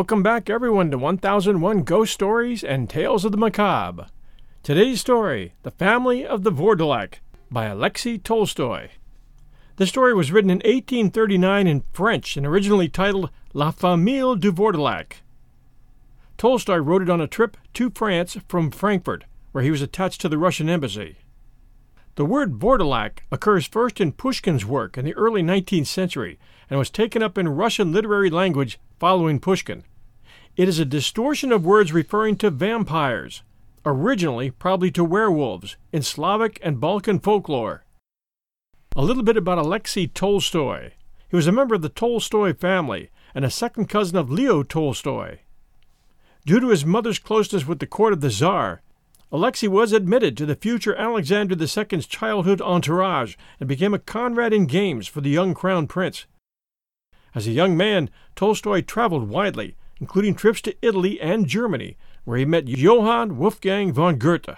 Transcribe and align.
Welcome 0.00 0.22
back, 0.22 0.48
everyone, 0.48 0.90
to 0.92 0.96
1001 0.96 1.82
Ghost 1.82 2.14
Stories 2.14 2.64
and 2.64 2.88
Tales 2.88 3.26
of 3.26 3.32
the 3.32 3.36
Macabre. 3.36 4.06
Today's 4.62 4.98
story 4.98 5.52
The 5.62 5.72
Family 5.72 6.24
of 6.24 6.42
the 6.42 6.50
Vourdalak 6.50 7.16
by 7.50 7.66
Alexei 7.66 8.16
Tolstoy. 8.16 8.88
The 9.76 9.86
story 9.86 10.14
was 10.14 10.32
written 10.32 10.48
in 10.48 10.60
1839 10.60 11.66
in 11.66 11.84
French 11.92 12.38
and 12.38 12.46
originally 12.46 12.88
titled 12.88 13.28
La 13.52 13.72
Famille 13.72 14.36
du 14.36 14.50
Vourdalak. 14.50 15.16
Tolstoy 16.38 16.78
wrote 16.78 17.02
it 17.02 17.10
on 17.10 17.20
a 17.20 17.26
trip 17.26 17.58
to 17.74 17.90
France 17.90 18.38
from 18.48 18.70
Frankfurt, 18.70 19.24
where 19.52 19.62
he 19.62 19.70
was 19.70 19.82
attached 19.82 20.22
to 20.22 20.30
the 20.30 20.38
Russian 20.38 20.70
embassy. 20.70 21.18
The 22.14 22.24
word 22.24 22.58
Vourdalak 22.58 23.18
occurs 23.30 23.66
first 23.66 24.00
in 24.00 24.12
Pushkin's 24.12 24.64
work 24.64 24.96
in 24.96 25.04
the 25.04 25.14
early 25.14 25.42
19th 25.42 25.88
century 25.88 26.38
and 26.70 26.78
was 26.78 26.88
taken 26.88 27.22
up 27.22 27.36
in 27.36 27.50
Russian 27.50 27.92
literary 27.92 28.30
language 28.30 28.80
following 28.98 29.38
Pushkin. 29.38 29.84
It 30.60 30.68
is 30.68 30.78
a 30.78 30.84
distortion 30.84 31.52
of 31.52 31.64
words 31.64 31.90
referring 31.90 32.36
to 32.36 32.50
vampires, 32.50 33.42
originally 33.86 34.50
probably 34.50 34.90
to 34.90 35.02
werewolves, 35.02 35.78
in 35.90 36.02
Slavic 36.02 36.60
and 36.62 36.78
Balkan 36.78 37.18
folklore. 37.18 37.86
A 38.94 39.00
little 39.02 39.22
bit 39.22 39.38
about 39.38 39.56
Alexei 39.56 40.06
Tolstoy. 40.06 40.90
He 41.30 41.36
was 41.36 41.46
a 41.46 41.50
member 41.50 41.76
of 41.76 41.80
the 41.80 41.88
Tolstoy 41.88 42.52
family 42.52 43.08
and 43.34 43.42
a 43.42 43.50
second 43.50 43.88
cousin 43.88 44.18
of 44.18 44.30
Leo 44.30 44.62
Tolstoy. 44.62 45.38
Due 46.44 46.60
to 46.60 46.68
his 46.68 46.84
mother's 46.84 47.18
closeness 47.18 47.66
with 47.66 47.78
the 47.78 47.86
court 47.86 48.12
of 48.12 48.20
the 48.20 48.28
Tsar, 48.28 48.82
Alexei 49.32 49.66
was 49.66 49.94
admitted 49.94 50.36
to 50.36 50.44
the 50.44 50.54
future 50.54 50.94
Alexander 50.94 51.56
II's 51.58 52.06
childhood 52.06 52.60
entourage 52.60 53.34
and 53.60 53.66
became 53.66 53.94
a 53.94 53.98
comrade 53.98 54.52
in 54.52 54.66
games 54.66 55.08
for 55.08 55.22
the 55.22 55.30
young 55.30 55.54
crown 55.54 55.86
prince. 55.86 56.26
As 57.34 57.46
a 57.46 57.50
young 57.50 57.78
man, 57.78 58.10
Tolstoy 58.36 58.82
traveled 58.82 59.30
widely, 59.30 59.74
including 60.00 60.34
trips 60.34 60.60
to 60.62 60.76
Italy 60.82 61.20
and 61.20 61.46
Germany, 61.46 61.96
where 62.24 62.38
he 62.38 62.44
met 62.44 62.68
Johann 62.68 63.36
Wolfgang 63.36 63.92
von 63.92 64.16
Goethe. 64.16 64.56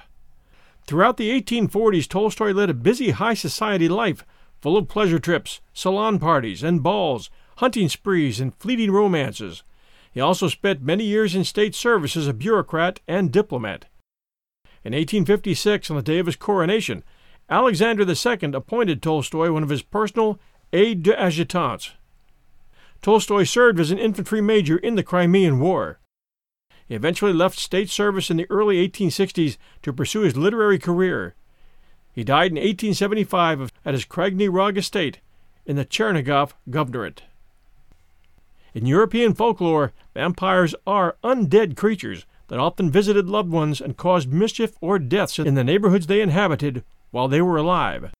Throughout 0.87 1.17
the 1.17 1.31
1840s, 1.31 2.09
Tolstoy 2.09 2.53
led 2.53 2.71
a 2.71 2.75
busy 2.75 3.11
high 3.11 3.35
society 3.35 3.89
life, 3.89 4.25
full 4.61 4.77
of 4.77 4.89
pleasure 4.89 5.19
trips, 5.19 5.61
salon 5.73 6.19
parties, 6.19 6.63
and 6.63 6.83
balls, 6.83 7.31
hunting 7.57 7.89
sprees, 7.89 8.41
and 8.41 8.55
fleeting 8.55 8.91
romances. 8.91 9.63
He 10.13 10.21
also 10.21 10.49
spent 10.49 10.83
many 10.83 11.05
years 11.05 11.35
in 11.35 11.45
state 11.45 11.75
service 11.75 12.17
as 12.17 12.29
a 12.29 12.35
bureaucrat 12.35 13.01
and 13.09 13.33
diplomat. 13.33 13.87
In 14.85 14.93
1856, 14.93 15.91
on 15.91 15.97
the 15.97 16.03
day 16.03 16.19
of 16.19 16.27
his 16.27 16.37
coronation, 16.37 17.03
Alexander 17.49 18.03
II 18.03 18.55
appointed 18.55 19.03
Tolstoy 19.03 19.51
one 19.51 19.63
of 19.63 19.69
his 19.69 19.83
personal 19.83 20.39
aides 20.73 21.03
d'adjutants. 21.03 21.93
Tolstoy 23.03 23.43
served 23.43 23.81
as 23.81 23.91
an 23.91 23.99
infantry 23.99 24.41
major 24.41 24.77
in 24.77 24.95
the 24.95 25.03
Crimean 25.03 25.59
War. 25.59 25.99
He 26.87 26.95
eventually 26.95 27.33
left 27.33 27.59
state 27.59 27.91
service 27.91 28.31
in 28.31 28.37
the 28.37 28.47
early 28.49 28.89
1860s 28.89 29.57
to 29.83 29.93
pursue 29.93 30.21
his 30.21 30.37
literary 30.37 30.79
career. 30.79 31.35
He 32.13 32.23
died 32.23 32.53
in 32.53 32.57
1875 32.57 33.73
at 33.85 33.95
his 33.95 34.05
Krasny 34.05 34.49
Rog 34.53 34.79
estate 34.79 35.19
in 35.67 35.77
the 35.77 35.85
Chernigov 35.85 36.53
Governorate. 36.71 37.23
In 38.75 38.87
European 38.87 39.35
folklore, 39.35 39.93
vampires 40.15 40.75
are 40.87 41.17
undead 41.25 41.77
creatures 41.77 42.25
that 42.49 42.61
often 42.61 42.91
visited 42.91 43.29
loved 43.29 43.51
ones 43.51 43.81
and 43.81 43.97
caused 43.97 44.33
mischief 44.33 44.77
or 44.81 44.99
deaths 44.99 45.39
in 45.39 45.55
the 45.55 45.65
neighborhoods 45.65 46.07
they 46.07 46.21
inhabited 46.21 46.85
while 47.11 47.29
they 47.29 47.43
were 47.43 47.57
alive. 47.57 48.13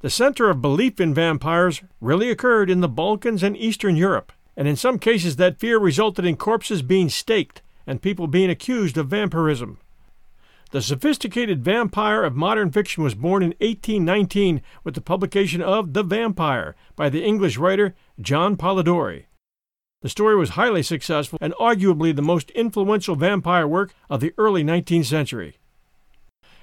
The 0.00 0.08
center 0.10 0.48
of 0.48 0.62
belief 0.62 0.98
in 0.98 1.12
vampires 1.12 1.82
really 2.00 2.30
occurred 2.30 2.70
in 2.70 2.80
the 2.80 2.88
Balkans 2.88 3.42
and 3.42 3.54
Eastern 3.54 3.96
Europe, 3.96 4.32
and 4.56 4.66
in 4.66 4.74
some 4.74 4.98
cases 4.98 5.36
that 5.36 5.60
fear 5.60 5.78
resulted 5.78 6.24
in 6.24 6.36
corpses 6.36 6.80
being 6.80 7.10
staked 7.10 7.60
and 7.86 8.00
people 8.00 8.26
being 8.26 8.48
accused 8.48 8.96
of 8.96 9.08
vampirism. 9.08 9.78
The 10.70 10.80
sophisticated 10.80 11.62
vampire 11.62 12.24
of 12.24 12.34
modern 12.34 12.70
fiction 12.70 13.02
was 13.02 13.14
born 13.14 13.42
in 13.42 13.50
1819 13.60 14.62
with 14.84 14.94
the 14.94 15.02
publication 15.02 15.60
of 15.60 15.92
The 15.92 16.02
Vampire 16.02 16.76
by 16.96 17.10
the 17.10 17.22
English 17.22 17.58
writer 17.58 17.94
John 18.18 18.56
Polidori. 18.56 19.24
The 20.00 20.08
story 20.08 20.36
was 20.36 20.50
highly 20.50 20.82
successful 20.82 21.38
and 21.42 21.52
arguably 21.54 22.16
the 22.16 22.22
most 22.22 22.50
influential 22.52 23.16
vampire 23.16 23.68
work 23.68 23.92
of 24.08 24.20
the 24.20 24.32
early 24.38 24.64
19th 24.64 25.04
century. 25.04 25.58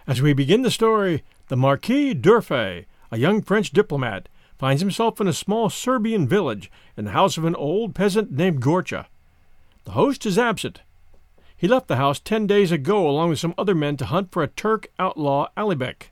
As 0.08 0.24
we 0.24 0.34
begin 0.34 0.64
the 0.64 0.72
story, 0.72 1.24
the 1.50 1.58
Marquis 1.58 2.16
d'Urfé 2.16 2.86
a 3.12 3.18
young 3.18 3.42
French 3.42 3.72
diplomat, 3.72 4.30
finds 4.58 4.82
himself 4.82 5.22
in 5.22 5.28
a 5.28 5.34
small 5.34 5.70
Serbian 5.70 6.28
village 6.28 6.72
in 6.96 7.06
the 7.06 7.12
house 7.12 7.38
of 7.38 7.46
an 7.46 7.56
old 7.56 7.94
peasant 7.94 8.32
named 8.32 8.62
Gorcha. 8.62 9.06
The 9.86 9.92
host 9.92 10.26
is 10.26 10.38
absent. 10.38 10.82
He 11.56 11.68
left 11.68 11.88
the 11.88 11.96
house 11.96 12.20
ten 12.20 12.46
days 12.46 12.72
ago 12.72 13.08
along 13.08 13.30
with 13.30 13.40
some 13.40 13.54
other 13.58 13.76
men 13.76 13.98
to 13.98 14.06
hunt 14.06 14.32
for 14.32 14.44
a 14.44 14.48
Turk 14.48 14.88
outlaw 15.00 15.50
Alibek. 15.56 16.12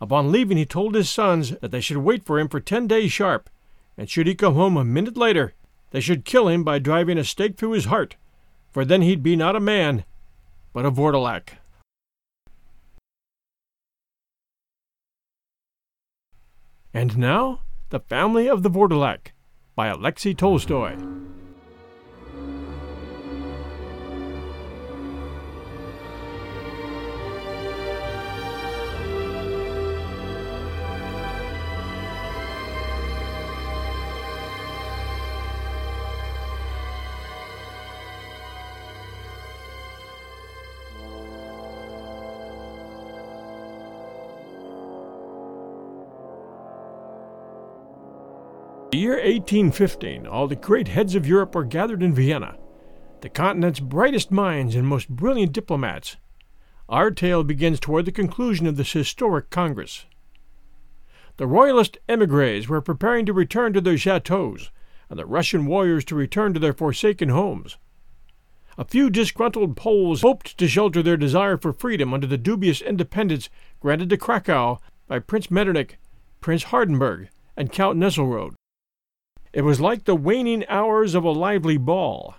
Upon 0.00 0.32
leaving, 0.32 0.56
he 0.56 0.66
told 0.66 0.94
his 0.94 1.08
sons 1.08 1.50
that 1.60 1.70
they 1.70 1.80
should 1.80 1.98
wait 1.98 2.24
for 2.24 2.40
him 2.40 2.48
for 2.48 2.58
ten 2.58 2.86
days 2.88 3.12
sharp, 3.12 3.48
and 3.96 4.10
should 4.10 4.26
he 4.26 4.34
come 4.34 4.54
home 4.54 4.76
a 4.76 4.84
minute 4.84 5.16
later, 5.16 5.54
they 5.90 6.00
should 6.00 6.24
kill 6.24 6.48
him 6.48 6.64
by 6.64 6.78
driving 6.78 7.18
a 7.18 7.24
stake 7.24 7.56
through 7.56 7.72
his 7.72 7.84
heart, 7.84 8.16
for 8.72 8.84
then 8.84 9.02
he'd 9.02 9.22
be 9.22 9.36
not 9.36 9.54
a 9.54 9.60
man, 9.60 10.04
but 10.72 10.86
a 10.86 10.90
Vourdalak. 10.90 11.58
And 16.94 17.16
now, 17.16 17.60
The 17.88 18.00
Family 18.00 18.48
of 18.48 18.62
the 18.62 18.70
Vourdalak 18.70 19.32
by 19.74 19.86
Alexei 19.86 20.34
Tolstoy. 20.34 20.96
The 48.92 48.98
year 48.98 49.12
1815, 49.12 50.26
all 50.26 50.46
the 50.46 50.54
great 50.54 50.88
heads 50.88 51.14
of 51.14 51.26
Europe 51.26 51.54
were 51.54 51.64
gathered 51.64 52.02
in 52.02 52.14
Vienna, 52.14 52.58
the 53.22 53.30
continent's 53.30 53.80
brightest 53.80 54.30
minds 54.30 54.74
and 54.74 54.86
most 54.86 55.08
brilliant 55.08 55.52
diplomats. 55.52 56.18
our 56.90 57.10
tale 57.10 57.42
begins 57.42 57.80
toward 57.80 58.04
the 58.04 58.12
conclusion 58.12 58.66
of 58.66 58.76
this 58.76 58.92
historic 58.92 59.48
Congress. 59.48 60.04
The 61.38 61.46
Royalist 61.46 61.96
emigres 62.06 62.68
were 62.68 62.82
preparing 62.82 63.24
to 63.24 63.32
return 63.32 63.72
to 63.72 63.80
their 63.80 63.96
chateaux, 63.96 64.58
and 65.08 65.18
the 65.18 65.24
Russian 65.24 65.64
warriors 65.64 66.04
to 66.04 66.14
return 66.14 66.52
to 66.52 66.60
their 66.60 66.74
forsaken 66.74 67.30
homes. 67.30 67.78
A 68.76 68.84
few 68.84 69.08
disgruntled 69.08 69.74
Poles 69.74 70.20
hoped 70.20 70.58
to 70.58 70.68
shelter 70.68 71.02
their 71.02 71.16
desire 71.16 71.56
for 71.56 71.72
freedom 71.72 72.12
under 72.12 72.26
the 72.26 72.36
dubious 72.36 72.82
independence 72.82 73.48
granted 73.80 74.10
to 74.10 74.18
Krakow 74.18 74.80
by 75.06 75.18
Prince 75.18 75.50
Metternich, 75.50 75.96
Prince 76.42 76.64
Hardenberg, 76.64 77.30
and 77.56 77.72
Count 77.72 77.96
Nesselrode. 77.96 78.52
It 79.52 79.62
was 79.62 79.80
like 79.80 80.04
the 80.04 80.16
waning 80.16 80.64
hours 80.68 81.14
of 81.14 81.24
a 81.24 81.30
lively 81.30 81.76
ball. 81.76 82.36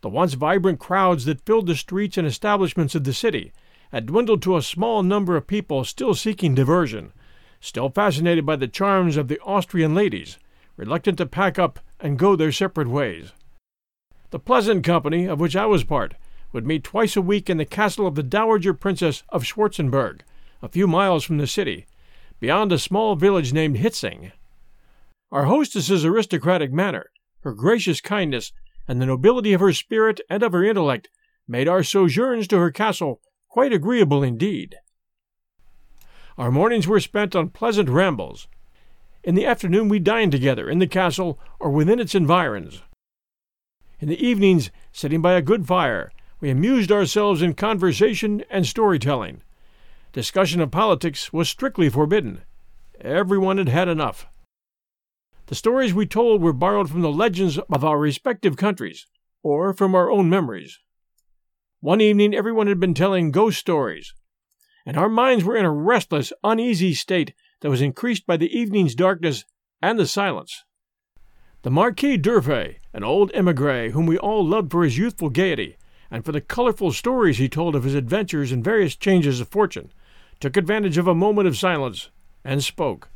The 0.00 0.08
once 0.08 0.34
vibrant 0.34 0.78
crowds 0.78 1.24
that 1.24 1.44
filled 1.44 1.66
the 1.66 1.74
streets 1.74 2.16
and 2.16 2.26
establishments 2.26 2.94
of 2.94 3.02
the 3.04 3.12
city 3.12 3.52
had 3.90 4.06
dwindled 4.06 4.42
to 4.42 4.56
a 4.56 4.62
small 4.62 5.02
number 5.02 5.36
of 5.36 5.46
people 5.46 5.84
still 5.84 6.14
seeking 6.14 6.54
diversion, 6.54 7.12
still 7.60 7.90
fascinated 7.90 8.46
by 8.46 8.56
the 8.56 8.68
charms 8.68 9.16
of 9.16 9.28
the 9.28 9.40
Austrian 9.40 9.94
ladies, 9.94 10.38
reluctant 10.76 11.18
to 11.18 11.26
pack 11.26 11.58
up 11.58 11.80
and 12.00 12.18
go 12.18 12.36
their 12.36 12.52
separate 12.52 12.88
ways. 12.88 13.32
The 14.30 14.38
pleasant 14.38 14.84
company, 14.84 15.26
of 15.26 15.40
which 15.40 15.56
I 15.56 15.66
was 15.66 15.84
part, 15.84 16.14
would 16.52 16.66
meet 16.66 16.84
twice 16.84 17.16
a 17.16 17.22
week 17.22 17.50
in 17.50 17.56
the 17.56 17.64
castle 17.64 18.06
of 18.06 18.14
the 18.14 18.22
Dowager 18.22 18.72
Princess 18.72 19.24
of 19.28 19.44
Schwarzenberg, 19.44 20.20
a 20.62 20.68
few 20.68 20.86
miles 20.86 21.24
from 21.24 21.38
the 21.38 21.46
city, 21.46 21.86
beyond 22.40 22.72
a 22.72 22.78
small 22.78 23.16
village 23.16 23.52
named 23.52 23.78
Hietzing. 23.78 24.32
Our 25.32 25.46
hostess's 25.46 26.04
aristocratic 26.04 26.74
manner, 26.74 27.06
her 27.40 27.54
gracious 27.54 28.02
kindness, 28.02 28.52
and 28.86 29.00
the 29.00 29.06
nobility 29.06 29.54
of 29.54 29.62
her 29.62 29.72
spirit 29.72 30.20
and 30.28 30.42
of 30.42 30.52
her 30.52 30.62
intellect 30.62 31.08
made 31.48 31.68
our 31.68 31.82
sojourns 31.82 32.46
to 32.48 32.58
her 32.58 32.70
castle 32.70 33.22
quite 33.48 33.72
agreeable 33.72 34.22
indeed. 34.22 34.76
Our 36.36 36.50
mornings 36.50 36.86
were 36.86 37.00
spent 37.00 37.34
on 37.34 37.48
pleasant 37.48 37.88
rambles. 37.88 38.46
In 39.24 39.34
the 39.34 39.46
afternoon 39.46 39.88
we 39.88 39.98
dined 39.98 40.32
together 40.32 40.68
in 40.68 40.80
the 40.80 40.86
castle 40.86 41.40
or 41.58 41.70
within 41.70 41.98
its 41.98 42.14
environs. 42.14 42.82
In 44.00 44.08
the 44.08 44.22
evenings, 44.22 44.70
sitting 44.92 45.22
by 45.22 45.32
a 45.32 45.42
good 45.42 45.66
fire, 45.66 46.12
we 46.40 46.50
amused 46.50 46.92
ourselves 46.92 47.40
in 47.40 47.54
conversation 47.54 48.44
and 48.50 48.66
story-telling. 48.66 49.42
Discussion 50.12 50.60
of 50.60 50.70
politics 50.70 51.32
was 51.32 51.48
strictly 51.48 51.88
forbidden. 51.88 52.42
Everyone 53.00 53.56
had 53.56 53.70
had 53.70 53.88
enough. 53.88 54.26
The 55.46 55.54
stories 55.54 55.92
we 55.92 56.06
told 56.06 56.40
were 56.40 56.52
borrowed 56.52 56.88
from 56.88 57.02
the 57.02 57.10
legends 57.10 57.58
of 57.58 57.84
our 57.84 57.98
respective 57.98 58.56
countries, 58.56 59.06
or 59.42 59.74
from 59.74 59.94
our 59.94 60.10
own 60.10 60.30
memories. 60.30 60.78
One 61.80 62.00
evening 62.00 62.34
everyone 62.34 62.68
had 62.68 62.78
been 62.78 62.94
telling 62.94 63.32
ghost 63.32 63.58
stories, 63.58 64.14
and 64.86 64.96
our 64.96 65.08
minds 65.08 65.44
were 65.44 65.56
in 65.56 65.64
a 65.64 65.72
restless, 65.72 66.32
uneasy 66.44 66.94
state 66.94 67.34
that 67.60 67.70
was 67.70 67.82
increased 67.82 68.26
by 68.26 68.36
the 68.36 68.56
evening's 68.56 68.94
darkness 68.94 69.44
and 69.80 69.98
the 69.98 70.06
silence. 70.06 70.64
The 71.62 71.70
Marquis 71.70 72.18
d'Urfé, 72.18 72.76
an 72.92 73.04
old 73.04 73.30
emigre 73.34 73.90
whom 73.90 74.06
we 74.06 74.18
all 74.18 74.46
loved 74.46 74.70
for 74.70 74.84
his 74.84 74.98
youthful 74.98 75.28
gaiety 75.28 75.76
and 76.10 76.24
for 76.24 76.32
the 76.32 76.40
colorful 76.40 76.92
stories 76.92 77.38
he 77.38 77.48
told 77.48 77.74
of 77.74 77.84
his 77.84 77.94
adventures 77.94 78.52
and 78.52 78.62
various 78.62 78.96
changes 78.96 79.40
of 79.40 79.48
fortune, 79.48 79.92
took 80.40 80.56
advantage 80.56 80.98
of 80.98 81.06
a 81.06 81.14
moment 81.14 81.48
of 81.48 81.56
silence 81.56 82.10
and 82.44 82.62
spoke. 82.62 83.10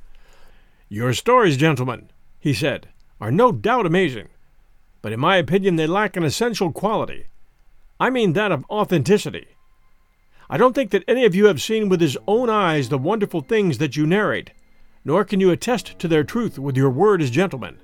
Your 0.88 1.12
stories, 1.12 1.56
gentlemen, 1.56 2.11
he 2.46 2.54
said, 2.54 2.87
are 3.20 3.32
no 3.32 3.50
doubt 3.50 3.87
amazing, 3.87 4.28
but 5.02 5.12
in 5.12 5.19
my 5.19 5.37
opinion 5.37 5.75
they 5.75 5.84
lack 5.84 6.16
an 6.16 6.22
essential 6.22 6.70
quality. 6.70 7.26
I 7.98 8.08
mean 8.08 8.34
that 8.34 8.52
of 8.52 8.64
authenticity. 8.70 9.48
I 10.48 10.56
don't 10.56 10.72
think 10.72 10.93
that 10.93 11.02
any 11.08 11.25
of 11.25 11.34
you 11.34 11.46
have 11.46 11.60
seen 11.60 11.88
with 11.88 12.00
his 12.00 12.16
own 12.28 12.48
eyes 12.48 12.88
the 12.88 12.98
wonderful 12.98 13.40
things 13.40 13.78
that 13.78 13.96
you 13.96 14.06
narrate, 14.06 14.52
nor 15.04 15.25
can 15.25 15.40
you 15.40 15.50
attest 15.50 15.98
to 15.98 16.06
their 16.06 16.22
truth 16.22 16.56
with 16.56 16.76
your 16.76 16.88
word 16.88 17.20
as 17.20 17.31
gentlemen. 17.31 17.78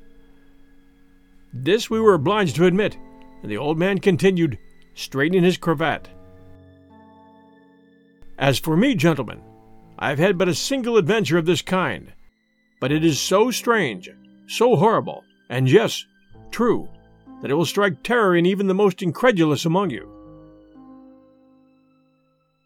This 1.53 1.91
we 1.91 1.99
were 1.99 2.15
obliged 2.15 2.55
to 2.55 2.67
admit, 2.67 2.97
and 3.43 3.51
the 3.51 3.59
old 3.59 3.79
man 3.79 3.99
continued, 3.99 4.61
straightening 4.95 5.43
his 5.43 5.57
cravat. 5.57 6.09
As 8.39 8.61
for 8.61 8.77
me, 8.77 8.95
gentlemen, 8.95 9.43
I 9.99 10.11
have 10.11 10.21
had 10.21 10.39
but 10.39 10.49
a 10.49 10.55
single 10.55 10.99
adventure 10.99 11.37
of 11.37 11.47
this 11.47 11.63
kind, 11.63 12.13
but 12.81 12.93
it 12.93 13.05
is 13.05 13.21
so 13.21 13.51
strange, 13.51 14.09
so 14.47 14.77
horrible, 14.77 15.25
and 15.49 15.71
yes, 15.71 16.05
true, 16.51 16.89
that 17.41 17.51
it 17.51 17.55
will 17.55 17.65
strike 17.65 18.03
terror 18.03 18.37
in 18.37 18.47
even 18.47 18.67
the 18.67 18.75
most 18.75 19.03
incredulous 19.03 19.65
among 19.65 19.91
you. 19.91 20.09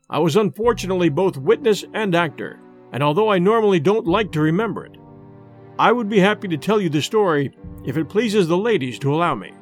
I 0.08 0.19
was 0.19 0.37
unfortunately 0.37 1.08
both 1.08 1.37
witness 1.37 1.84
and 1.93 2.14
actor, 2.14 2.61
and 2.93 3.02
although 3.02 3.31
I 3.31 3.38
normally 3.38 3.81
don't 3.81 4.06
like 4.06 4.32
to 4.32 4.40
remember 4.40 4.84
it, 4.84 4.96
I 5.78 5.93
would 5.93 6.08
be 6.08 6.20
happy 6.20 6.49
to 6.49 6.56
tell 6.56 6.81
you 6.81 6.88
the 6.88 7.02
story 7.02 7.56
if 7.84 7.96
it 7.96 8.08
pleases 8.08 8.49
the 8.49 8.56
ladies 8.56 8.99
to 9.00 9.12
allow 9.14 9.34
me. 9.34 9.52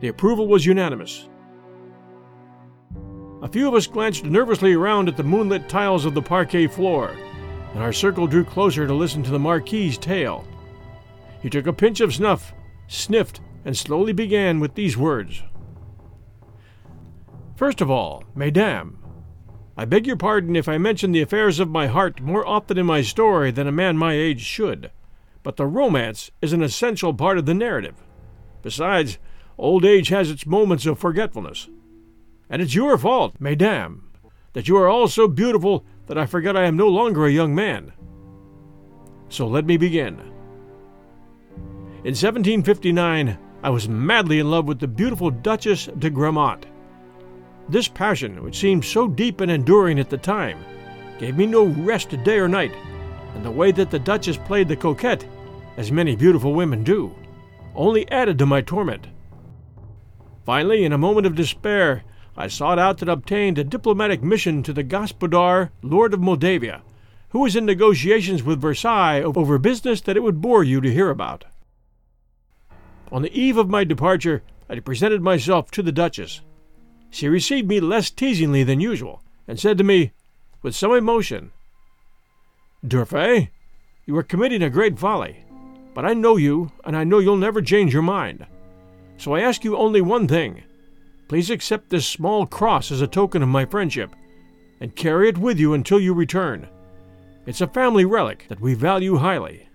The 0.00 0.08
approval 0.08 0.46
was 0.46 0.64
unanimous. 0.64 1.28
A 3.42 3.48
few 3.48 3.68
of 3.68 3.74
us 3.74 3.86
glanced 3.86 4.24
nervously 4.24 4.74
around 4.74 5.08
at 5.08 5.16
the 5.16 5.22
moonlit 5.22 5.68
tiles 5.68 6.04
of 6.04 6.14
the 6.14 6.22
parquet 6.22 6.66
floor, 6.66 7.16
and 7.74 7.82
our 7.82 7.92
circle 7.92 8.26
drew 8.26 8.44
closer 8.44 8.86
to 8.86 8.94
listen 8.94 9.22
to 9.22 9.30
the 9.30 9.38
Marquis's 9.38 9.98
tale. 9.98 10.46
He 11.42 11.50
took 11.50 11.66
a 11.66 11.72
pinch 11.72 12.00
of 12.00 12.14
snuff, 12.14 12.52
sniffed, 12.88 13.40
and 13.64 13.76
slowly 13.76 14.12
began 14.12 14.60
with 14.60 14.74
these 14.74 14.96
words 14.96 15.42
First 17.56 17.80
of 17.80 17.90
all, 17.90 18.24
Mesdames, 18.34 18.96
I 19.76 19.84
beg 19.84 20.06
your 20.06 20.16
pardon 20.16 20.56
if 20.56 20.68
I 20.68 20.78
mention 20.78 21.12
the 21.12 21.22
affairs 21.22 21.60
of 21.60 21.68
my 21.68 21.86
heart 21.86 22.20
more 22.20 22.46
often 22.46 22.78
in 22.78 22.86
my 22.86 23.02
story 23.02 23.50
than 23.50 23.66
a 23.66 23.72
man 23.72 23.96
my 23.96 24.12
age 24.12 24.40
should 24.40 24.90
but 25.48 25.56
the 25.56 25.66
romance 25.66 26.30
is 26.42 26.52
an 26.52 26.62
essential 26.62 27.14
part 27.14 27.38
of 27.38 27.46
the 27.46 27.54
narrative. 27.54 27.94
Besides, 28.60 29.18
old 29.56 29.82
age 29.82 30.08
has 30.08 30.30
its 30.30 30.44
moments 30.44 30.84
of 30.84 30.98
forgetfulness. 30.98 31.68
And 32.50 32.60
it's 32.60 32.74
your 32.74 32.98
fault, 32.98 33.36
mesdames, 33.40 34.02
that 34.52 34.68
you 34.68 34.76
are 34.76 34.88
all 34.88 35.08
so 35.08 35.26
beautiful 35.26 35.86
that 36.08 36.18
I 36.18 36.26
forget 36.26 36.56
I 36.56 36.64
am 36.64 36.76
no 36.76 36.88
longer 36.88 37.26
a 37.26 37.32
young 37.32 37.54
man. 37.54 37.92
So 39.28 39.46
let 39.46 39.66
me 39.66 39.76
begin. 39.76 40.18
In 42.04 42.14
1759, 42.14 43.38
I 43.62 43.70
was 43.70 43.88
madly 43.88 44.38
in 44.38 44.50
love 44.50 44.66
with 44.66 44.78
the 44.78 44.88
beautiful 44.88 45.30
Duchess 45.30 45.88
de 45.98 46.10
Grammont. 46.10 46.66
This 47.68 47.88
passion, 47.88 48.42
which 48.42 48.58
seemed 48.58 48.84
so 48.84 49.06
deep 49.06 49.40
and 49.40 49.50
enduring 49.50 49.98
at 49.98 50.08
the 50.08 50.16
time, 50.16 50.58
gave 51.18 51.36
me 51.36 51.44
no 51.44 51.66
rest 51.66 52.10
day 52.24 52.38
or 52.38 52.48
night, 52.48 52.72
and 53.34 53.44
the 53.44 53.50
way 53.50 53.72
that 53.72 53.90
the 53.90 53.98
Duchess 53.98 54.38
played 54.38 54.68
the 54.68 54.76
coquette 54.76 55.26
as 55.76 55.92
many 55.92 56.16
beautiful 56.16 56.54
women 56.54 56.82
do, 56.82 57.14
only 57.74 58.10
added 58.10 58.38
to 58.38 58.46
my 58.46 58.60
torment. 58.60 59.06
Finally, 60.46 60.84
in 60.84 60.92
a 60.92 60.98
moment 60.98 61.26
of 61.26 61.34
despair, 61.34 62.02
I 62.38 62.46
sought 62.46 62.78
out 62.78 63.02
and 63.02 63.10
obtained 63.10 63.58
a 63.58 63.64
diplomatic 63.64 64.22
mission 64.22 64.62
to 64.62 64.72
the 64.72 64.84
Gospodar, 64.84 65.70
Lord 65.82 66.14
of 66.14 66.20
Moldavia, 66.20 66.82
who 67.30 67.40
was 67.40 67.56
in 67.56 67.66
negotiations 67.66 68.44
with 68.44 68.60
Versailles 68.60 69.22
over 69.22 69.58
business 69.58 70.00
that 70.02 70.16
it 70.16 70.22
would 70.22 70.40
bore 70.40 70.62
you 70.62 70.80
to 70.80 70.92
hear 70.92 71.10
about. 71.10 71.46
On 73.10 73.22
the 73.22 73.36
eve 73.36 73.56
of 73.56 73.68
my 73.68 73.82
departure, 73.82 74.44
I 74.70 74.78
presented 74.78 75.20
myself 75.20 75.72
to 75.72 75.82
the 75.82 75.90
Duchess. 75.90 76.40
She 77.10 77.26
received 77.26 77.66
me 77.66 77.80
less 77.80 78.08
teasingly 78.08 78.62
than 78.62 78.80
usual, 78.80 79.20
and 79.48 79.58
said 79.58 79.76
to 79.78 79.84
me, 79.84 80.12
with 80.62 80.76
some 80.76 80.92
emotion, 80.92 81.50
D'Urfé, 82.86 83.48
you 84.06 84.16
are 84.16 84.22
committing 84.22 84.62
a 84.62 84.70
great 84.70 84.96
folly. 84.96 85.44
But 85.92 86.04
I 86.04 86.14
know 86.14 86.36
you, 86.36 86.70
and 86.84 86.96
I 86.96 87.02
know 87.02 87.18
you'll 87.18 87.36
never 87.36 87.62
change 87.62 87.92
your 87.92 88.02
mind. 88.02 88.46
So 89.16 89.34
I 89.34 89.40
ask 89.40 89.64
you 89.64 89.76
only 89.76 90.00
one 90.00 90.28
thing. 90.28 90.62
Please 91.28 91.50
accept 91.50 91.90
this 91.90 92.06
small 92.06 92.46
cross 92.46 92.90
as 92.90 93.02
a 93.02 93.06
token 93.06 93.42
of 93.42 93.48
my 93.48 93.66
friendship, 93.66 94.14
and 94.80 94.96
carry 94.96 95.28
it 95.28 95.36
with 95.36 95.58
you 95.58 95.74
until 95.74 96.00
you 96.00 96.14
return. 96.14 96.66
It's 97.46 97.60
a 97.60 97.66
family 97.66 98.04
relic 98.04 98.46
that 98.48 98.60
we 98.60 98.74
value 98.74 99.16
highly. 99.16 99.68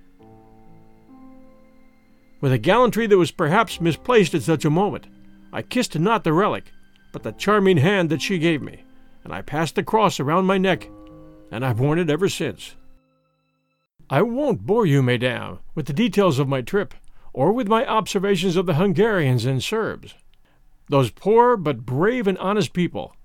With 2.41 2.51
a 2.51 2.57
gallantry 2.57 3.07
that 3.07 3.17
was 3.17 3.31
perhaps 3.31 3.79
misplaced 3.79 4.33
at 4.33 4.41
such 4.41 4.65
a 4.65 4.69
moment, 4.69 5.07
I 5.53 5.61
kissed 5.61 5.97
not 5.97 6.23
the 6.23 6.33
relic, 6.33 6.65
but 7.11 7.23
the 7.23 7.31
charming 7.31 7.77
hand 7.77 8.09
that 8.09 8.21
she 8.21 8.39
gave 8.39 8.61
me, 8.61 8.83
and 9.23 9.31
I 9.31 9.43
passed 9.43 9.75
the 9.75 9.83
cross 9.83 10.19
around 10.19 10.45
my 10.45 10.57
neck, 10.57 10.89
and 11.51 11.63
I've 11.63 11.79
worn 11.79 11.99
it 11.99 12.09
ever 12.09 12.27
since. 12.27 12.75
I 14.09 14.23
won't 14.23 14.65
bore 14.65 14.85
you, 14.85 15.03
mesdames, 15.03 15.59
with 15.75 15.85
the 15.85 15.93
details 15.93 16.39
of 16.39 16.47
my 16.47 16.61
trip, 16.61 16.93
or 17.31 17.53
with 17.53 17.67
my 17.67 17.85
observations 17.85 18.55
of 18.55 18.65
the 18.65 18.75
Hungarians 18.75 19.45
and 19.45 19.63
Serbs. 19.63 20.15
Those 20.89 21.11
poor 21.11 21.55
but 21.57 21.85
brave 21.85 22.27
and 22.27 22.37
honest 22.37 22.73
people. 22.73 23.15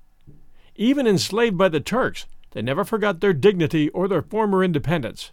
Even 0.77 1.07
enslaved 1.07 1.59
by 1.59 1.69
the 1.69 1.81
Turks, 1.81 2.27
they 2.53 2.63
never 2.63 2.85
forgot 2.85 3.21
their 3.21 3.33
dignity 3.33 3.89
or 3.91 4.09
their 4.09 4.23
former 4.23 4.63
independence. 4.63 5.33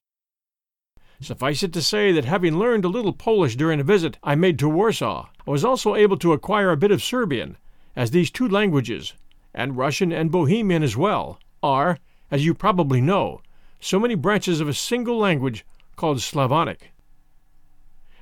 Suffice 1.22 1.64
it 1.64 1.72
to 1.74 1.82
say 1.82 2.12
that 2.12 2.26
having 2.26 2.58
learned 2.58 2.84
a 2.84 2.90
little 2.90 3.14
Polish 3.14 3.56
during 3.56 3.80
a 3.80 3.84
visit 3.84 4.18
I 4.24 4.36
made 4.36 4.60
to 4.60 4.68
Warsaw, 4.68 5.30
I 5.48 5.52
was 5.52 5.64
also 5.64 5.96
able 5.96 6.18
to 6.18 6.34
acquire 6.34 6.72
a 6.72 6.78
bit 6.78 6.92
of 6.92 7.02
Serbian, 7.02 7.58
as 7.96 8.12
these 8.12 8.30
two 8.30 8.48
languages, 8.48 9.14
and 9.54 9.78
Russian 9.78 10.12
and 10.12 10.32
Bohemian 10.32 10.84
as 10.84 10.98
well, 10.98 11.40
are, 11.64 12.00
as 12.30 12.46
you 12.46 12.54
probably 12.54 13.00
know, 13.00 13.42
so 13.80 14.00
many 14.00 14.16
branches 14.16 14.60
of 14.60 14.68
a 14.68 14.74
single 14.74 15.18
language 15.18 15.66
called 15.96 16.22
Slavonic. 16.22 16.92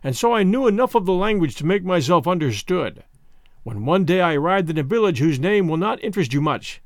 And 0.04 0.16
so 0.16 0.34
I 0.34 0.44
knew 0.44 0.68
enough 0.68 0.94
of 0.94 1.06
the 1.06 1.14
language 1.14 1.56
to 1.56 1.66
make 1.66 1.84
myself 1.84 2.28
understood. 2.28 3.04
When 3.64 3.86
one 3.86 4.04
day 4.04 4.22
I 4.22 4.36
arrived 4.36 4.70
in 4.70 4.78
a 4.78 4.84
village 4.84 5.20
whose 5.20 5.40
name 5.40 5.68
will 5.68 5.78
not 5.78 6.04
interest 6.04 6.34
you 6.34 6.42
much, 6.42 6.82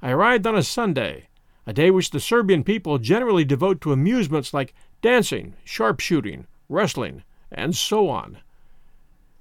I 0.00 0.10
arrived 0.10 0.46
on 0.46 0.56
a 0.56 0.62
Sunday, 0.62 1.28
a 1.66 1.72
day 1.72 1.90
which 1.90 2.10
the 2.10 2.20
Serbian 2.20 2.64
people 2.64 2.98
generally 2.98 3.44
devote 3.44 3.80
to 3.82 3.92
amusements 3.92 4.54
like 4.54 4.72
dancing, 5.02 5.54
sharpshooting, 5.64 6.46
wrestling, 6.68 7.24
and 7.50 7.74
so 7.74 8.08
on. 8.08 8.38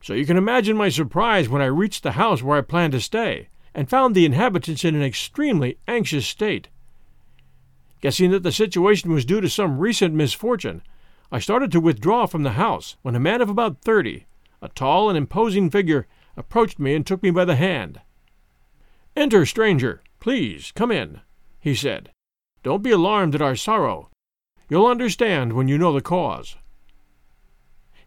So 0.01 0.13
you 0.13 0.25
can 0.25 0.37
imagine 0.37 0.75
my 0.75 0.89
surprise 0.89 1.47
when 1.47 1.61
I 1.61 1.65
reached 1.65 2.03
the 2.03 2.13
house 2.13 2.41
where 2.41 2.57
I 2.57 2.61
planned 2.61 2.93
to 2.93 3.01
stay 3.01 3.49
and 3.75 3.89
found 3.89 4.15
the 4.15 4.25
inhabitants 4.25 4.83
in 4.83 4.95
an 4.95 5.03
extremely 5.03 5.77
anxious 5.87 6.25
state. 6.25 6.67
Guessing 8.01 8.31
that 8.31 8.43
the 8.43 8.51
situation 8.51 9.11
was 9.11 9.25
due 9.25 9.41
to 9.41 9.49
some 9.49 9.77
recent 9.77 10.15
misfortune, 10.15 10.81
I 11.31 11.39
started 11.39 11.71
to 11.73 11.79
withdraw 11.79 12.25
from 12.25 12.43
the 12.43 12.53
house 12.53 12.95
when 13.03 13.13
a 13.13 13.19
man 13.19 13.41
of 13.41 13.49
about 13.49 13.81
thirty, 13.81 14.25
a 14.61 14.69
tall 14.69 15.09
and 15.09 15.17
imposing 15.17 15.69
figure, 15.69 16.07
approached 16.39 16.79
me 16.79 16.95
and 16.95 17.05
took 17.05 17.21
me 17.21 17.29
by 17.29 17.43
the 17.43 17.57
hand. 17.57 17.99
Enter, 19.13 19.45
stranger, 19.45 20.01
please, 20.21 20.71
come 20.73 20.89
in, 20.89 21.19
he 21.59 21.75
said. 21.75 22.11
Don't 22.63 22.81
be 22.81 22.91
alarmed 22.91 23.35
at 23.35 23.41
our 23.41 23.57
sorrow. 23.57 24.09
You'll 24.69 24.87
understand 24.87 25.51
when 25.53 25.67
you 25.67 25.77
know 25.77 25.91
the 25.91 26.01
cause. 26.01 26.55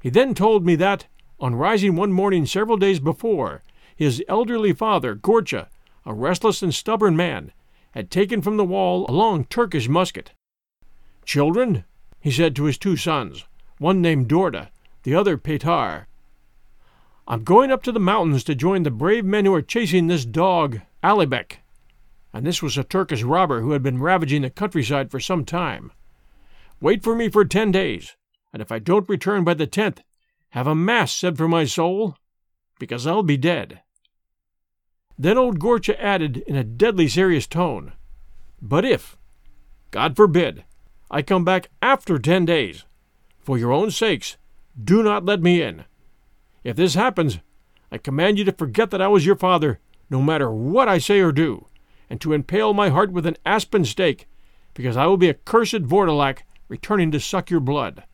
He 0.01 0.09
then 0.09 0.35
told 0.35 0.65
me 0.65 0.75
that, 0.77 1.07
on 1.39 1.55
rising 1.55 1.95
one 1.95 2.13
morning 2.13 2.47
several 2.47 2.79
days 2.79 3.01
before, 3.01 3.63
his 3.95 4.25
elderly 4.29 4.73
father, 4.73 5.15
Gorcha, 5.15 5.69
a 6.07 6.15
restless 6.15 6.63
and 6.63 6.75
stubborn 6.75 7.15
man, 7.15 7.53
had 7.91 8.11
taken 8.11 8.41
from 8.41 8.57
the 8.57 8.65
wall 8.65 9.05
a 9.09 9.13
long 9.13 9.45
Turkish 9.45 9.89
musket. 9.89 10.33
Children, 11.27 11.85
he 12.19 12.31
said 12.31 12.57
to 12.57 12.65
his 12.65 12.79
two 12.79 12.97
sons, 12.97 13.45
one 13.79 14.01
named 14.01 14.29
Dorda, 14.29 14.71
the 15.03 15.15
other 15.15 15.37
Petar, 15.37 16.07
I'm 17.33 17.45
going 17.45 17.73
up 17.73 17.83
to 17.85 17.93
the 17.93 17.99
mountains 17.99 18.45
to 18.45 18.55
join 18.55 18.83
the 18.83 18.91
brave 18.91 19.25
men 19.25 19.47
who 19.47 19.55
are 19.55 19.63
chasing 19.63 20.07
this 20.07 20.27
dog, 20.27 20.81
Alibek. 21.03 21.61
And 22.31 22.45
this 22.47 22.63
was 22.63 22.77
a 22.77 22.85
Turkish 22.85 23.23
robber 23.23 23.63
who 23.63 23.71
had 23.71 23.83
been 23.83 24.03
ravaging 24.03 24.43
the 24.43 24.51
countryside 24.51 25.11
for 25.11 25.19
some 25.19 25.47
time. 25.47 25.93
Wait 26.79 27.03
for 27.03 27.17
me 27.17 27.31
for 27.31 27.47
ten 27.47 27.71
days, 27.71 28.17
and 28.53 28.61
if 28.61 28.71
I 28.71 28.79
don't 28.79 29.09
return 29.09 29.45
by 29.45 29.55
the 29.55 29.67
tenth, 29.67 30.03
have 30.51 30.67
a 30.67 30.75
mass 30.75 31.11
said 31.11 31.39
for 31.39 31.49
my 31.49 31.65
soul, 31.65 32.19
because 32.79 33.07
I'll 33.07 33.23
be 33.23 33.39
dead. 33.39 33.81
Then 35.19 35.39
old 35.39 35.59
Gorcha 35.59 35.99
added 35.99 36.45
in 36.47 36.57
a 36.57 36.63
deadly 36.63 37.09
serious 37.09 37.47
tone, 37.47 37.95
But 38.61 38.85
if, 38.85 39.17
God 39.91 40.17
forbid, 40.17 40.65
I 41.11 41.23
come 41.23 41.47
back 41.47 41.71
after 41.81 42.19
ten 42.19 42.45
days, 42.45 42.85
for 43.41 43.57
your 43.57 43.73
own 43.73 43.91
sakes, 43.91 44.37
do 44.79 45.03
not 45.03 45.25
let 45.25 45.41
me 45.41 45.63
in. 45.63 45.87
If 46.65 46.77
this 46.77 46.95
happens, 46.95 47.39
I 47.91 47.99
command 47.99 48.39
you 48.39 48.45
to 48.45 48.53
forget 48.53 48.91
that 48.91 49.03
I 49.03 49.09
was 49.09 49.27
your 49.27 49.37
father, 49.37 49.81
no 50.09 50.23
matter 50.23 50.51
what 50.51 50.89
I 50.89 50.99
say 50.99 51.21
or 51.21 51.33
do, 51.33 51.67
and 52.09 52.21
to 52.21 52.33
impale 52.33 52.73
my 52.73 52.89
heart 52.89 53.13
with 53.13 53.27
an 53.27 53.37
aspen 53.45 53.85
stake, 53.85 54.29
because 54.75 54.97
I 54.97 55.07
will 55.07 55.17
be 55.17 55.29
a 55.29 55.35
cursed 55.35 55.83
Vourdalak 55.83 56.43
returning 56.69 57.11
to 57.11 57.21
suck 57.21 57.51
your 57.51 57.61
blood. 57.61 58.05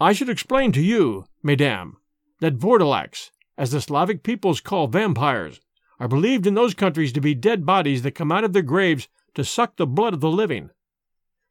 I 0.00 0.12
should 0.12 0.28
explain 0.28 0.72
to 0.72 0.82
you, 0.82 1.24
mesdames, 1.42 1.96
that 2.40 2.58
Vourdalaks, 2.58 3.30
as 3.56 3.70
the 3.70 3.80
Slavic 3.80 4.22
peoples 4.22 4.60
call 4.60 4.86
vampires, 4.86 5.60
are 5.98 6.08
believed 6.08 6.46
in 6.46 6.54
those 6.54 6.74
countries 6.74 7.12
to 7.12 7.20
be 7.20 7.34
dead 7.34 7.66
bodies 7.66 8.02
that 8.02 8.14
come 8.14 8.30
out 8.30 8.44
of 8.44 8.52
their 8.52 8.62
graves 8.62 9.08
to 9.34 9.44
suck 9.44 9.76
the 9.76 9.86
blood 9.86 10.14
of 10.14 10.20
the 10.20 10.30
living. 10.30 10.70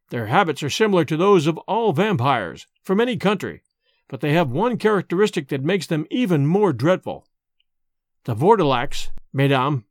Their 0.10 0.28
habits 0.28 0.64
are 0.64 0.70
similar 0.70 1.04
to 1.06 1.18
those 1.18 1.48
of 1.48 1.58
all 1.60 1.92
vampires, 1.92 2.68
from 2.82 3.02
any 3.02 3.18
country, 3.18 3.62
but 4.08 4.22
they 4.22 4.34
have 4.34 4.52
one 4.52 4.78
characteristic 4.78 5.50
that 5.50 5.64
makes 5.64 5.88
them 5.88 6.06
even 6.10 6.46
more 6.48 6.74
dreadful. 6.74 7.28
The 8.24 8.36
Vourdalaks, 8.36 9.10
mesdames, 9.34 9.84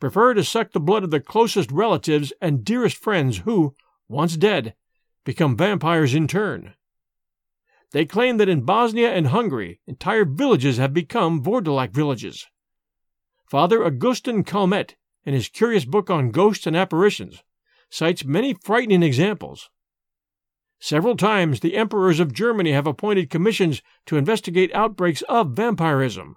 prefer 0.00 0.34
to 0.34 0.44
suck 0.44 0.72
the 0.72 0.80
blood 0.80 1.04
of 1.04 1.10
their 1.10 1.20
closest 1.20 1.70
relatives 1.70 2.32
and 2.40 2.64
dearest 2.64 2.96
friends 2.96 3.38
who, 3.38 3.74
once 4.08 4.36
dead, 4.36 4.74
become 5.24 5.56
vampires 5.56 6.14
in 6.14 6.28
turn. 6.28 6.74
They 7.92 8.04
claim 8.04 8.36
that 8.36 8.48
in 8.48 8.62
Bosnia 8.62 9.12
and 9.12 9.28
Hungary, 9.28 9.80
entire 9.86 10.24
villages 10.24 10.76
have 10.76 10.92
become 10.92 11.42
Vourdalak 11.42 11.90
villages. 11.90 12.46
Father 13.46 13.82
Augustin 13.82 14.44
Calmet, 14.44 14.96
in 15.24 15.32
his 15.32 15.48
curious 15.48 15.86
book 15.86 16.10
on 16.10 16.30
ghosts 16.30 16.66
and 16.66 16.76
apparitions, 16.76 17.42
cites 17.90 18.24
many 18.24 18.52
frightening 18.52 19.02
examples. 19.02 19.70
Several 20.80 21.16
times 21.16 21.60
the 21.60 21.76
emperors 21.76 22.20
of 22.20 22.32
Germany 22.32 22.72
have 22.72 22.86
appointed 22.86 23.30
commissions 23.30 23.82
to 24.06 24.16
investigate 24.16 24.74
outbreaks 24.74 25.22
of 25.22 25.50
vampirism. 25.50 26.36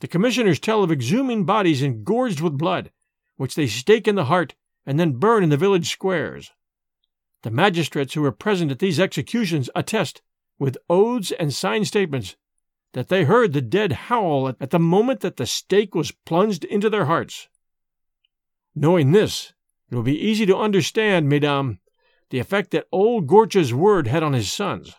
The 0.00 0.08
commissioners 0.08 0.58
tell 0.58 0.82
of 0.82 0.90
exhuming 0.90 1.44
bodies 1.44 1.82
engorged 1.82 2.40
with 2.40 2.58
blood, 2.58 2.90
which 3.36 3.54
they 3.54 3.66
stake 3.66 4.06
in 4.06 4.14
the 4.14 4.26
heart 4.26 4.54
and 4.84 5.00
then 5.00 5.12
burn 5.12 5.42
in 5.42 5.48
the 5.48 5.56
village 5.56 5.90
squares. 5.90 6.52
The 7.42 7.50
magistrates 7.50 8.14
who 8.14 8.22
were 8.22 8.32
present 8.32 8.70
at 8.70 8.78
these 8.78 9.00
executions 9.00 9.70
attest 9.74 10.20
with 10.58 10.76
oaths 10.90 11.32
and 11.32 11.54
signed 11.54 11.86
statements, 11.86 12.36
that 12.92 13.08
they 13.08 13.24
heard 13.24 13.52
the 13.52 13.62
dead 13.62 13.92
howl 13.92 14.48
at 14.48 14.70
the 14.70 14.78
moment 14.78 15.20
that 15.20 15.36
the 15.38 15.46
stake 15.46 15.94
was 15.94 16.10
plunged 16.12 16.64
into 16.64 16.90
their 16.90 17.06
hearts. 17.06 17.48
Knowing 18.74 19.12
this, 19.12 19.54
it 19.90 19.94
will 19.94 20.02
be 20.02 20.18
easy 20.18 20.44
to 20.44 20.56
understand, 20.56 21.28
mesdames, 21.28 21.78
the 22.30 22.38
effect 22.38 22.70
that 22.70 22.86
old 22.90 23.26
Gorcha's 23.26 23.74
word 23.74 24.06
had 24.06 24.22
on 24.22 24.32
his 24.32 24.50
sons. 24.50 24.94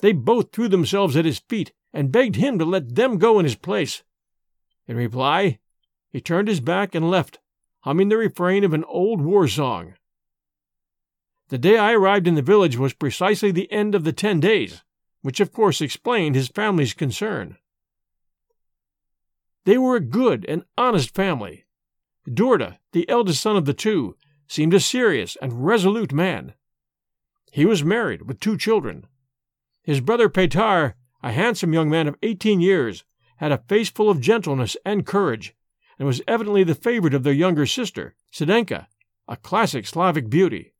They 0.00 0.12
both 0.12 0.52
threw 0.52 0.68
themselves 0.68 1.16
at 1.16 1.24
his 1.24 1.38
feet 1.38 1.72
and 1.92 2.12
begged 2.12 2.36
him 2.36 2.58
to 2.58 2.64
let 2.64 2.94
them 2.94 3.18
go 3.18 3.38
in 3.38 3.44
his 3.44 3.56
place. 3.56 4.02
In 4.86 4.96
reply, 4.96 5.58
he 6.10 6.20
turned 6.20 6.48
his 6.48 6.60
back 6.60 6.94
and 6.94 7.10
left, 7.10 7.38
humming 7.80 8.08
the 8.08 8.16
refrain 8.16 8.64
of 8.64 8.74
an 8.74 8.84
old 8.84 9.20
war 9.20 9.48
song. 9.48 9.94
The 11.48 11.58
day 11.58 11.78
I 11.78 11.92
arrived 11.92 12.26
in 12.26 12.34
the 12.34 12.42
village 12.42 12.76
was 12.76 12.92
precisely 12.92 13.50
the 13.50 13.70
end 13.72 13.94
of 13.94 14.04
the 14.04 14.12
ten 14.12 14.38
days, 14.40 14.82
which 15.22 15.40
of 15.40 15.52
course 15.52 15.80
explained 15.80 16.34
his 16.34 16.48
family's 16.48 16.94
concern. 16.94 17.56
They 19.64 19.78
were 19.78 19.96
a 19.96 20.00
good 20.00 20.44
and 20.46 20.64
honest 20.76 21.14
family. 21.14 21.64
Dorda, 22.28 22.78
the 22.92 23.08
eldest 23.08 23.40
son 23.40 23.56
of 23.56 23.64
the 23.64 23.74
two, 23.74 24.16
seemed 24.48 24.74
a 24.74 24.80
serious 24.80 25.36
and 25.40 25.64
resolute 25.64 26.12
man. 26.12 26.54
He 27.52 27.64
was 27.64 27.84
married 27.84 28.22
with 28.22 28.40
two 28.40 28.56
children. 28.56 29.06
His 29.82 30.00
brother 30.00 30.28
Petar, 30.28 30.96
a 31.22 31.32
handsome 31.32 31.72
young 31.72 31.88
man 31.88 32.08
of 32.08 32.16
eighteen 32.22 32.60
years, 32.60 33.04
had 33.36 33.52
a 33.52 33.62
face 33.68 33.90
full 33.90 34.10
of 34.10 34.20
gentleness 34.20 34.76
and 34.84 35.06
courage, 35.06 35.54
and 35.98 36.06
was 36.06 36.22
evidently 36.26 36.64
the 36.64 36.74
favorite 36.74 37.14
of 37.14 37.22
their 37.22 37.32
younger 37.32 37.66
sister, 37.66 38.14
Sedenka, 38.32 38.86
a 39.26 39.36
classic 39.36 39.86
Slavic 39.86 40.28
beauty. 40.28 40.74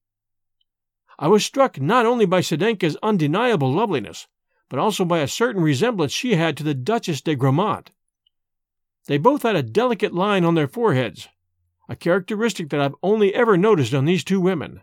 I 1.18 1.28
was 1.28 1.44
struck 1.44 1.80
not 1.80 2.06
only 2.06 2.26
by 2.26 2.40
Sedenka's 2.40 2.96
undeniable 3.02 3.72
loveliness, 3.72 4.28
but 4.68 4.78
also 4.78 5.04
by 5.04 5.18
a 5.20 5.28
certain 5.28 5.62
resemblance 5.62 6.12
she 6.12 6.34
had 6.34 6.56
to 6.56 6.62
the 6.62 6.74
Duchess 6.74 7.20
de 7.20 7.34
Grammont. 7.34 7.90
They 9.06 9.18
both 9.18 9.42
had 9.42 9.56
a 9.56 9.62
delicate 9.62 10.14
line 10.14 10.44
on 10.44 10.54
their 10.54 10.68
foreheads, 10.68 11.28
a 11.88 11.96
characteristic 11.96 12.68
that 12.70 12.80
I've 12.80 12.94
only 13.02 13.34
ever 13.34 13.56
noticed 13.56 13.94
on 13.94 14.04
these 14.04 14.22
two 14.22 14.40
women. 14.40 14.82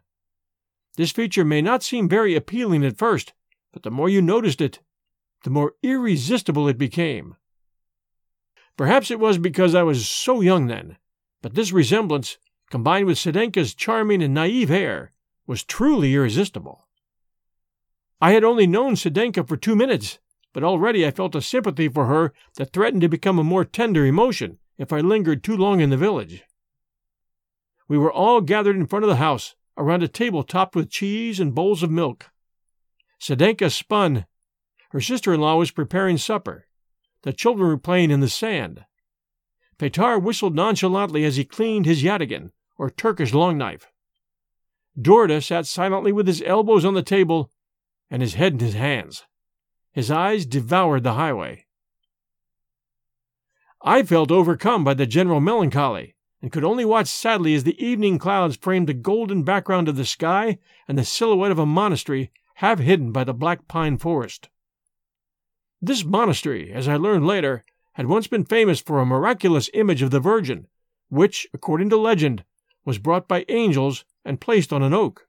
This 0.97 1.11
feature 1.11 1.45
may 1.45 1.61
not 1.61 1.83
seem 1.83 2.09
very 2.09 2.35
appealing 2.35 2.83
at 2.83 2.97
first, 2.97 3.33
but 3.71 3.83
the 3.83 3.91
more 3.91 4.09
you 4.09 4.21
noticed 4.21 4.61
it, 4.61 4.79
the 5.43 5.49
more 5.49 5.73
irresistible 5.83 6.67
it 6.67 6.77
became. 6.77 7.35
Perhaps 8.77 9.11
it 9.11 9.19
was 9.19 9.37
because 9.37 9.75
I 9.75 9.83
was 9.83 10.07
so 10.07 10.41
young 10.41 10.67
then, 10.67 10.97
but 11.41 11.53
this 11.53 11.71
resemblance, 11.71 12.37
combined 12.71 13.05
with 13.05 13.17
Sedenka's 13.17 13.75
charming 13.75 14.23
and 14.23 14.33
naive 14.33 14.71
air, 14.71 15.11
was 15.45 15.63
truly 15.63 16.13
irresistible. 16.13 16.87
I 18.19 18.31
had 18.31 18.43
only 18.43 18.65
known 18.65 18.95
Sedenka 18.95 19.47
for 19.47 19.57
two 19.57 19.75
minutes, 19.75 20.19
but 20.53 20.63
already 20.63 21.05
I 21.05 21.11
felt 21.11 21.35
a 21.35 21.41
sympathy 21.41 21.89
for 21.89 22.05
her 22.05 22.33
that 22.55 22.73
threatened 22.73 23.01
to 23.01 23.09
become 23.09 23.37
a 23.37 23.43
more 23.43 23.65
tender 23.65 24.05
emotion 24.05 24.57
if 24.77 24.91
I 24.91 25.01
lingered 25.01 25.43
too 25.43 25.55
long 25.55 25.81
in 25.81 25.89
the 25.89 25.97
village. 25.97 26.43
We 27.87 27.97
were 27.97 28.11
all 28.11 28.41
gathered 28.41 28.75
in 28.75 28.87
front 28.87 29.05
of 29.05 29.09
the 29.09 29.17
house, 29.17 29.55
around 29.77 30.03
a 30.03 30.07
table 30.07 30.43
topped 30.43 30.75
with 30.75 30.89
cheese 30.89 31.39
and 31.39 31.53
bowls 31.53 31.83
of 31.83 31.91
milk. 31.91 32.31
Sedenka 33.19 33.71
spun. 33.71 34.25
Her 34.89 35.01
sister 35.01 35.33
in 35.33 35.41
law 35.41 35.57
was 35.57 35.71
preparing 35.71 36.17
supper. 36.17 36.67
The 37.23 37.33
children 37.33 37.67
were 37.67 37.77
playing 37.77 38.11
in 38.11 38.19
the 38.19 38.29
sand. 38.29 38.85
Petar 39.77 40.19
whistled 40.19 40.55
nonchalantly 40.55 41.25
as 41.25 41.35
he 41.35 41.43
cleaned 41.43 41.85
his 41.85 42.03
yataghan, 42.03 42.51
or 42.77 42.89
Turkish 42.89 43.33
long 43.33 43.57
knife. 43.57 43.91
Dorda 44.99 45.43
sat 45.43 45.65
silently 45.65 46.11
with 46.11 46.27
his 46.27 46.41
elbows 46.41 46.85
on 46.85 46.93
the 46.93 47.03
table 47.03 47.51
and 48.09 48.21
his 48.21 48.35
head 48.35 48.53
in 48.53 48.59
his 48.59 48.75
hands. 48.75 49.25
His 49.91 50.09
eyes 50.09 50.45
devoured 50.45 51.03
the 51.03 51.13
highway. 51.13 51.65
I 53.81 54.03
felt 54.03 54.31
overcome 54.31 54.83
by 54.83 54.93
the 54.93 55.05
general 55.05 55.41
melancholy, 55.41 56.14
and 56.45 56.51
could 56.51 56.63
only 56.63 56.85
watch 56.85 57.07
sadly 57.07 57.55
as 57.55 57.63
the 57.63 57.83
evening 57.83 58.19
clouds 58.19 58.55
framed 58.55 58.85
the 58.85 58.93
golden 58.93 59.41
background 59.41 59.89
of 59.89 59.95
the 59.95 60.05
sky 60.05 60.59
and 60.87 60.95
the 60.95 61.03
silhouette 61.03 61.49
of 61.49 61.57
a 61.57 61.65
monastery 61.65 62.29
half 62.57 62.77
hidden 62.77 63.11
by 63.11 63.23
the 63.23 63.33
black 63.33 63.67
pine 63.67 63.97
forest. 63.97 64.47
This 65.81 66.05
monastery, 66.05 66.71
as 66.71 66.87
I 66.87 66.97
learned 66.97 67.25
later, 67.25 67.65
had 67.93 68.05
once 68.05 68.27
been 68.27 68.45
famous 68.45 68.79
for 68.79 68.99
a 68.99 69.07
miraculous 69.07 69.71
image 69.73 70.03
of 70.03 70.11
the 70.11 70.19
Virgin, 70.19 70.67
which, 71.09 71.47
according 71.51 71.89
to 71.89 71.97
legend, 71.97 72.43
was 72.85 72.99
brought 72.99 73.27
by 73.27 73.43
angels 73.49 74.05
and 74.23 74.39
placed 74.39 74.71
on 74.71 74.83
an 74.83 74.93
oak. 74.93 75.27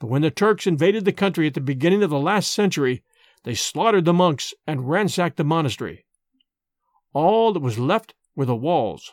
But 0.00 0.08
when 0.08 0.22
the 0.22 0.32
Turks 0.32 0.66
invaded 0.66 1.04
the 1.04 1.12
country 1.12 1.46
at 1.46 1.54
the 1.54 1.60
beginning 1.60 2.02
of 2.02 2.10
the 2.10 2.18
last 2.18 2.52
century, 2.52 3.04
they 3.44 3.54
slaughtered 3.54 4.04
the 4.04 4.12
monks 4.12 4.52
and 4.66 4.90
ransacked 4.90 5.36
the 5.36 5.44
monastery. 5.44 6.06
All 7.12 7.52
that 7.52 7.60
was 7.60 7.78
left 7.78 8.14
were 8.34 8.46
the 8.46 8.56
walls, 8.56 9.12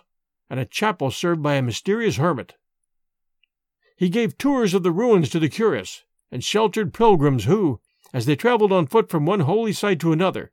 and 0.50 0.60
a 0.60 0.65
chapel 0.65 1.12
served 1.12 1.41
by 1.41 1.56
a 1.56 1.62
mysterious 1.62 2.18
hermit. 2.18 2.56
He 3.96 4.10
gave 4.10 4.38
tours 4.38 4.74
of 4.74 4.84
the 4.84 4.91
ruins 4.91 5.29
to 5.29 5.39
the 5.39 5.50
curious, 5.50 6.03
and 6.32 6.44
sheltered 6.44 6.94
pilgrims 6.94 7.46
who, 7.46 7.79
as 8.13 8.25
they 8.25 8.36
traveled 8.36 8.72
on 8.72 8.88
foot 8.88 9.10
from 9.10 9.25
one 9.25 9.41
holy 9.41 9.74
site 9.74 10.00
to 10.00 10.12
another, 10.12 10.51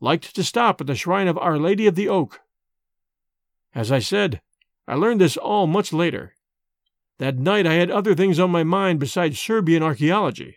liked 0.00 0.34
to 0.34 0.44
stop 0.44 0.80
at 0.80 0.86
the 0.86 0.94
shrine 0.94 1.28
of 1.28 1.38
Our 1.38 1.58
Lady 1.58 1.86
of 1.86 1.94
the 1.94 2.08
Oak. 2.08 2.40
As 3.74 3.92
I 3.92 3.98
said, 3.98 4.40
I 4.86 4.94
learned 4.94 5.20
this 5.20 5.36
all 5.36 5.66
much 5.66 5.92
later. 5.92 6.34
That 7.18 7.38
night 7.38 7.66
I 7.66 7.74
had 7.74 7.90
other 7.90 8.14
things 8.14 8.38
on 8.38 8.50
my 8.50 8.64
mind 8.64 9.00
besides 9.00 9.38
Serbian 9.38 9.82
archaeology. 9.82 10.56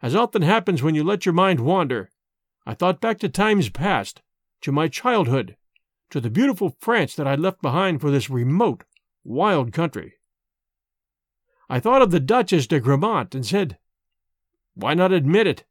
As 0.00 0.14
often 0.14 0.42
happens 0.42 0.82
when 0.82 0.94
you 0.94 1.02
let 1.02 1.26
your 1.26 1.32
mind 1.32 1.60
wander, 1.60 2.10
I 2.64 2.74
thought 2.74 3.00
back 3.00 3.18
to 3.20 3.28
times 3.28 3.70
past 3.70 4.22
to 4.60 4.70
my 4.70 4.88
childhood, 4.88 5.56
to 6.10 6.20
the 6.20 6.30
beautiful 6.30 6.76
France 6.80 7.14
that 7.14 7.26
I 7.26 7.34
left 7.34 7.62
behind 7.62 8.00
for 8.00 8.10
this 8.10 8.30
remote, 8.30 8.84
wild 9.24 9.72
country. 9.72 10.14
I 11.68 11.80
thought 11.80 12.02
of 12.02 12.10
the 12.10 12.20
Duchess 12.20 12.66
de 12.66 12.80
Gramont 12.80 13.34
and 13.34 13.44
said, 13.44 13.78
Why 14.74 14.94
not 14.94 15.12
admit 15.12 15.46
it? 15.46 15.64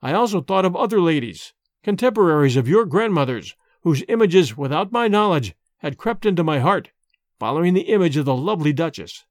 I 0.00 0.12
also 0.12 0.40
thought 0.40 0.64
of 0.64 0.76
other 0.76 1.00
ladies, 1.00 1.54
contemporaries 1.82 2.56
of 2.56 2.68
your 2.68 2.84
grandmother's, 2.84 3.56
whose 3.82 4.04
images, 4.08 4.56
without 4.56 4.92
my 4.92 5.08
knowledge, 5.08 5.54
had 5.78 5.98
crept 5.98 6.24
into 6.24 6.44
my 6.44 6.60
heart, 6.60 6.90
following 7.38 7.74
the 7.74 7.82
image 7.92 8.16
of 8.16 8.24
the 8.24 8.34
lovely 8.34 8.72
Duchess. 8.72 9.24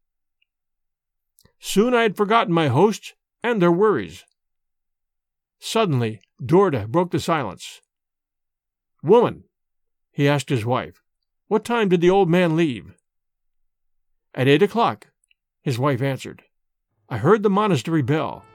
Soon 1.59 1.93
I 1.93 2.03
had 2.03 2.17
forgotten 2.17 2.53
my 2.53 2.67
hosts 2.67 3.13
and 3.41 3.61
their 3.61 3.71
worries. 3.71 4.23
Suddenly, 5.59 6.21
Dorda 6.41 6.87
broke 6.87 7.11
the 7.11 7.19
silence. 7.19 7.81
Woman, 9.01 9.45
he 10.15 10.29
asked 10.29 10.48
his 10.48 10.65
wife, 10.65 11.03
what 11.48 11.65
time 11.65 11.89
did 11.89 12.00
the 12.00 12.10
old 12.10 12.29
man 12.29 12.55
leave? 12.55 12.93
At 14.34 14.48
eight 14.48 14.63
o'clock, 14.63 15.07
his 15.62 15.77
wife 15.77 16.01
answered. 16.01 16.41
I 17.10 17.17
heard 17.17 17.43
the 17.43 17.50
monastery 17.50 18.01
bell. 18.01 18.45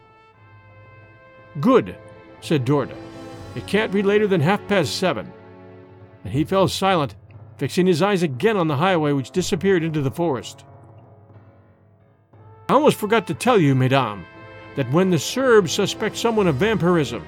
Good, 1.61 1.97
said 2.41 2.65
Dorda. 2.65 2.97
It 3.55 3.67
can't 3.67 3.93
be 3.93 4.03
later 4.03 4.27
than 4.27 4.41
half 4.41 4.67
past 4.69 4.97
seven. 4.97 5.31
And 6.25 6.33
he 6.33 6.45
fell 6.45 6.67
silent, 6.67 7.15
fixing 7.59 7.87
his 7.87 8.01
eyes 8.01 8.23
again 8.23 8.57
on 8.57 8.67
the 8.67 8.77
highway 8.77 9.13
which 9.13 9.31
disappeared 9.31 9.85
into 9.85 10.01
the 10.01 10.11
forest. 10.11 10.65
I 12.71 12.73
almost 12.73 12.97
forgot 12.97 13.27
to 13.27 13.35
tell 13.35 13.61
you, 13.61 13.75
mesdames, 13.75 14.25
that 14.77 14.91
when 14.93 15.11
the 15.11 15.19
Serbs 15.19 15.73
suspect 15.73 16.17
someone 16.17 16.47
of 16.47 16.57
vampirism, 16.57 17.23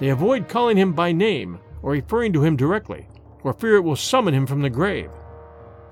they 0.00 0.08
avoid 0.08 0.48
calling 0.48 0.76
him 0.76 0.92
by 0.92 1.12
name 1.12 1.60
or 1.82 1.92
referring 1.92 2.32
to 2.32 2.42
him 2.42 2.56
directly, 2.56 3.06
for 3.46 3.52
fear 3.52 3.76
it 3.76 3.82
will 3.82 3.94
summon 3.94 4.34
him 4.34 4.44
from 4.44 4.60
the 4.60 4.68
grave. 4.68 5.08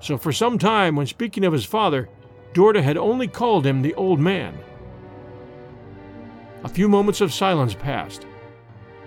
So 0.01 0.17
for 0.17 0.33
some 0.33 0.59
time, 0.59 0.97
when 0.97 1.07
speaking 1.07 1.45
of 1.45 1.53
his 1.53 1.63
father, 1.63 2.09
Dorda 2.53 2.83
had 2.83 2.97
only 2.97 3.29
called 3.29 3.65
him 3.65 3.81
the 3.81 3.93
old 3.93 4.19
man. 4.19 4.57
A 6.65 6.67
few 6.67 6.89
moments 6.89 7.21
of 7.21 7.33
silence 7.33 7.73
passed. 7.73 8.25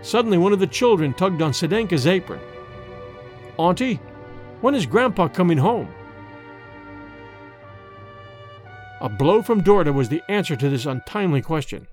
Suddenly, 0.01 0.39
one 0.39 0.55
of 0.55 0.61
the 0.61 0.67
children 0.67 1.13
tugged 1.13 1.43
on 1.43 1.53
Sedenka's 1.53 2.07
apron. 2.07 2.41
Auntie, 3.59 4.01
when 4.63 4.75
is 4.75 4.87
Grandpa 4.87 5.29
coming 5.29 5.59
home? 5.59 5.93
A 9.03 9.11
blow 9.11 9.43
from 9.43 9.63
Dorda 9.63 9.93
was 9.93 10.09
the 10.09 10.23
answer 10.31 10.57
to 10.57 10.71
this 10.71 10.87
untimely 10.87 11.43
question. 11.43 11.87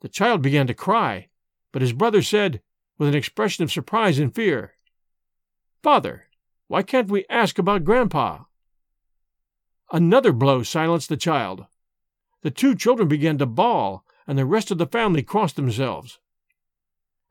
The 0.00 0.08
child 0.08 0.40
began 0.40 0.66
to 0.68 0.72
cry, 0.72 1.28
but 1.70 1.82
his 1.82 1.92
brother 1.92 2.22
said, 2.22 2.62
with 2.96 3.10
an 3.10 3.14
expression 3.14 3.62
of 3.62 3.70
surprise 3.70 4.18
and 4.18 4.34
fear. 4.34 4.72
Father, 5.82 6.26
why 6.68 6.82
can't 6.82 7.08
we 7.08 7.24
ask 7.30 7.58
about 7.58 7.84
Grandpa? 7.84 8.44
Another 9.92 10.32
blow 10.32 10.62
silenced 10.62 11.08
the 11.08 11.16
child. 11.16 11.66
The 12.42 12.50
two 12.50 12.74
children 12.74 13.08
began 13.08 13.38
to 13.38 13.46
bawl, 13.46 14.04
and 14.26 14.38
the 14.38 14.46
rest 14.46 14.70
of 14.70 14.78
the 14.78 14.86
family 14.86 15.22
crossed 15.22 15.56
themselves. 15.56 16.20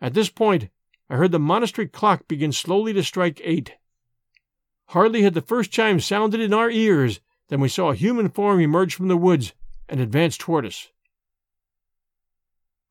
At 0.02 0.14
this 0.14 0.30
point, 0.30 0.70
I 1.10 1.16
heard 1.16 1.32
the 1.32 1.40
monastery 1.40 1.88
clock 1.88 2.28
begin 2.28 2.52
slowly 2.52 2.94
to 2.94 3.04
strike 3.04 3.42
eight. 3.44 3.76
Hardly 4.88 5.22
had 5.22 5.34
the 5.34 5.42
first 5.42 5.72
chime 5.72 6.00
sounded 6.00 6.42
in 6.42 6.54
our 6.54 6.70
ears 6.70 7.20
than 7.48 7.60
we 7.60 7.70
saw 7.70 7.92
a 7.92 7.96
human 7.96 8.30
form 8.30 8.60
emerge 8.60 8.96
from 8.96 9.08
the 9.08 9.18
woods 9.18 9.54
and 9.88 10.00
advance 10.00 10.38
toward 10.38 10.66
us. 10.66 10.90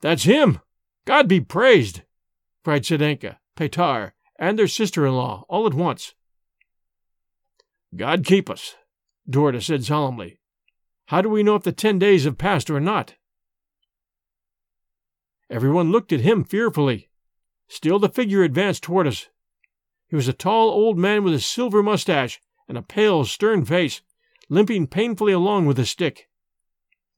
That's 0.00 0.24
him! 0.24 0.60
God 1.04 1.28
be 1.28 1.40
praised! 1.40 2.02
cried 2.64 2.82
Sedenka, 2.82 3.38
Petar, 3.56 4.14
and 4.38 4.58
their 4.58 4.68
sister 4.68 5.06
in 5.06 5.14
law 5.14 5.44
all 5.48 5.66
at 5.66 5.74
once. 5.74 6.14
God 7.96 8.24
keep 8.24 8.48
us, 8.48 8.76
Dorda 9.28 9.62
said 9.62 9.84
solemnly. 9.84 10.38
How 11.06 11.22
do 11.22 11.28
we 11.28 11.42
know 11.42 11.54
if 11.54 11.62
the 11.62 11.72
ten 11.72 11.98
days 11.98 12.24
have 12.24 12.38
passed 12.38 12.68
or 12.70 12.80
not? 12.80 13.14
Everyone 15.50 15.90
looked 15.90 16.12
at 16.12 16.20
him 16.20 16.44
fearfully. 16.44 17.08
Still 17.66 17.98
the 17.98 18.08
figure 18.08 18.42
advanced 18.42 18.82
toward 18.82 19.06
us. 19.06 19.28
He 20.08 20.16
was 20.16 20.28
a 20.28 20.32
tall 20.32 20.68
old 20.70 20.98
man 20.98 21.24
with 21.24 21.34
a 21.34 21.40
silver 21.40 21.82
mustache 21.82 22.40
and 22.68 22.76
a 22.76 22.82
pale, 22.82 23.24
stern 23.24 23.64
face, 23.64 24.02
limping 24.48 24.86
painfully 24.86 25.32
along 25.32 25.66
with 25.66 25.78
a 25.78 25.86
stick. 25.86 26.28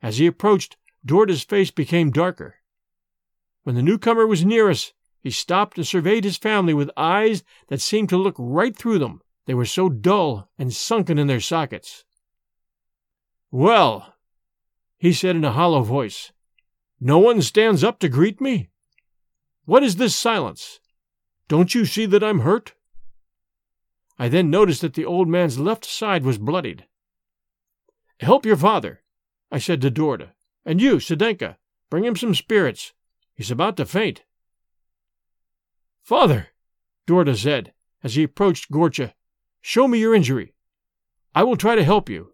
As 0.02 0.18
he 0.18 0.26
approached, 0.26 0.76
Dorda's 1.04 1.42
face 1.42 1.70
became 1.70 2.11
darker. 2.11 2.56
When 3.64 3.74
the 3.74 3.83
newcomer 3.83 4.26
was 4.26 4.44
near 4.44 4.70
us, 4.70 4.92
he 5.20 5.30
stopped 5.30 5.76
and 5.76 5.87
surveyed 5.87 6.24
his 6.24 6.37
family 6.37 6.74
with 6.74 6.90
eyes 6.96 7.42
that 7.68 7.80
seemed 7.80 8.09
to 8.09 8.16
look 8.16 8.37
right 8.38 8.76
through 8.76 8.98
them. 8.98 9.20
They 9.46 9.54
were 9.54 9.66
so 9.66 9.88
dull 9.88 10.48
and 10.59 10.72
sunken 10.72 11.18
in 11.18 11.26
their 11.26 11.40
sockets. 11.40 12.04
Well, 13.50 14.14
he 14.96 15.12
said 15.12 15.37
in 15.37 15.44
a 15.44 15.52
hollow 15.52 15.83
voice, 15.83 16.33
no 17.00 17.18
one 17.18 17.40
stands 17.42 17.83
up 17.83 17.98
to 18.00 18.09
greet 18.09 18.40
me? 18.40 18.68
What 19.64 19.83
is 19.83 19.96
this 19.96 20.14
silence? 20.14 20.80
Don't 21.48 21.74
you 21.74 21.85
see 21.85 22.06
that 22.06 22.22
I'm 22.22 22.40
hurt? 22.40 22.74
I 24.18 24.28
then 24.28 24.50
noticed 24.50 24.83
that 24.83 24.94
the 24.94 25.06
old 25.06 25.28
man's 25.28 25.59
left 25.59 25.85
side 25.85 26.24
was 26.24 26.37
bloodied. 26.37 26.87
Help 28.20 28.44
your 28.44 28.56
father, 28.56 29.02
I 29.50 29.59
said 29.59 29.80
to 29.80 29.90
Dorda. 29.90 30.33
And 30.64 30.80
you, 30.80 30.96
Sedenka, 30.96 31.56
bring 31.88 32.04
him 32.04 32.16
some 32.16 32.35
spirits. 32.35 32.92
He's 33.35 33.50
about 33.50 33.78
to 33.78 33.87
faint. 33.87 34.22
Father, 36.02 36.48
Dorda 37.06 37.36
said, 37.36 37.72
as 38.02 38.14
he 38.14 38.22
approached 38.22 38.70
Gorcha, 38.70 39.14
show 39.60 39.86
me 39.86 39.98
your 39.98 40.14
injury. 40.14 40.54
I 41.34 41.44
will 41.44 41.56
try 41.56 41.74
to 41.74 41.84
help 41.84 42.08
you. 42.08 42.32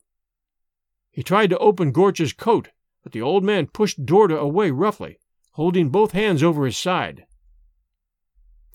He 1.11 1.23
tried 1.23 1.51
to 1.51 1.59
open 1.59 1.93
Gorcha's 1.93 2.33
coat, 2.33 2.71
but 3.03 3.13
the 3.13 3.23
old 3.23 3.45
man 3.45 3.67
pushed 3.67 4.05
Dorda 4.05 4.39
away 4.39 4.71
roughly, 4.71 5.19
holding 5.53 5.91
both 5.91 6.13
hands 6.13 6.43
over 6.43 6.65
his 6.65 6.77
side. 6.77 7.27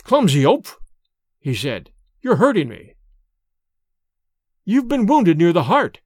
Clumsy 0.04 0.46
oaf, 0.46 0.80
he 1.40 1.54
said. 1.54 1.92
You're 2.22 2.36
hurting 2.36 2.70
me. 2.70 2.96
You've 4.64 4.88
been 4.88 5.08
wounded 5.08 5.38
near 5.38 5.54
the 5.54 5.64
heart, 5.64 6.02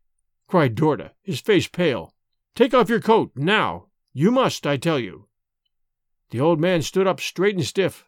cried 0.47 0.75
Dorda, 0.75 1.11
his 1.21 1.41
face 1.41 1.67
pale. 1.67 2.13
Take 2.55 2.73
off 2.73 2.89
your 2.89 3.01
coat, 3.01 3.31
now. 3.35 3.87
You 4.13 4.31
must, 4.31 4.65
I 4.65 4.77
tell 4.77 4.97
you. 4.97 5.27
The 6.29 6.39
old 6.39 6.59
man 6.59 6.81
stood 6.81 7.05
up 7.05 7.19
straight 7.19 7.55
and 7.55 7.65
stiff. 7.65 8.07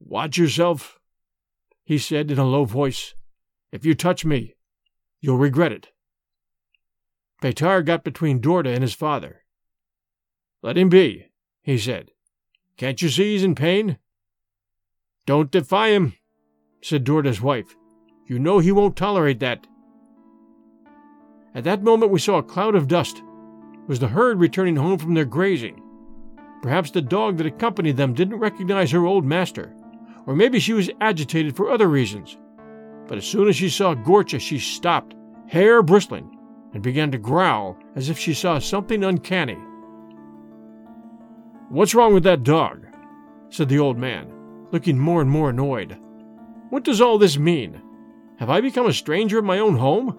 Watch 0.00 0.38
yourself, 0.38 0.98
he 1.84 1.98
said 1.98 2.30
in 2.30 2.38
a 2.38 2.44
low 2.44 2.64
voice. 2.64 3.14
If 3.72 3.84
you 3.84 3.94
touch 3.94 4.24
me, 4.24 4.54
you'll 5.20 5.38
regret 5.38 5.72
it. 5.72 5.88
Petar 7.42 7.82
got 7.82 8.04
between 8.04 8.40
Dorda 8.40 8.72
and 8.72 8.82
his 8.82 8.94
father. 8.94 9.44
Let 10.62 10.78
him 10.78 10.88
be, 10.88 11.26
he 11.62 11.78
said. 11.78 12.10
Can't 12.76 13.00
you 13.00 13.08
see 13.08 13.32
he's 13.32 13.44
in 13.44 13.54
pain? 13.54 13.98
Don't 15.26 15.50
defy 15.50 15.88
him, 15.88 16.14
said 16.82 17.04
Dorda's 17.04 17.40
wife. 17.40 17.74
You 18.26 18.38
know 18.38 18.58
he 18.58 18.72
won't 18.72 18.96
tolerate 18.96 19.40
that. 19.40 19.66
At 21.54 21.64
that 21.64 21.82
moment 21.82 22.12
we 22.12 22.18
saw 22.18 22.38
a 22.38 22.42
cloud 22.42 22.74
of 22.74 22.88
dust. 22.88 23.18
It 23.18 23.88
was 23.88 24.00
the 24.00 24.08
herd 24.08 24.40
returning 24.40 24.76
home 24.76 24.98
from 24.98 25.14
their 25.14 25.24
grazing. 25.24 25.82
Perhaps 26.62 26.90
the 26.90 27.02
dog 27.02 27.36
that 27.36 27.46
accompanied 27.46 27.96
them 27.96 28.14
didn't 28.14 28.38
recognize 28.38 28.90
her 28.90 29.04
old 29.04 29.24
master, 29.24 29.74
Or 30.26 30.34
maybe 30.34 30.58
she 30.58 30.72
was 30.72 30.90
agitated 31.00 31.56
for 31.56 31.70
other 31.70 31.88
reasons. 31.88 32.36
But 33.06 33.18
as 33.18 33.24
soon 33.24 33.48
as 33.48 33.56
she 33.56 33.68
saw 33.68 33.94
Gorcha, 33.94 34.40
she 34.40 34.58
stopped, 34.58 35.14
hair 35.46 35.82
bristling, 35.82 36.36
and 36.74 36.82
began 36.82 37.12
to 37.12 37.18
growl 37.18 37.78
as 37.94 38.10
if 38.10 38.18
she 38.18 38.34
saw 38.34 38.58
something 38.58 39.04
uncanny. 39.04 39.58
What's 41.68 41.94
wrong 41.94 42.12
with 42.12 42.24
that 42.24 42.42
dog? 42.42 42.86
said 43.48 43.68
the 43.68 43.78
old 43.78 43.96
man, 43.96 44.32
looking 44.72 44.98
more 44.98 45.20
and 45.20 45.30
more 45.30 45.50
annoyed. 45.50 45.96
What 46.70 46.82
does 46.82 47.00
all 47.00 47.16
this 47.16 47.38
mean? 47.38 47.80
Have 48.38 48.50
I 48.50 48.60
become 48.60 48.86
a 48.86 48.92
stranger 48.92 49.38
in 49.38 49.44
my 49.44 49.60
own 49.60 49.76
home? 49.76 50.18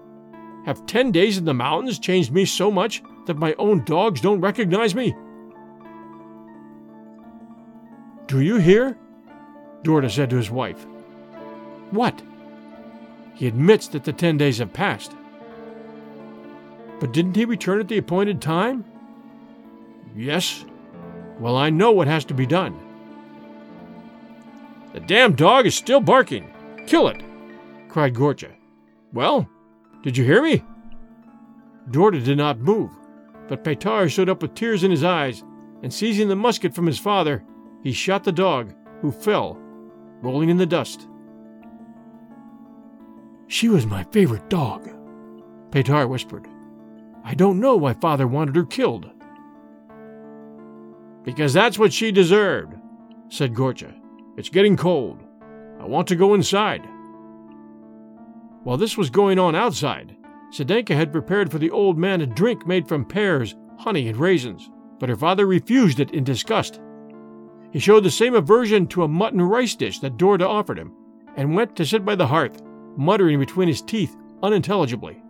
Have 0.64 0.86
ten 0.86 1.12
days 1.12 1.38
in 1.38 1.44
the 1.44 1.54
mountains 1.54 1.98
changed 1.98 2.32
me 2.32 2.44
so 2.44 2.70
much 2.70 3.02
that 3.26 3.38
my 3.38 3.54
own 3.58 3.84
dogs 3.84 4.20
don't 4.20 4.40
recognize 4.40 4.94
me? 4.94 5.14
Do 8.26 8.40
you 8.40 8.56
hear? 8.56 8.98
Dorda 9.82 10.10
said 10.10 10.30
to 10.30 10.36
his 10.36 10.50
wife. 10.50 10.86
What? 11.90 12.20
He 13.34 13.46
admits 13.46 13.88
that 13.88 14.04
the 14.04 14.12
ten 14.12 14.36
days 14.36 14.58
have 14.58 14.72
passed. 14.72 15.12
But 17.00 17.12
didn't 17.12 17.36
he 17.36 17.44
return 17.44 17.80
at 17.80 17.88
the 17.88 17.98
appointed 17.98 18.42
time? 18.42 18.84
Yes. 20.16 20.64
Well, 21.38 21.56
I 21.56 21.70
know 21.70 21.92
what 21.92 22.08
has 22.08 22.24
to 22.26 22.34
be 22.34 22.46
done. 22.46 22.78
The 24.92 25.00
damn 25.00 25.34
dog 25.34 25.66
is 25.66 25.76
still 25.76 26.00
barking. 26.00 26.52
Kill 26.86 27.08
it! 27.08 27.22
cried 27.88 28.14
Gorcha. 28.14 28.52
Well, 29.12 29.48
did 30.02 30.16
you 30.16 30.24
hear 30.24 30.42
me? 30.42 30.64
Dorda 31.90 32.22
did 32.22 32.38
not 32.38 32.58
move, 32.58 32.90
but 33.46 33.64
Petar 33.64 34.08
stood 34.08 34.28
up 34.28 34.42
with 34.42 34.54
tears 34.54 34.84
in 34.84 34.90
his 34.90 35.04
eyes, 35.04 35.42
and 35.82 35.92
seizing 35.92 36.28
the 36.28 36.36
musket 36.36 36.74
from 36.74 36.86
his 36.86 36.98
father, 36.98 37.44
he 37.82 37.92
shot 37.92 38.24
the 38.24 38.32
dog, 38.32 38.74
who 39.00 39.12
fell, 39.12 39.58
rolling 40.22 40.48
in 40.48 40.56
the 40.56 40.66
dust. 40.66 41.06
She 43.46 43.68
was 43.68 43.86
my 43.86 44.04
favorite 44.04 44.48
dog, 44.50 44.88
Petar 45.70 46.06
whispered. 46.06 46.46
I 47.24 47.34
don't 47.34 47.60
know 47.60 47.76
why 47.76 47.94
father 47.94 48.26
wanted 48.26 48.56
her 48.56 48.64
killed. 48.64 49.10
Because 51.24 51.52
that's 51.52 51.78
what 51.78 51.92
she 51.92 52.12
deserved, 52.12 52.74
said 53.28 53.54
Gorcha. 53.54 53.94
It's 54.36 54.48
getting 54.48 54.76
cold. 54.76 55.22
I 55.80 55.84
want 55.84 56.08
to 56.08 56.16
go 56.16 56.34
inside. 56.34 56.86
While 58.64 58.76
this 58.76 58.96
was 58.96 59.10
going 59.10 59.38
on 59.38 59.54
outside, 59.54 60.16
Sedenka 60.52 60.94
had 60.94 61.12
prepared 61.12 61.50
for 61.50 61.58
the 61.58 61.70
old 61.70 61.98
man 61.98 62.20
a 62.20 62.26
drink 62.26 62.66
made 62.66 62.88
from 62.88 63.04
pears, 63.04 63.54
honey, 63.78 64.08
and 64.08 64.16
raisins, 64.16 64.70
but 64.98 65.08
her 65.08 65.16
father 65.16 65.46
refused 65.46 66.00
it 66.00 66.10
in 66.12 66.24
disgust. 66.24 66.80
He 67.72 67.78
showed 67.78 68.04
the 68.04 68.10
same 68.10 68.34
aversion 68.34 68.86
to 68.88 69.02
a 69.02 69.08
mutton 69.08 69.42
rice 69.42 69.74
dish 69.74 69.98
that 70.00 70.16
Dorda 70.16 70.46
offered 70.46 70.78
him, 70.78 70.92
and 71.36 71.54
went 71.54 71.76
to 71.76 71.86
sit 71.86 72.04
by 72.04 72.14
the 72.14 72.26
hearth, 72.26 72.62
muttering 72.96 73.38
between 73.38 73.68
his 73.68 73.82
teeth 73.82 74.16
unintelligibly. 74.42 75.22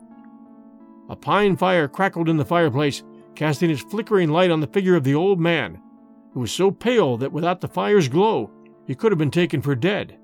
A 1.08 1.16
pine 1.16 1.56
fire 1.56 1.88
crackled 1.88 2.28
in 2.28 2.36
the 2.36 2.44
fireplace, 2.44 3.02
casting 3.34 3.70
its 3.70 3.82
flickering 3.82 4.30
light 4.30 4.50
on 4.50 4.60
the 4.60 4.66
figure 4.66 4.94
of 4.94 5.04
the 5.04 5.14
old 5.14 5.40
man, 5.40 5.80
who 6.32 6.40
was 6.40 6.52
so 6.52 6.70
pale 6.70 7.16
that 7.16 7.32
without 7.32 7.60
the 7.60 7.68
fire's 7.68 8.08
glow 8.08 8.50
he 8.86 8.94
could 8.94 9.12
have 9.12 9.18
been 9.18 9.30
taken 9.30 9.60
for 9.60 9.74
dead. 9.74 10.18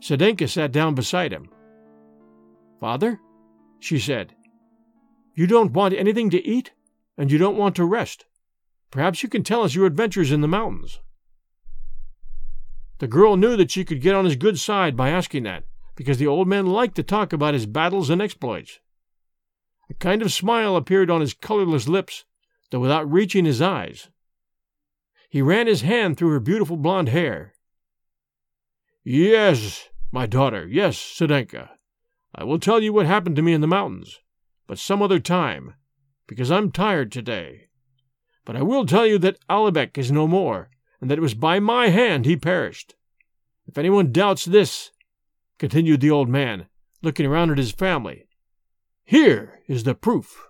Sedenka 0.00 0.48
sat 0.48 0.72
down 0.72 0.94
beside 0.94 1.32
him. 1.32 1.50
Father, 2.80 3.20
she 3.80 3.98
said, 3.98 4.34
you 5.34 5.46
don't 5.46 5.72
want 5.72 5.94
anything 5.94 6.30
to 6.30 6.44
eat, 6.44 6.72
and 7.16 7.30
you 7.30 7.38
don't 7.38 7.56
want 7.56 7.76
to 7.76 7.84
rest. 7.84 8.24
Perhaps 8.90 9.22
you 9.22 9.28
can 9.28 9.44
tell 9.44 9.62
us 9.62 9.74
your 9.74 9.86
adventures 9.86 10.32
in 10.32 10.40
the 10.40 10.48
mountains. 10.48 11.00
The 12.98 13.06
girl 13.06 13.36
knew 13.36 13.56
that 13.56 13.70
she 13.70 13.84
could 13.84 14.00
get 14.00 14.14
on 14.14 14.24
his 14.24 14.36
good 14.36 14.58
side 14.58 14.96
by 14.96 15.10
asking 15.10 15.44
that, 15.44 15.64
because 15.94 16.18
the 16.18 16.26
old 16.26 16.48
man 16.48 16.66
liked 16.66 16.96
to 16.96 17.02
talk 17.02 17.32
about 17.32 17.54
his 17.54 17.66
battles 17.66 18.10
and 18.10 18.20
exploits. 18.20 18.80
A 19.90 19.94
kind 19.94 20.22
of 20.22 20.32
smile 20.32 20.76
appeared 20.76 21.10
on 21.10 21.20
his 21.20 21.34
colorless 21.34 21.86
lips, 21.86 22.24
though 22.70 22.80
without 22.80 23.10
reaching 23.10 23.44
his 23.44 23.62
eyes. 23.62 24.08
He 25.28 25.42
ran 25.42 25.66
his 25.66 25.82
hand 25.82 26.16
through 26.16 26.30
her 26.30 26.40
beautiful 26.40 26.76
blonde 26.76 27.10
hair. 27.10 27.54
Yes, 29.04 29.88
my 30.10 30.26
daughter, 30.26 30.66
yes, 30.66 30.96
Sedenka. 30.96 31.70
I 32.34 32.44
will 32.44 32.58
tell 32.58 32.82
you 32.82 32.92
what 32.92 33.06
happened 33.06 33.36
to 33.36 33.42
me 33.42 33.52
in 33.52 33.60
the 33.60 33.66
mountains, 33.66 34.18
but 34.66 34.78
some 34.78 35.02
other 35.02 35.18
time, 35.18 35.74
because 36.26 36.50
I'm 36.50 36.70
tired 36.70 37.12
today. 37.12 37.67
But 38.48 38.56
I 38.56 38.62
will 38.62 38.86
tell 38.86 39.06
you 39.06 39.18
that 39.18 39.46
Alibek 39.50 39.98
is 39.98 40.10
no 40.10 40.26
more, 40.26 40.70
and 41.02 41.10
that 41.10 41.18
it 41.18 41.20
was 41.20 41.34
by 41.34 41.60
my 41.60 41.88
hand 41.88 42.24
he 42.24 42.34
perished. 42.34 42.94
If 43.66 43.76
anyone 43.76 44.10
doubts 44.10 44.46
this, 44.46 44.90
continued 45.58 46.00
the 46.00 46.10
old 46.10 46.30
man, 46.30 46.64
looking 47.02 47.26
around 47.26 47.50
at 47.50 47.58
his 47.58 47.72
family, 47.72 48.26
here 49.04 49.60
is 49.66 49.84
the 49.84 49.94
proof. 49.94 50.46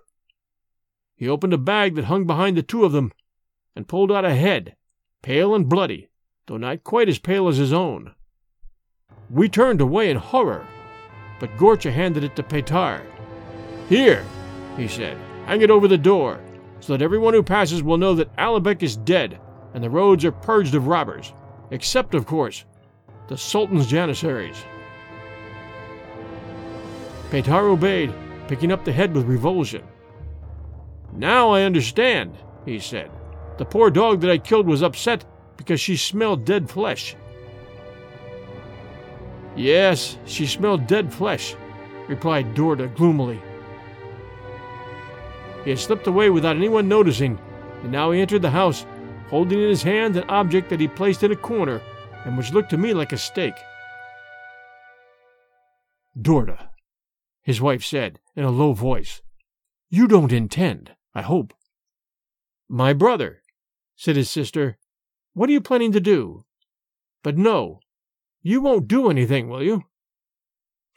He 1.13 1.27
opened 1.27 1.51
a 1.51 1.57
bag 1.57 1.95
that 1.95 2.05
hung 2.05 2.25
behind 2.25 2.55
the 2.55 2.63
two 2.63 2.85
of 2.85 2.93
them, 2.93 3.11
and 3.75 3.85
pulled 3.85 4.13
out 4.13 4.23
a 4.23 4.33
head, 4.33 4.77
pale 5.21 5.53
and 5.53 5.67
bloody, 5.67 6.09
though 6.47 6.55
not 6.55 6.85
quite 6.85 7.09
as 7.09 7.19
pale 7.19 7.49
as 7.49 7.57
his 7.57 7.73
own. 7.73 8.15
We 9.29 9.49
turned 9.49 9.81
away 9.81 10.09
in 10.09 10.15
horror, 10.15 10.65
but 11.41 11.57
Gorcha 11.57 11.91
handed 11.91 12.23
it 12.23 12.37
to 12.37 12.43
Petar. 12.43 13.01
Here, 13.89 14.23
he 14.77 14.87
said, 14.87 15.17
hang 15.47 15.61
it 15.61 15.69
over 15.69 15.89
the 15.89 15.97
door 15.97 16.39
so 16.79 16.93
that 16.93 17.03
everyone 17.03 17.33
who 17.33 17.43
passes 17.43 17.83
will 17.83 17.97
know 17.97 18.15
that 18.15 18.35
Alibek 18.37 18.83
is 18.83 18.95
dead 18.95 19.39
and 19.73 19.83
the 19.83 19.89
roads 19.89 20.25
are 20.25 20.31
purged 20.31 20.75
of 20.75 20.87
robbers, 20.87 21.33
except, 21.71 22.15
of 22.15 22.25
course, 22.25 22.65
the 23.27 23.37
Sultan's 23.37 23.87
Janissaries. 23.87 24.57
Petar 27.29 27.67
obeyed, 27.67 28.13
picking 28.47 28.71
up 28.71 28.83
the 28.83 28.91
head 28.91 29.13
with 29.13 29.27
revulsion. 29.27 29.83
Now 31.13 31.51
I 31.51 31.63
understand, 31.63 32.37
he 32.65 32.79
said. 32.79 33.11
The 33.57 33.65
poor 33.65 33.91
dog 33.91 34.21
that 34.21 34.31
I 34.31 34.37
killed 34.37 34.67
was 34.67 34.81
upset 34.81 35.25
because 35.57 35.79
she 35.79 35.97
smelled 35.97 36.45
dead 36.45 36.69
flesh. 36.69 37.15
Yes, 39.55 40.17
she 40.25 40.47
smelled 40.47 40.87
dead 40.87 41.13
flesh, 41.13 41.55
replied 42.07 42.55
Dorda 42.55 42.95
gloomily. 42.95 43.41
He 45.63 45.71
had 45.71 45.79
slipped 45.79 46.07
away 46.07 46.29
without 46.29 46.55
anyone 46.55 46.87
noticing, 46.87 47.39
and 47.83 47.91
now 47.91 48.11
he 48.11 48.21
entered 48.21 48.41
the 48.41 48.49
house, 48.49 48.85
holding 49.29 49.61
in 49.61 49.69
his 49.69 49.83
hand 49.83 50.15
an 50.15 50.29
object 50.29 50.69
that 50.69 50.79
he 50.79 50.87
placed 50.87 51.23
in 51.23 51.31
a 51.31 51.35
corner 51.35 51.81
and 52.25 52.37
which 52.37 52.53
looked 52.53 52.69
to 52.71 52.77
me 52.77 52.93
like 52.93 53.13
a 53.13 53.17
stake. 53.17 53.57
Dorda, 56.19 56.69
his 57.41 57.61
wife 57.61 57.83
said 57.83 58.19
in 58.35 58.43
a 58.43 58.51
low 58.51 58.73
voice, 58.73 59.21
you 59.89 60.07
don't 60.07 60.31
intend, 60.31 60.95
I 61.15 61.21
hope. 61.21 61.53
My 62.67 62.93
brother, 62.93 63.41
said 63.95 64.15
his 64.15 64.29
sister, 64.29 64.77
what 65.33 65.49
are 65.49 65.53
you 65.53 65.61
planning 65.61 65.91
to 65.93 65.99
do? 65.99 66.45
But 67.23 67.37
no, 67.37 67.79
you 68.41 68.61
won't 68.61 68.87
do 68.87 69.09
anything, 69.09 69.49
will 69.49 69.63
you? 69.63 69.83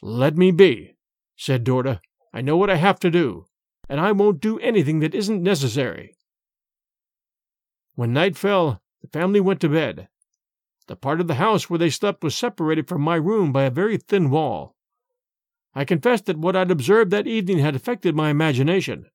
Let 0.02 0.36
me 0.36 0.50
be, 0.50 0.96
said 1.36 1.64
Dorda. 1.64 2.00
I 2.32 2.40
know 2.40 2.56
what 2.56 2.70
I 2.70 2.76
have 2.76 2.98
to 3.00 3.10
do 3.10 3.46
and 3.88 4.00
I 4.00 4.12
won't 4.12 4.40
do 4.40 4.58
anything 4.60 5.00
that 5.00 5.14
isn't 5.14 5.42
necessary. 5.42 6.16
When 7.94 8.12
night 8.12 8.36
fell, 8.36 8.82
the 9.02 9.08
family 9.08 9.40
went 9.40 9.60
to 9.60 9.68
bed. 9.68 10.08
The 10.86 10.96
part 10.96 11.20
of 11.20 11.26
the 11.26 11.34
house 11.34 11.68
where 11.68 11.78
they 11.78 11.90
slept 11.90 12.24
was 12.24 12.36
separated 12.36 12.88
from 12.88 13.02
my 13.02 13.16
room 13.16 13.52
by 13.52 13.64
a 13.64 13.70
very 13.70 13.96
thin 13.96 14.30
wall. 14.30 14.74
I 15.74 15.84
confess 15.84 16.20
that 16.22 16.38
what 16.38 16.56
I'd 16.56 16.70
observed 16.70 17.10
that 17.12 17.26
evening 17.26 17.58
had 17.58 17.74
affected 17.74 18.14
my 18.14 18.30
imagination. 18.30 19.06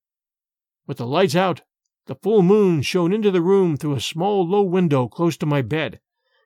With 0.88 0.97
the 0.97 1.06
lights 1.06 1.36
out, 1.36 1.62
the 2.08 2.15
full 2.15 2.41
moon 2.41 2.82
shone 2.82 3.12
into 3.12 3.32
the 3.32 3.41
room 3.41 3.77
through 3.77 3.95
a 3.95 4.01
small 4.01 4.47
low 4.47 4.63
window 4.63 5.08
close 5.08 5.38
to 5.38 5.45
my 5.45 5.62
bed, 5.62 5.99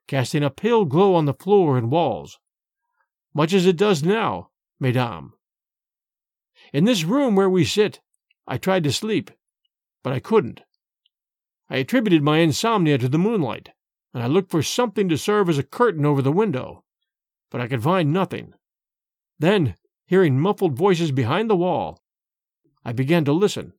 casting 0.07 0.43
a 0.43 0.49
pale 0.49 0.85
glow 0.85 1.15
on 1.15 1.25
the 1.25 1.33
floor 1.33 1.77
and 1.77 1.91
walls. 1.91 2.39
Much 3.33 3.53
as 3.53 3.65
it 3.65 3.77
does 3.77 4.03
now, 4.03 4.49
mesdames. 4.79 5.31
In 6.73 6.85
this 6.85 7.03
room 7.03 7.35
where 7.35 7.49
we 7.49 7.63
sit, 7.63 7.99
I 8.51 8.57
tried 8.57 8.83
to 8.83 8.91
sleep, 8.91 9.31
but 10.03 10.11
I 10.11 10.19
couldn't. 10.19 10.59
I 11.69 11.77
attributed 11.77 12.21
my 12.21 12.39
insomnia 12.39 12.97
to 12.97 13.07
the 13.07 13.17
moonlight, 13.17 13.69
and 14.13 14.21
I 14.21 14.27
looked 14.27 14.51
for 14.51 14.61
something 14.61 15.07
to 15.07 15.17
serve 15.17 15.47
as 15.47 15.57
a 15.57 15.63
curtain 15.63 16.05
over 16.05 16.21
the 16.21 16.33
window, 16.33 16.83
but 17.49 17.61
I 17.61 17.69
could 17.69 17.81
find 17.81 18.11
nothing. 18.11 18.53
Then, 19.39 19.75
hearing 20.05 20.37
muffled 20.37 20.75
voices 20.75 21.13
behind 21.13 21.49
the 21.49 21.55
wall, 21.55 22.01
I 22.83 22.91
began 22.91 23.23
to 23.23 23.31
listen. 23.31 23.71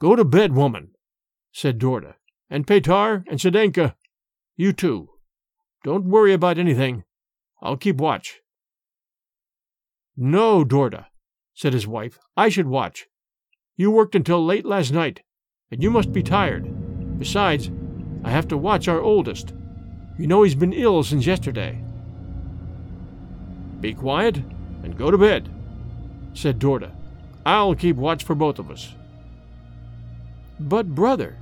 Go 0.00 0.16
to 0.16 0.24
bed, 0.24 0.54
woman, 0.54 0.92
said 1.52 1.78
Dorda, 1.78 2.14
and 2.48 2.66
Petar 2.66 3.22
and 3.28 3.38
Sedenka, 3.38 3.96
you 4.56 4.72
too. 4.72 5.10
Don't 5.84 6.06
worry 6.06 6.32
about 6.32 6.56
anything. 6.56 7.04
I'll 7.60 7.76
keep 7.76 7.96
watch. 7.98 8.40
No, 10.16 10.64
Dorda, 10.64 11.08
said 11.56 11.72
his 11.72 11.88
wife. 11.88 12.18
I 12.36 12.50
should 12.50 12.68
watch. 12.68 13.08
You 13.76 13.90
worked 13.90 14.14
until 14.14 14.44
late 14.44 14.66
last 14.66 14.92
night, 14.92 15.22
and 15.72 15.82
you 15.82 15.90
must 15.90 16.12
be 16.12 16.22
tired. 16.22 17.18
Besides, 17.18 17.70
I 18.22 18.30
have 18.30 18.46
to 18.48 18.58
watch 18.58 18.86
our 18.86 19.00
oldest. 19.00 19.54
You 20.18 20.26
know 20.26 20.42
he's 20.42 20.54
been 20.54 20.72
ill 20.72 21.02
since 21.02 21.26
yesterday. 21.26 21.82
Be 23.80 23.94
quiet 23.94 24.36
and 24.82 24.96
go 24.96 25.10
to 25.10 25.18
bed, 25.18 25.48
said 26.34 26.58
Dorda. 26.58 26.92
I'll 27.44 27.74
keep 27.74 27.96
watch 27.96 28.24
for 28.24 28.34
both 28.34 28.58
of 28.58 28.70
us. 28.70 28.94
But, 30.60 30.94
brother, 30.94 31.38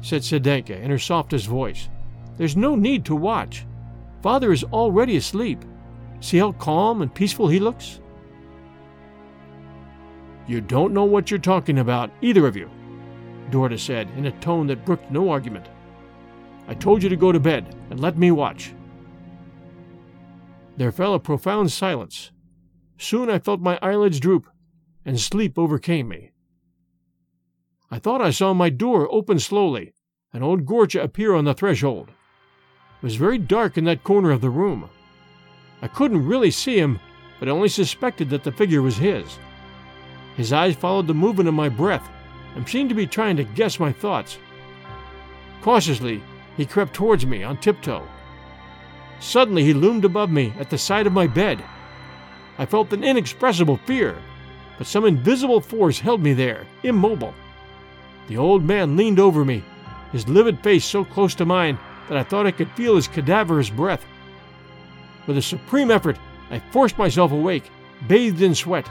said 0.00 0.22
Sedenka 0.22 0.80
in 0.80 0.90
her 0.90 0.98
softest 0.98 1.46
voice, 1.46 1.88
there's 2.36 2.56
no 2.56 2.76
need 2.76 3.04
to 3.06 3.16
watch. 3.16 3.66
Father 4.22 4.52
is 4.52 4.64
already 4.64 5.16
asleep. 5.16 5.64
See 6.20 6.38
how 6.38 6.52
calm 6.52 7.02
and 7.02 7.14
peaceful 7.14 7.48
he 7.48 7.58
looks? 7.58 8.00
You 10.46 10.60
don't 10.60 10.94
know 10.94 11.04
what 11.04 11.30
you're 11.30 11.38
talking 11.38 11.80
about, 11.80 12.10
either 12.20 12.46
of 12.46 12.56
you, 12.56 12.70
Dorda 13.50 13.78
said 13.78 14.08
in 14.16 14.26
a 14.26 14.40
tone 14.40 14.66
that 14.68 14.84
brooked 14.84 15.10
no 15.10 15.28
argument. 15.30 15.68
I 16.68 16.74
told 16.74 17.02
you 17.02 17.08
to 17.08 17.16
go 17.16 17.32
to 17.32 17.40
bed 17.40 17.74
and 17.90 18.00
let 18.00 18.16
me 18.16 18.30
watch. 18.30 18.72
There 20.76 20.92
fell 20.92 21.14
a 21.14 21.20
profound 21.20 21.72
silence. 21.72 22.30
Soon 22.98 23.30
I 23.30 23.38
felt 23.38 23.60
my 23.60 23.78
eyelids 23.82 24.20
droop, 24.20 24.46
and 25.04 25.18
sleep 25.18 25.58
overcame 25.58 26.08
me. 26.08 26.32
I 27.90 27.98
thought 27.98 28.20
I 28.20 28.30
saw 28.30 28.52
my 28.52 28.68
door 28.68 29.08
open 29.12 29.38
slowly, 29.38 29.94
and 30.32 30.42
old 30.42 30.66
Gorcha 30.66 31.02
appear 31.02 31.34
on 31.34 31.44
the 31.44 31.54
threshold. 31.54 32.08
It 32.08 33.04
was 33.04 33.16
very 33.16 33.38
dark 33.38 33.78
in 33.78 33.84
that 33.84 34.04
corner 34.04 34.30
of 34.30 34.40
the 34.40 34.50
room. 34.50 34.90
I 35.82 35.88
couldn't 35.88 36.26
really 36.26 36.50
see 36.50 36.78
him, 36.78 36.98
but 37.38 37.48
I 37.48 37.52
only 37.52 37.68
suspected 37.68 38.30
that 38.30 38.44
the 38.44 38.52
figure 38.52 38.82
was 38.82 38.96
his. 38.96 39.38
His 40.36 40.52
eyes 40.52 40.76
followed 40.76 41.06
the 41.06 41.14
movement 41.14 41.48
of 41.48 41.54
my 41.54 41.68
breath 41.68 42.08
and 42.54 42.68
seemed 42.68 42.88
to 42.90 42.94
be 42.94 43.06
trying 43.06 43.36
to 43.36 43.44
guess 43.44 43.80
my 43.80 43.92
thoughts. 43.92 44.38
Cautiously, 45.62 46.22
he 46.56 46.66
crept 46.66 46.94
towards 46.94 47.26
me 47.26 47.42
on 47.42 47.56
tiptoe. 47.56 48.06
Suddenly, 49.18 49.64
he 49.64 49.74
loomed 49.74 50.04
above 50.04 50.30
me 50.30 50.52
at 50.58 50.70
the 50.70 50.78
side 50.78 51.06
of 51.06 51.12
my 51.12 51.26
bed. 51.26 51.62
I 52.58 52.66
felt 52.66 52.92
an 52.92 53.04
inexpressible 53.04 53.78
fear, 53.86 54.16
but 54.78 54.86
some 54.86 55.04
invisible 55.04 55.60
force 55.60 55.98
held 55.98 56.22
me 56.22 56.34
there, 56.34 56.66
immobile. 56.82 57.34
The 58.28 58.36
old 58.36 58.62
man 58.62 58.96
leaned 58.96 59.18
over 59.18 59.44
me, 59.44 59.64
his 60.12 60.28
livid 60.28 60.60
face 60.60 60.84
so 60.84 61.04
close 61.04 61.34
to 61.36 61.46
mine 61.46 61.78
that 62.08 62.18
I 62.18 62.22
thought 62.22 62.46
I 62.46 62.50
could 62.50 62.70
feel 62.72 62.96
his 62.96 63.08
cadaverous 63.08 63.70
breath. 63.70 64.04
With 65.26 65.38
a 65.38 65.42
supreme 65.42 65.90
effort, 65.90 66.18
I 66.50 66.58
forced 66.58 66.98
myself 66.98 67.32
awake, 67.32 67.70
bathed 68.06 68.42
in 68.42 68.54
sweat. 68.54 68.88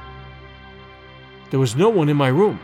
There 1.51 1.59
was 1.59 1.75
no 1.75 1.89
one 1.89 2.09
in 2.09 2.17
my 2.17 2.27
room, 2.27 2.59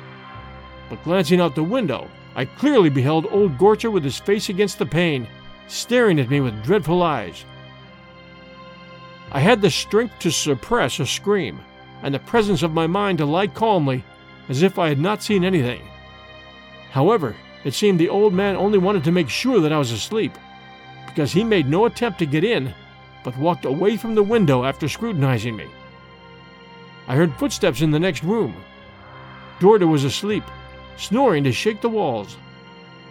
but 0.89 1.03
glancing 1.03 1.39
out 1.39 1.55
the 1.55 1.63
window, 1.63 2.09
I 2.35 2.45
clearly 2.45 2.89
beheld 2.89 3.27
old 3.29 3.57
Gorcha 3.57 3.91
with 3.91 4.03
his 4.03 4.17
face 4.17 4.49
against 4.49 4.79
the 4.79 4.85
pane, 4.85 5.27
staring 5.67 6.19
at 6.19 6.29
me 6.29 6.41
with 6.41 6.63
dreadful 6.63 7.03
eyes. 7.03 7.45
I 9.31 9.39
had 9.39 9.61
the 9.61 9.69
strength 9.69 10.19
to 10.19 10.31
suppress 10.31 10.99
a 10.99 11.05
scream, 11.05 11.59
and 12.03 12.13
the 12.13 12.19
presence 12.19 12.63
of 12.63 12.73
my 12.73 12.87
mind 12.87 13.19
to 13.19 13.25
lie 13.25 13.47
calmly, 13.47 14.03
as 14.49 14.63
if 14.63 14.79
I 14.79 14.89
had 14.89 14.99
not 14.99 15.23
seen 15.23 15.43
anything. 15.43 15.81
However, 16.91 17.35
it 17.63 17.73
seemed 17.73 17.99
the 17.99 18.09
old 18.09 18.33
man 18.33 18.55
only 18.55 18.77
wanted 18.77 19.03
to 19.05 19.11
make 19.11 19.29
sure 19.29 19.61
that 19.61 19.71
I 19.71 19.77
was 19.77 19.91
asleep, 19.91 20.33
because 21.05 21.31
he 21.31 21.43
made 21.43 21.69
no 21.69 21.85
attempt 21.85 22.19
to 22.19 22.25
get 22.25 22.43
in, 22.43 22.73
but 23.23 23.37
walked 23.37 23.65
away 23.65 23.95
from 23.97 24.15
the 24.15 24.23
window 24.23 24.65
after 24.65 24.89
scrutinizing 24.89 25.55
me. 25.55 25.67
I 27.07 27.15
heard 27.15 27.33
footsteps 27.35 27.81
in 27.81 27.91
the 27.91 27.99
next 27.99 28.23
room. 28.23 28.55
Dorda 29.61 29.87
was 29.87 30.03
asleep, 30.03 30.43
snoring 30.97 31.43
to 31.43 31.51
shake 31.51 31.81
the 31.81 31.89
walls. 31.89 32.35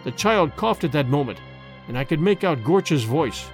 The 0.02 0.10
child 0.10 0.56
coughed 0.56 0.82
at 0.82 0.90
that 0.90 1.06
moment, 1.06 1.38
and 1.86 1.96
I 1.96 2.02
could 2.02 2.18
make 2.18 2.42
out 2.42 2.64
Gorcha's 2.64 3.04
voice. 3.04 3.48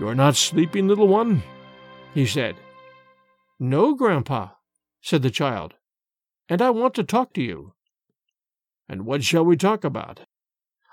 You're 0.00 0.16
not 0.16 0.34
sleeping, 0.34 0.88
little 0.88 1.06
one? 1.06 1.44
he 2.12 2.26
said. 2.26 2.56
No, 3.60 3.94
Grandpa, 3.94 4.48
said 5.00 5.22
the 5.22 5.30
child, 5.30 5.74
and 6.48 6.60
I 6.60 6.70
want 6.70 6.94
to 6.94 7.04
talk 7.04 7.32
to 7.34 7.42
you. 7.42 7.74
And 8.88 9.06
what 9.06 9.22
shall 9.22 9.44
we 9.44 9.56
talk 9.56 9.84
about? 9.84 10.22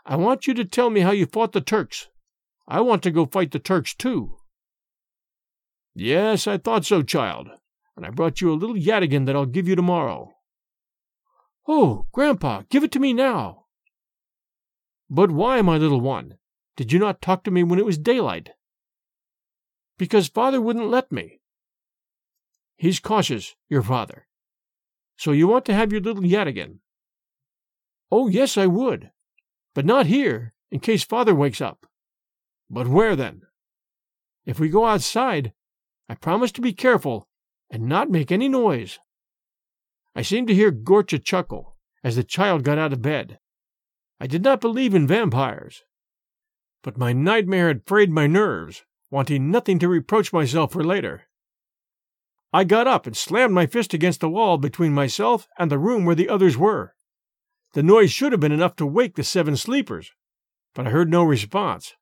I 0.05 0.15
want 0.15 0.45
you 0.45 0.53
to 0.53 0.65
tell 0.65 0.91
me 0.91 1.01
how 1.01 1.11
you 1.11 1.25
fought 1.25 1.53
the 1.53 1.61
Turks. 1.61 2.09
I 2.67 2.81
want 2.81 3.01
to 3.01 3.11
go 3.11 3.25
fight 3.25 3.51
the 3.51 3.57
Turks 3.57 3.95
too. 3.95 4.37
Yes, 5.95 6.45
I 6.45 6.59
thought 6.59 6.85
so, 6.85 7.01
child, 7.01 7.49
and 7.95 8.05
I 8.05 8.09
brought 8.09 8.41
you 8.41 8.51
a 8.51 8.55
little 8.55 8.75
yataghan 8.75 9.25
that 9.25 9.35
I'll 9.35 9.45
give 9.45 9.67
you 9.67 9.75
tomorrow. 9.75 10.33
Oh, 11.67 12.07
Grandpa, 12.11 12.63
give 12.69 12.83
it 12.83 12.91
to 12.93 12.99
me 12.99 13.13
now. 13.13 13.65
But 15.09 15.31
why, 15.31 15.61
my 15.61 15.77
little 15.77 16.01
one? 16.01 16.37
Did 16.75 16.91
you 16.91 16.99
not 16.99 17.21
talk 17.21 17.43
to 17.43 17.51
me 17.51 17.63
when 17.63 17.79
it 17.79 17.85
was 17.85 17.97
daylight? 17.97 18.49
Because 19.97 20.27
father 20.27 20.59
wouldn't 20.59 20.89
let 20.89 21.11
me. 21.11 21.39
He's 22.77 22.99
cautious, 22.99 23.55
your 23.69 23.83
father. 23.83 24.27
So 25.17 25.31
you 25.31 25.47
want 25.47 25.65
to 25.65 25.73
have 25.73 25.91
your 25.91 26.01
little 26.01 26.23
yataghan? 26.23 26.79
Oh, 28.11 28.27
yes, 28.27 28.57
I 28.57 28.65
would. 28.65 29.11
But 29.75 29.85
not 29.85 30.07
here, 30.07 30.53
in 30.71 30.79
case 30.79 31.03
father 31.03 31.35
wakes 31.35 31.61
up. 31.61 31.85
But 32.69 32.87
where 32.87 33.15
then? 33.15 33.43
If 34.45 34.59
we 34.59 34.69
go 34.69 34.85
outside, 34.85 35.53
I 36.09 36.15
promise 36.15 36.51
to 36.53 36.61
be 36.61 36.73
careful 36.73 37.27
and 37.73 37.89
not 37.89 38.11
make 38.11 38.31
any 38.31 38.47
noise. 38.47 38.99
I 40.15 40.21
seemed 40.21 40.47
to 40.47 40.53
hear 40.53 40.71
Gorcha 40.71 41.17
chuckle 41.17 41.75
as 42.03 42.15
the 42.15 42.23
child 42.23 42.63
got 42.63 42.77
out 42.77 42.93
of 42.93 43.01
bed. 43.01 43.39
I 44.19 44.27
did 44.27 44.43
not 44.43 44.61
believe 44.61 44.93
in 44.93 45.07
vampires. 45.07 45.81
But 46.83 46.99
my 46.99 47.13
nightmare 47.13 47.69
had 47.69 47.87
frayed 47.87 48.11
my 48.11 48.27
nerves, 48.27 48.83
wanting 49.09 49.49
nothing 49.49 49.79
to 49.79 49.87
reproach 49.87 50.31
myself 50.31 50.73
for 50.73 50.83
later. 50.83 51.23
I 52.53 52.63
got 52.63 52.85
up 52.85 53.07
and 53.07 53.17
slammed 53.17 53.55
my 53.55 53.65
fist 53.65 53.91
against 53.95 54.19
the 54.19 54.29
wall 54.29 54.59
between 54.59 54.93
myself 54.93 55.47
and 55.57 55.71
the 55.71 55.79
room 55.79 56.05
where 56.05 56.15
the 56.15 56.29
others 56.29 56.55
were. 56.55 56.93
The 57.73 57.81
noise 57.81 58.11
should 58.11 58.33
have 58.33 58.41
been 58.41 58.51
enough 58.51 58.75
to 58.75 58.85
wake 58.85 59.15
the 59.15 59.23
seven 59.23 59.57
sleepers, 59.57 60.11
but 60.75 60.85
I 60.85 60.91
heard 60.91 61.09
no 61.09 61.23
response. 61.23 61.95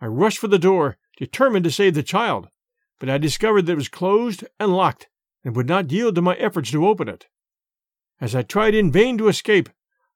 I 0.00 0.06
rushed 0.06 0.38
for 0.38 0.46
the 0.46 0.56
door, 0.56 0.98
determined 1.16 1.64
to 1.64 1.72
save 1.72 1.94
the 1.94 2.04
child, 2.04 2.48
but 2.98 3.10
I 3.10 3.18
discovered 3.18 3.66
that 3.66 3.72
it 3.72 3.76
was 3.76 3.88
closed 3.88 4.44
and 4.58 4.74
locked 4.74 5.08
and 5.44 5.54
would 5.56 5.68
not 5.68 5.90
yield 5.90 6.14
to 6.14 6.22
my 6.22 6.34
efforts 6.36 6.70
to 6.70 6.86
open 6.86 7.08
it. 7.08 7.26
As 8.20 8.34
I 8.34 8.42
tried 8.42 8.74
in 8.74 8.92
vain 8.92 9.18
to 9.18 9.28
escape, 9.28 9.68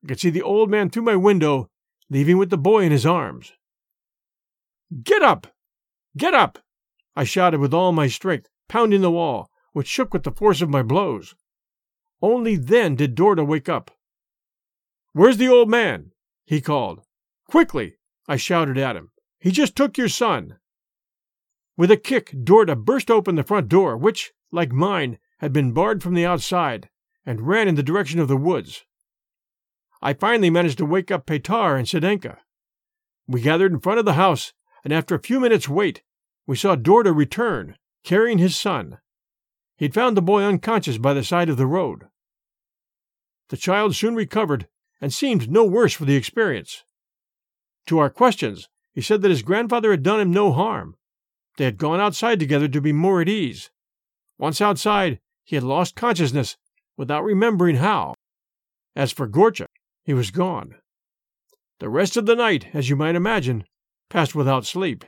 I 0.02 0.08
could 0.08 0.20
see 0.20 0.30
the 0.30 0.42
old 0.42 0.70
man 0.70 0.88
through 0.88 1.02
my 1.02 1.16
window, 1.16 1.70
leaving 2.08 2.38
with 2.38 2.50
the 2.50 2.58
boy 2.58 2.84
in 2.84 2.92
his 2.92 3.04
arms. 3.04 3.52
Get 5.02 5.22
up! 5.22 5.48
Get 6.16 6.34
up! 6.34 6.58
I 7.14 7.24
shouted 7.24 7.60
with 7.60 7.74
all 7.74 7.92
my 7.92 8.06
strength, 8.06 8.48
pounding 8.68 9.00
the 9.00 9.10
wall, 9.10 9.50
which 9.72 9.88
shook 9.88 10.14
with 10.14 10.22
the 10.22 10.32
force 10.32 10.62
of 10.62 10.70
my 10.70 10.82
blows. 10.82 11.34
Only 12.22 12.56
then 12.56 12.94
did 12.94 13.14
Dorda 13.14 13.46
wake 13.46 13.68
up. 13.68 13.90
Where's 15.12 15.36
the 15.36 15.48
old 15.48 15.68
man? 15.68 16.12
he 16.46 16.60
called. 16.60 17.02
Quickly! 17.48 17.96
I 18.26 18.36
shouted 18.36 18.78
at 18.78 18.96
him. 18.96 19.10
He 19.40 19.50
just 19.50 19.76
took 19.76 19.98
your 19.98 20.08
son. 20.08 20.58
With 21.78 21.92
a 21.92 21.96
kick, 21.96 22.32
Dorda 22.32 22.74
burst 22.74 23.08
open 23.08 23.36
the 23.36 23.44
front 23.44 23.68
door, 23.68 23.96
which, 23.96 24.32
like 24.50 24.72
mine, 24.72 25.16
had 25.38 25.52
been 25.52 25.70
barred 25.70 26.02
from 26.02 26.14
the 26.14 26.26
outside, 26.26 26.90
and 27.24 27.46
ran 27.46 27.68
in 27.68 27.76
the 27.76 27.84
direction 27.84 28.18
of 28.18 28.26
the 28.26 28.36
woods. 28.36 28.84
I 30.02 30.12
finally 30.12 30.50
managed 30.50 30.78
to 30.78 30.84
wake 30.84 31.12
up 31.12 31.24
Petar 31.24 31.76
and 31.76 31.86
Sedenka. 31.86 32.38
We 33.28 33.40
gathered 33.40 33.70
in 33.70 33.78
front 33.78 34.00
of 34.00 34.04
the 34.04 34.14
house, 34.14 34.52
and 34.82 34.92
after 34.92 35.14
a 35.14 35.20
few 35.20 35.38
minutes' 35.38 35.68
wait, 35.68 36.02
we 36.48 36.56
saw 36.56 36.74
Dorda 36.74 37.14
return, 37.14 37.76
carrying 38.02 38.38
his 38.38 38.56
son. 38.56 38.98
He'd 39.76 39.94
found 39.94 40.16
the 40.16 40.22
boy 40.22 40.42
unconscious 40.42 40.98
by 40.98 41.14
the 41.14 41.22
side 41.22 41.48
of 41.48 41.58
the 41.58 41.66
road. 41.66 42.08
The 43.50 43.56
child 43.56 43.94
soon 43.94 44.16
recovered 44.16 44.66
and 45.00 45.14
seemed 45.14 45.48
no 45.48 45.64
worse 45.64 45.92
for 45.92 46.06
the 46.06 46.16
experience. 46.16 46.82
To 47.86 48.00
our 48.00 48.10
questions, 48.10 48.68
he 48.92 49.00
said 49.00 49.22
that 49.22 49.30
his 49.30 49.42
grandfather 49.42 49.92
had 49.92 50.02
done 50.02 50.18
him 50.18 50.32
no 50.32 50.50
harm. 50.50 50.96
They 51.58 51.64
had 51.64 51.76
gone 51.76 52.00
outside 52.00 52.40
together 52.40 52.68
to 52.68 52.80
be 52.80 52.92
more 52.92 53.20
at 53.20 53.28
ease, 53.28 53.70
once 54.38 54.60
outside, 54.60 55.18
he 55.44 55.56
had 55.56 55.64
lost 55.64 55.96
consciousness 55.96 56.56
without 56.96 57.24
remembering 57.24 57.76
how. 57.76 58.14
As 58.94 59.10
for 59.10 59.26
Gorcha, 59.28 59.66
he 60.04 60.14
was 60.14 60.30
gone. 60.30 60.76
The 61.80 61.88
rest 61.88 62.16
of 62.16 62.26
the 62.26 62.36
night, 62.36 62.68
as 62.72 62.88
you 62.88 62.96
might 62.96 63.16
imagine, 63.16 63.64
passed 64.08 64.34
without 64.34 64.64
sleep. 64.64 65.04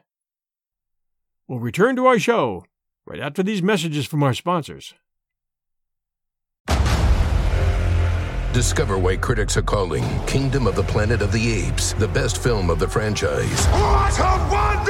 We'll 1.46 1.60
return 1.60 1.96
to 1.96 2.06
our 2.06 2.18
show 2.18 2.64
right 3.06 3.20
after 3.20 3.42
these 3.42 3.62
messages 3.62 4.06
from 4.06 4.22
our 4.22 4.34
sponsors. 4.34 4.94
Discover 8.52 8.98
why 8.98 9.16
critics 9.16 9.56
are 9.56 9.62
calling 9.62 10.04
Kingdom 10.26 10.66
of 10.66 10.74
the 10.74 10.82
Planet 10.82 11.22
of 11.22 11.30
the 11.30 11.52
Apes 11.52 11.92
the 11.94 12.08
best 12.08 12.42
film 12.42 12.68
of 12.68 12.80
the 12.80 12.88
franchise. 12.88 13.66
What 13.66 14.18
a 14.18 14.48
wonderful 14.50 14.84
day! 14.84 14.89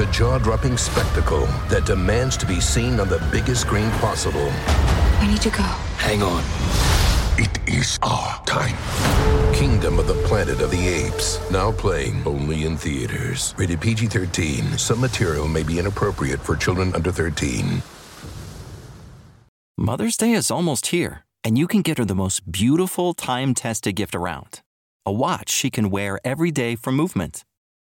a 0.00 0.06
jaw 0.12 0.38
dropping 0.38 0.76
spectacle 0.78 1.46
that 1.68 1.84
demands 1.84 2.36
to 2.38 2.46
be 2.46 2.58
seen 2.60 2.98
on 2.98 3.08
the 3.08 3.22
biggest 3.30 3.60
screen 3.60 3.90
possible. 3.92 4.50
We 5.20 5.28
need 5.28 5.42
to 5.42 5.50
go. 5.50 5.62
Hang 5.98 6.22
on. 6.22 6.42
It 7.38 7.58
is 7.68 7.98
our 8.02 8.42
time. 8.44 8.76
Kingdom 9.54 9.98
of 9.98 10.06
the 10.06 10.14
Planet 10.26 10.60
of 10.62 10.70
the 10.70 10.88
Apes. 10.88 11.38
Now 11.50 11.70
playing 11.70 12.26
only 12.26 12.64
in 12.64 12.76
theaters. 12.76 13.54
Rated 13.58 13.80
PG 13.80 14.06
13. 14.06 14.78
Some 14.78 15.00
material 15.00 15.46
may 15.48 15.62
be 15.62 15.78
inappropriate 15.78 16.40
for 16.40 16.56
children 16.56 16.94
under 16.94 17.12
13. 17.12 17.82
Mother's 19.76 20.16
Day 20.16 20.32
is 20.32 20.50
almost 20.50 20.88
here, 20.88 21.24
and 21.44 21.56
you 21.56 21.66
can 21.66 21.82
get 21.82 21.98
her 21.98 22.04
the 22.04 22.14
most 22.14 22.50
beautiful 22.50 23.12
time 23.14 23.54
tested 23.54 23.96
gift 23.96 24.14
around 24.14 24.62
a 25.06 25.12
watch 25.12 25.50
she 25.50 25.70
can 25.70 25.90
wear 25.90 26.20
every 26.24 26.50
day 26.50 26.76
for 26.76 26.92
movement. 26.92 27.42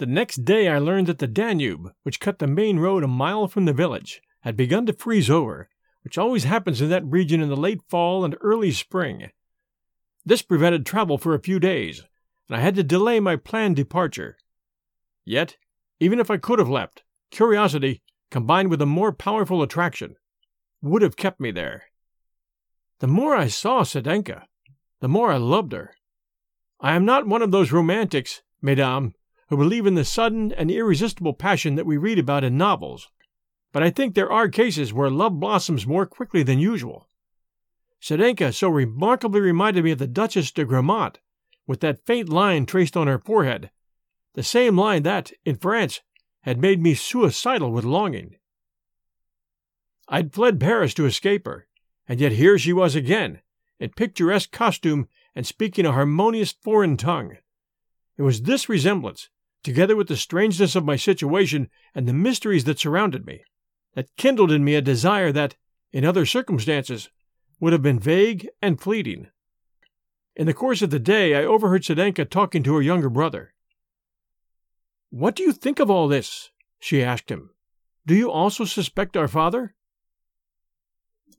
The 0.00 0.06
next 0.06 0.46
day, 0.46 0.66
I 0.66 0.78
learned 0.78 1.08
that 1.08 1.18
the 1.18 1.26
Danube, 1.26 1.92
which 2.04 2.20
cut 2.20 2.38
the 2.38 2.46
main 2.46 2.78
road 2.78 3.04
a 3.04 3.06
mile 3.06 3.46
from 3.48 3.66
the 3.66 3.74
village, 3.74 4.22
had 4.40 4.56
begun 4.56 4.86
to 4.86 4.94
freeze 4.94 5.28
over, 5.28 5.68
which 6.04 6.16
always 6.16 6.44
happens 6.44 6.80
in 6.80 6.88
that 6.88 7.04
region 7.04 7.42
in 7.42 7.50
the 7.50 7.54
late 7.54 7.82
fall 7.86 8.24
and 8.24 8.34
early 8.40 8.72
spring. 8.72 9.30
This 10.24 10.40
prevented 10.40 10.86
travel 10.86 11.18
for 11.18 11.34
a 11.34 11.42
few 11.42 11.60
days, 11.60 12.02
and 12.48 12.56
I 12.56 12.60
had 12.60 12.76
to 12.76 12.82
delay 12.82 13.20
my 13.20 13.36
planned 13.36 13.76
departure. 13.76 14.38
Yet, 15.26 15.58
even 15.98 16.18
if 16.18 16.30
I 16.30 16.38
could 16.38 16.60
have 16.60 16.70
left, 16.70 17.02
curiosity, 17.30 18.00
combined 18.30 18.70
with 18.70 18.80
a 18.80 18.86
more 18.86 19.12
powerful 19.12 19.60
attraction, 19.60 20.16
would 20.80 21.02
have 21.02 21.18
kept 21.18 21.40
me 21.40 21.50
there. 21.50 21.90
The 23.00 23.06
more 23.06 23.36
I 23.36 23.48
saw 23.48 23.82
Sedenka, 23.82 24.44
the 25.00 25.08
more 25.08 25.30
I 25.30 25.36
loved 25.36 25.72
her. 25.72 25.94
I 26.80 26.96
am 26.96 27.04
not 27.04 27.26
one 27.26 27.42
of 27.42 27.50
those 27.50 27.70
romantics, 27.70 28.40
mesdames, 28.62 29.12
who 29.50 29.56
believe 29.56 29.84
in 29.84 29.96
the 29.96 30.04
sudden 30.04 30.52
and 30.52 30.70
irresistible 30.70 31.34
passion 31.34 31.74
that 31.74 31.84
we 31.84 31.96
read 31.96 32.20
about 32.20 32.44
in 32.44 32.56
novels, 32.56 33.10
but 33.72 33.82
I 33.82 33.90
think 33.90 34.14
there 34.14 34.30
are 34.30 34.48
cases 34.48 34.92
where 34.92 35.10
love 35.10 35.40
blossoms 35.40 35.88
more 35.88 36.06
quickly 36.06 36.44
than 36.44 36.60
usual. 36.60 37.08
Sedenka 38.00 38.54
so 38.54 38.68
remarkably 38.68 39.40
reminded 39.40 39.84
me 39.84 39.90
of 39.90 39.98
the 39.98 40.06
Duchess 40.06 40.52
de 40.52 40.64
Grammont, 40.64 41.18
with 41.66 41.80
that 41.80 42.06
faint 42.06 42.28
line 42.28 42.64
traced 42.64 42.96
on 42.96 43.08
her 43.08 43.18
forehead, 43.18 43.70
the 44.34 44.44
same 44.44 44.78
line 44.78 45.02
that, 45.02 45.32
in 45.44 45.56
France, 45.56 46.00
had 46.42 46.60
made 46.60 46.80
me 46.80 46.94
suicidal 46.94 47.72
with 47.72 47.84
longing. 47.84 48.36
I'd 50.08 50.32
fled 50.32 50.60
Paris 50.60 50.94
to 50.94 51.06
escape 51.06 51.44
her, 51.46 51.66
and 52.08 52.20
yet 52.20 52.32
here 52.32 52.56
she 52.56 52.72
was 52.72 52.94
again, 52.94 53.40
in 53.80 53.90
picturesque 53.90 54.52
costume 54.52 55.08
and 55.34 55.44
speaking 55.44 55.86
a 55.86 55.92
harmonious 55.92 56.52
foreign 56.52 56.96
tongue. 56.96 57.36
It 58.16 58.22
was 58.22 58.42
this 58.42 58.68
resemblance, 58.68 59.28
together 59.62 59.96
with 59.96 60.08
the 60.08 60.16
strangeness 60.16 60.74
of 60.74 60.84
my 60.84 60.96
situation 60.96 61.68
and 61.94 62.06
the 62.06 62.12
mysteries 62.12 62.64
that 62.64 62.78
surrounded 62.78 63.26
me, 63.26 63.44
that 63.94 64.16
kindled 64.16 64.50
in 64.52 64.64
me 64.64 64.74
a 64.74 64.80
desire 64.80 65.32
that, 65.32 65.56
in 65.92 66.04
other 66.04 66.24
circumstances, 66.24 67.10
would 67.58 67.72
have 67.72 67.82
been 67.82 67.98
vague 67.98 68.48
and 68.62 68.80
fleeting. 68.80 69.28
In 70.36 70.46
the 70.46 70.54
course 70.54 70.80
of 70.80 70.90
the 70.90 70.98
day, 70.98 71.34
I 71.34 71.44
overheard 71.44 71.82
Sedenka 71.82 72.28
talking 72.28 72.62
to 72.62 72.74
her 72.74 72.82
younger 72.82 73.10
brother. 73.10 73.54
What 75.10 75.34
do 75.34 75.42
you 75.42 75.52
think 75.52 75.80
of 75.80 75.90
all 75.90 76.08
this? 76.08 76.50
she 76.78 77.02
asked 77.02 77.30
him. 77.30 77.50
Do 78.06 78.14
you 78.14 78.30
also 78.30 78.64
suspect 78.64 79.16
our 79.16 79.28
father? 79.28 79.74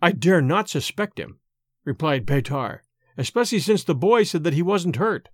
I 0.01 0.11
dare 0.11 0.41
not 0.41 0.69
suspect 0.69 1.19
him, 1.19 1.39
replied 1.83 2.27
Petar, 2.27 2.83
especially 3.17 3.59
since 3.59 3.83
the 3.83 3.95
boy 3.95 4.23
said 4.23 4.43
that 4.43 4.53
he 4.53 4.61
wasn't 4.61 4.97
hurt. 4.97 5.29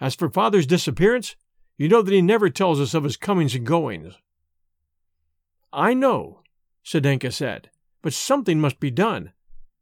As 0.00 0.14
for 0.14 0.28
father's 0.28 0.66
disappearance, 0.66 1.36
you 1.76 1.88
know 1.88 2.02
that 2.02 2.12
he 2.12 2.22
never 2.22 2.50
tells 2.50 2.80
us 2.80 2.94
of 2.94 3.04
his 3.04 3.16
comings 3.16 3.54
and 3.54 3.66
goings. 3.66 4.14
I 5.72 5.94
know, 5.94 6.42
Sedenka 6.84 7.32
said, 7.32 7.70
but 8.02 8.12
something 8.12 8.60
must 8.60 8.78
be 8.80 8.90
done, 8.90 9.32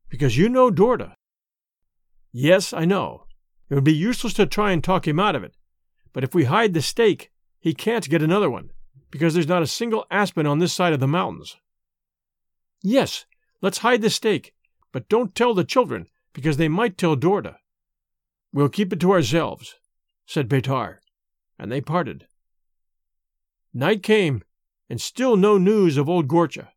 because 0.09 0.37
you 0.37 0.49
know 0.49 0.71
Dorda. 0.71 1.15
Yes, 2.33 2.73
I 2.73 2.85
know. 2.85 3.27
It 3.69 3.75
would 3.75 3.85
be 3.85 3.95
useless 3.95 4.35
to 4.35 4.47
try 4.47 4.73
and 4.73 4.83
talk 4.83 5.07
him 5.07 5.19
out 5.19 5.35
of 5.35 5.45
it, 5.45 5.55
but 6.13 6.25
if 6.25 6.35
we 6.35 6.45
hide 6.45 6.75
the 6.75 6.83
stake, 6.83 7.31
he 7.59 7.75
can't 7.75 8.09
get 8.09 8.23
another 8.23 8.51
one, 8.51 8.71
because 9.11 9.35
there's 9.35 9.49
not 9.49 9.63
a 9.63 9.67
single 9.67 10.07
aspen 10.11 10.47
on 10.47 10.59
this 10.59 10.73
side 10.73 10.93
of 10.93 11.01
the 11.01 11.09
mountains. 11.09 11.57
Yes, 12.83 13.27
let's 13.61 13.79
hide 13.79 14.03
the 14.03 14.11
stake, 14.11 14.55
but 14.93 15.09
don't 15.09 15.35
tell 15.35 15.55
the 15.55 15.65
children, 15.65 16.07
because 16.33 16.57
they 16.57 16.69
might 16.69 16.97
tell 16.97 17.17
Dorda. 17.17 17.57
We'll 18.53 18.69
keep 18.69 18.93
it 18.93 19.01
to 19.01 19.13
ourselves, 19.13 19.77
said 20.27 20.49
Petar, 20.49 21.01
and 21.61 21.71
they 21.71 21.81
parted. 21.81 22.27
Night 23.75 24.03
came, 24.03 24.43
and 24.89 24.99
still 24.99 25.37
no 25.37 25.59
news 25.59 25.99
of 25.99 26.09
old 26.09 26.27
Gorcha. 26.27 26.69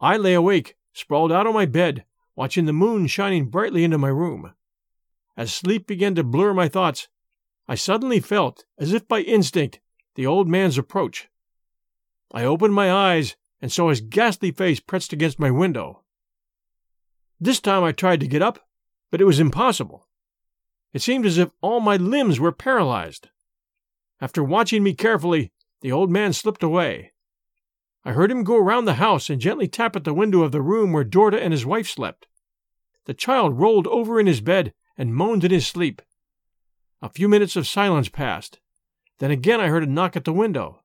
I 0.00 0.16
lay 0.16 0.32
awake, 0.32 0.76
sprawled 0.94 1.30
out 1.30 1.46
on 1.46 1.52
my 1.52 1.66
bed, 1.66 2.06
watching 2.34 2.64
the 2.64 2.72
moon 2.72 3.06
shining 3.06 3.50
brightly 3.50 3.84
into 3.84 3.98
my 3.98 4.08
room. 4.08 4.54
As 5.36 5.52
sleep 5.52 5.86
began 5.86 6.14
to 6.14 6.24
blur 6.24 6.54
my 6.54 6.68
thoughts, 6.68 7.08
I 7.68 7.74
suddenly 7.74 8.18
felt, 8.18 8.64
as 8.78 8.94
if 8.94 9.06
by 9.06 9.20
instinct, 9.20 9.78
the 10.14 10.26
old 10.26 10.48
man's 10.48 10.78
approach. 10.78 11.28
I 12.32 12.44
opened 12.44 12.74
my 12.74 12.90
eyes 12.90 13.36
and 13.60 13.70
saw 13.70 13.90
his 13.90 14.00
ghastly 14.00 14.50
face 14.52 14.80
pressed 14.80 15.12
against 15.12 15.38
my 15.38 15.50
window. 15.50 16.02
This 17.38 17.60
time 17.60 17.84
I 17.84 17.92
tried 17.92 18.20
to 18.20 18.26
get 18.26 18.42
up, 18.42 18.66
but 19.10 19.20
it 19.20 19.26
was 19.26 19.38
impossible. 19.38 20.08
It 20.94 21.02
seemed 21.02 21.26
as 21.26 21.36
if 21.36 21.50
all 21.60 21.80
my 21.80 21.96
limbs 21.96 22.40
were 22.40 22.52
paralyzed. 22.52 23.28
After 24.22 24.44
watching 24.44 24.84
me 24.84 24.94
carefully, 24.94 25.50
the 25.80 25.90
old 25.90 26.08
man 26.08 26.32
slipped 26.32 26.62
away. 26.62 27.12
I 28.04 28.12
heard 28.12 28.30
him 28.30 28.44
go 28.44 28.56
around 28.56 28.84
the 28.84 28.94
house 28.94 29.28
and 29.28 29.40
gently 29.40 29.66
tap 29.66 29.96
at 29.96 30.04
the 30.04 30.14
window 30.14 30.42
of 30.42 30.52
the 30.52 30.62
room 30.62 30.92
where 30.92 31.04
Dorda 31.04 31.42
and 31.42 31.52
his 31.52 31.66
wife 31.66 31.88
slept. 31.88 32.28
The 33.06 33.14
child 33.14 33.58
rolled 33.58 33.88
over 33.88 34.20
in 34.20 34.28
his 34.28 34.40
bed 34.40 34.74
and 34.96 35.12
moaned 35.12 35.42
in 35.42 35.50
his 35.50 35.66
sleep. 35.66 36.00
A 37.02 37.08
few 37.08 37.28
minutes 37.28 37.56
of 37.56 37.66
silence 37.66 38.08
passed. 38.08 38.60
Then 39.18 39.32
again 39.32 39.60
I 39.60 39.66
heard 39.66 39.82
a 39.82 39.86
knock 39.86 40.14
at 40.14 40.24
the 40.24 40.32
window. 40.32 40.84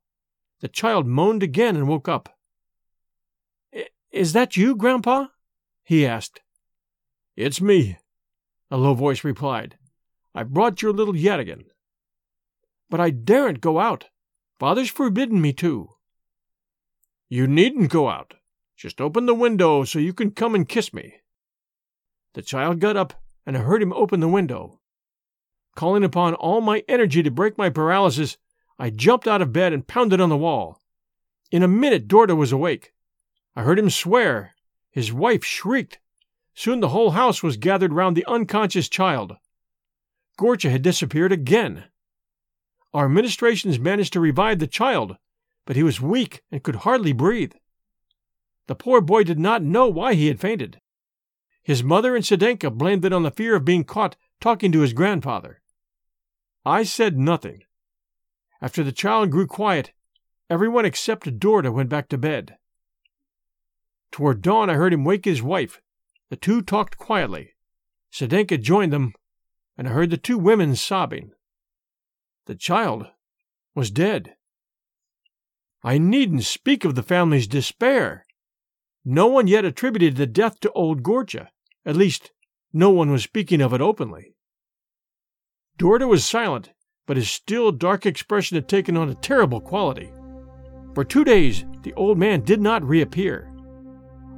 The 0.62 0.68
child 0.68 1.06
moaned 1.06 1.44
again 1.44 1.76
and 1.76 1.88
woke 1.88 2.10
up. 2.10 2.36
Is 4.12 4.34
that 4.34 4.58
you, 4.58 4.76
Grandpa? 4.76 5.28
he 5.84 6.08
asked. 6.08 6.42
It's 7.36 7.62
me, 7.62 8.00
a 8.72 8.78
low 8.78 8.96
voice 8.96 9.24
replied. 9.24 9.78
I 10.34 10.42
brought 10.42 10.82
your 10.82 10.92
little 10.92 11.14
yataghan. 11.14 11.66
But 12.90 13.00
I 13.00 13.10
daren't 13.10 13.62
go 13.62 13.80
out. 13.80 14.06
Father's 14.60 14.90
forbidden 14.90 15.42
me 15.42 15.54
to. 15.54 15.90
You 17.30 17.48
needn't 17.48 17.92
go 17.92 18.10
out. 18.10 18.36
Just 18.76 19.02
open 19.02 19.26
the 19.26 19.34
window 19.34 19.84
so 19.84 20.00
you 20.00 20.14
can 20.14 20.32
come 20.32 20.56
and 20.56 20.68
kiss 20.68 20.94
me. 20.94 21.16
The 22.34 22.42
child 22.42 22.80
got 22.80 22.96
up, 22.96 23.14
and 23.46 23.58
I 23.58 23.62
heard 23.62 23.82
him 23.82 23.92
open 23.94 24.20
the 24.20 24.28
window. 24.28 24.80
Calling 25.76 26.04
upon 26.04 26.36
all 26.36 26.62
my 26.62 26.84
energy 26.88 27.22
to 27.24 27.32
break 27.32 27.58
my 27.58 27.70
paralysis, 27.70 28.38
I 28.80 28.90
jumped 28.90 29.28
out 29.28 29.42
of 29.42 29.52
bed 29.52 29.74
and 29.74 29.88
pounded 29.88 30.22
on 30.22 30.30
the 30.30 30.38
wall. 30.38 30.82
In 31.52 31.64
a 31.64 31.68
minute, 31.68 32.08
Dorda 32.08 32.36
was 32.36 32.52
awake. 32.52 32.94
I 33.56 33.64
heard 33.64 33.80
him 33.80 33.90
swear. 33.90 34.54
His 34.92 35.12
wife 35.12 35.44
shrieked. 35.44 36.00
Soon 36.54 36.80
the 36.80 36.90
whole 36.90 37.12
house 37.12 37.42
was 37.44 37.58
gathered 37.58 37.94
round 37.94 38.16
the 38.16 38.26
unconscious 38.26 38.90
child. 38.90 39.38
Gorcha 40.40 40.70
had 40.70 40.82
disappeared 40.82 41.32
again. 41.32 41.86
Our 42.98 43.08
ministrations 43.08 43.78
managed 43.78 44.14
to 44.14 44.20
revive 44.20 44.58
the 44.58 44.66
child, 44.66 45.18
but 45.68 45.76
he 45.76 45.84
was 45.84 46.02
weak 46.02 46.42
and 46.52 46.64
could 46.64 46.78
hardly 46.78 47.14
breathe. 47.14 47.54
The 48.66 48.74
poor 48.74 49.02
boy 49.02 49.24
did 49.24 49.38
not 49.38 49.62
know 49.62 49.88
why 49.88 50.16
he 50.16 50.30
had 50.30 50.40
fainted. 50.40 50.82
His 51.62 51.84
mother 51.84 52.16
and 52.16 52.26
Sedenka 52.26 52.76
blamed 52.76 53.06
it 53.06 53.14
on 53.14 53.22
the 53.22 53.30
fear 53.30 53.56
of 53.56 53.64
being 53.64 53.84
caught 53.84 54.16
talking 54.42 54.72
to 54.72 54.80
his 54.80 54.94
grandfather. 54.94 55.62
I 56.66 56.82
said 56.82 57.20
nothing. 57.20 57.62
After 58.64 58.84
the 58.84 58.92
child 58.92 59.30
grew 59.30 59.46
quiet, 59.46 59.92
everyone 60.50 60.84
except 60.84 61.40
Dorda 61.40 61.72
went 61.72 61.90
back 61.90 62.10
to 62.10 62.18
bed. 62.18 62.58
Toward 64.12 64.42
dawn, 64.42 64.72
I 64.72 64.74
heard 64.74 64.94
him 64.94 65.06
wake 65.06 65.26
his 65.26 65.44
wife. 65.44 65.82
The 66.32 66.36
two 66.36 66.64
talked 66.64 66.98
quietly. 66.98 67.54
Sedenka 68.12 68.60
joined 68.60 68.92
them, 68.92 69.14
and 69.78 69.88
I 69.88 69.92
heard 69.92 70.10
the 70.10 70.18
two 70.18 70.40
women 70.40 70.76
sobbing. 70.76 71.34
The 72.48 72.56
child 72.56 73.08
was 73.76 73.92
dead. 73.92 74.36
I 75.84 75.98
needn't 75.98 76.46
speak 76.46 76.86
of 76.86 76.96
the 76.96 77.04
family's 77.04 77.46
despair. 77.46 78.26
No 79.04 79.28
one 79.28 79.48
yet 79.48 79.66
attributed 79.66 80.16
the 80.16 80.28
death 80.28 80.62
to 80.62 80.72
old 80.72 81.04
Gorcha. 81.04 81.50
At 81.86 81.98
least, 81.98 82.32
no 82.72 82.90
one 82.90 83.12
was 83.12 83.24
speaking 83.24 83.60
of 83.60 83.74
it 83.74 83.82
openly. 83.82 84.34
Dorda 85.78 86.08
was 86.08 86.26
silent, 86.26 86.72
but 87.06 87.18
his 87.18 87.30
still 87.30 87.74
dark 87.74 88.06
expression 88.06 88.56
had 88.56 88.70
taken 88.70 88.96
on 88.96 89.10
a 89.10 89.16
terrible 89.16 89.60
quality. 89.60 90.10
For 90.96 91.04
two 91.04 91.26
days, 91.26 91.66
the 91.84 91.94
old 91.96 92.18
man 92.18 92.46
did 92.46 92.62
not 92.62 92.82
reappear. 92.82 93.54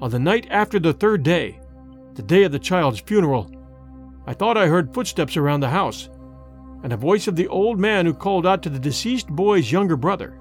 On 0.01 0.09
the 0.09 0.17
night 0.17 0.47
after 0.49 0.79
the 0.79 0.93
third 0.93 1.21
day, 1.21 1.59
the 2.15 2.23
day 2.23 2.41
of 2.41 2.51
the 2.51 2.57
child's 2.57 3.01
funeral, 3.01 3.51
I 4.25 4.33
thought 4.33 4.57
I 4.57 4.65
heard 4.65 4.95
footsteps 4.95 5.37
around 5.37 5.59
the 5.59 5.69
house, 5.69 6.09
and 6.83 6.91
the 6.91 6.97
voice 6.97 7.27
of 7.27 7.35
the 7.35 7.47
old 7.47 7.79
man 7.79 8.05
who 8.05 8.13
called 8.13 8.45
out 8.45 8.63
to 8.63 8.69
the 8.69 8.79
deceased 8.79 9.27
boy's 9.27 9.71
younger 9.71 9.97
brother. 9.97 10.39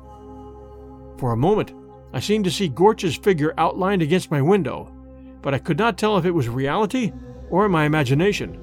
For 1.18 1.32
a 1.32 1.36
moment, 1.36 1.74
I 2.12 2.20
seemed 2.20 2.45
to 2.45 2.51
see 2.51 2.68
Gorch's 2.68 3.16
figure 3.16 3.55
outlined 3.59 4.03
against 4.03 4.30
my 4.30 4.41
window, 4.41 4.93
but 5.43 5.55
I 5.55 5.59
could 5.59 5.78
not 5.78 5.99
tell 5.99 6.16
if 6.16 6.24
it 6.24 6.30
was 6.30 6.49
reality 6.49 7.12
or 7.51 7.68
my 7.68 7.84
imagination, 7.84 8.59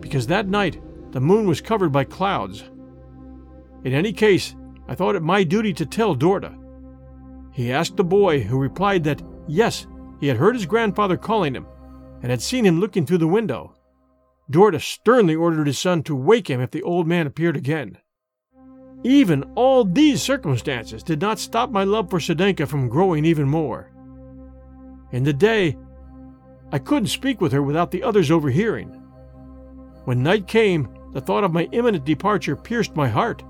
because 0.00 0.26
that 0.26 0.48
night 0.48 0.80
the 1.12 1.20
moon 1.20 1.46
was 1.46 1.60
covered 1.60 1.90
by 1.90 2.04
clouds. 2.04 2.64
In 3.84 3.92
any 3.92 4.12
case, 4.12 4.54
I 4.88 4.94
thought 4.94 5.16
it 5.16 5.22
my 5.22 5.44
duty 5.44 5.72
to 5.74 5.86
tell 5.86 6.14
Dorda. 6.14 6.56
He 7.52 7.72
asked 7.72 7.96
the 7.96 8.04
boy, 8.04 8.42
who 8.42 8.58
replied 8.58 9.04
that 9.04 9.22
yes, 9.46 9.86
he 10.20 10.28
had 10.28 10.36
heard 10.36 10.54
his 10.54 10.66
grandfather 10.66 11.16
calling 11.16 11.54
him, 11.54 11.66
and 12.22 12.30
had 12.30 12.42
seen 12.42 12.64
him 12.64 12.80
looking 12.80 13.06
through 13.06 13.18
the 13.18 13.26
window. 13.26 13.75
Dorda 14.50 14.80
sternly 14.80 15.34
ordered 15.34 15.66
his 15.66 15.78
son 15.78 16.02
to 16.04 16.14
wake 16.14 16.48
him 16.48 16.60
if 16.60 16.70
the 16.70 16.82
old 16.82 17.06
man 17.06 17.26
appeared 17.26 17.56
again. 17.56 17.98
Even 19.02 19.42
all 19.54 19.84
these 19.84 20.22
circumstances 20.22 21.02
did 21.02 21.20
not 21.20 21.38
stop 21.38 21.70
my 21.70 21.84
love 21.84 22.10
for 22.10 22.18
Sedenka 22.18 22.66
from 22.66 22.88
growing 22.88 23.24
even 23.24 23.48
more. 23.48 23.92
In 25.12 25.24
the 25.24 25.32
day, 25.32 25.76
I 26.72 26.78
couldn't 26.78 27.08
speak 27.08 27.40
with 27.40 27.52
her 27.52 27.62
without 27.62 27.90
the 27.90 28.02
others 28.02 28.30
overhearing. 28.30 28.88
When 30.04 30.22
night 30.22 30.46
came, 30.46 30.88
the 31.12 31.20
thought 31.20 31.44
of 31.44 31.52
my 31.52 31.68
imminent 31.72 32.04
departure 32.04 32.56
pierced 32.56 32.94
my 32.94 33.08
heart. 33.08 33.42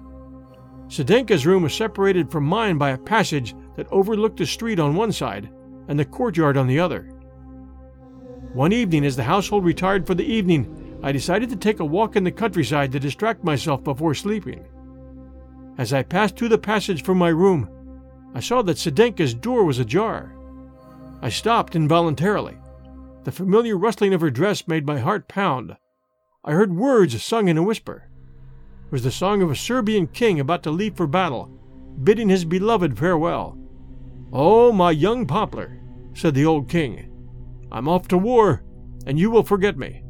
Sedenka's 0.89 1.47
room 1.47 1.63
was 1.63 1.75
separated 1.75 2.31
from 2.31 2.45
mine 2.45 2.79
by 2.79 2.91
a 2.91 2.99
passage 2.99 3.55
that 3.77 3.91
overlooked 3.91 4.39
the 4.39 4.47
street 4.47 4.79
on 4.79 4.95
one 4.95 5.13
side 5.13 5.51
and 5.89 5.99
the 5.99 6.05
courtyard 6.05 6.57
on 6.57 6.67
the 6.67 6.79
other. 6.79 7.03
One 8.53 8.73
evening, 8.73 9.05
as 9.05 9.17
the 9.17 9.25
household 9.25 9.65
retired 9.65 10.07
for 10.07 10.15
the 10.15 10.25
evening, 10.25 10.86
I 11.03 11.13
decided 11.13 11.51
to 11.51 11.57
take 11.57 11.81
a 11.81 11.85
walk 11.85 12.17
in 12.17 12.25
the 12.25 12.31
countryside 12.31 12.93
to 12.93 13.01
distract 13.01 13.45
myself 13.45 13.85
before 13.85 14.15
sleeping. 14.15 14.67
As 15.79 15.93
I 15.93 16.03
passed 16.03 16.37
through 16.37 16.49
the 16.49 16.59
passage 16.59 17.03
from 17.03 17.19
my 17.19 17.29
room, 17.29 17.69
I 18.35 18.41
saw 18.41 18.63
that 18.63 18.79
Sedenka's 18.79 19.35
door 19.35 19.65
was 19.65 19.79
ajar. 19.79 20.35
I 21.23 21.29
stopped 21.29 21.77
involuntarily. 21.77 22.57
The 23.25 23.33
familiar 23.33 23.77
rustling 23.77 24.15
of 24.15 24.21
her 24.21 24.31
dress 24.31 24.69
made 24.69 24.87
my 24.87 24.99
heart 24.99 25.29
pound. 25.29 25.77
I 26.45 26.53
heard 26.53 26.75
words 26.75 27.23
sung 27.23 27.49
in 27.49 27.59
a 27.59 27.63
whisper. 27.63 28.09
It 28.87 28.93
was 28.93 29.03
the 29.03 29.11
song 29.11 29.43
of 29.43 29.51
a 29.51 29.57
Serbian 29.57 30.07
king 30.07 30.39
about 30.39 30.63
to 30.63 30.71
leave 30.71 30.97
for 30.97 31.07
battle, 31.07 31.51
bidding 32.05 32.29
his 32.29 32.45
beloved 32.45 32.97
farewell. 32.97 33.59
Oh, 34.33 34.71
my 34.73 34.93
young 34.93 35.27
poplar, 35.27 35.81
said 36.15 36.35
the 36.35 36.47
old 36.47 36.69
king, 36.69 37.11
I'm 37.73 37.89
off 37.89 38.07
to 38.09 38.19
war, 38.19 38.63
and 39.07 39.19
you 39.19 39.31
will 39.31 39.43
forget 39.43 39.77
me. 39.77 40.03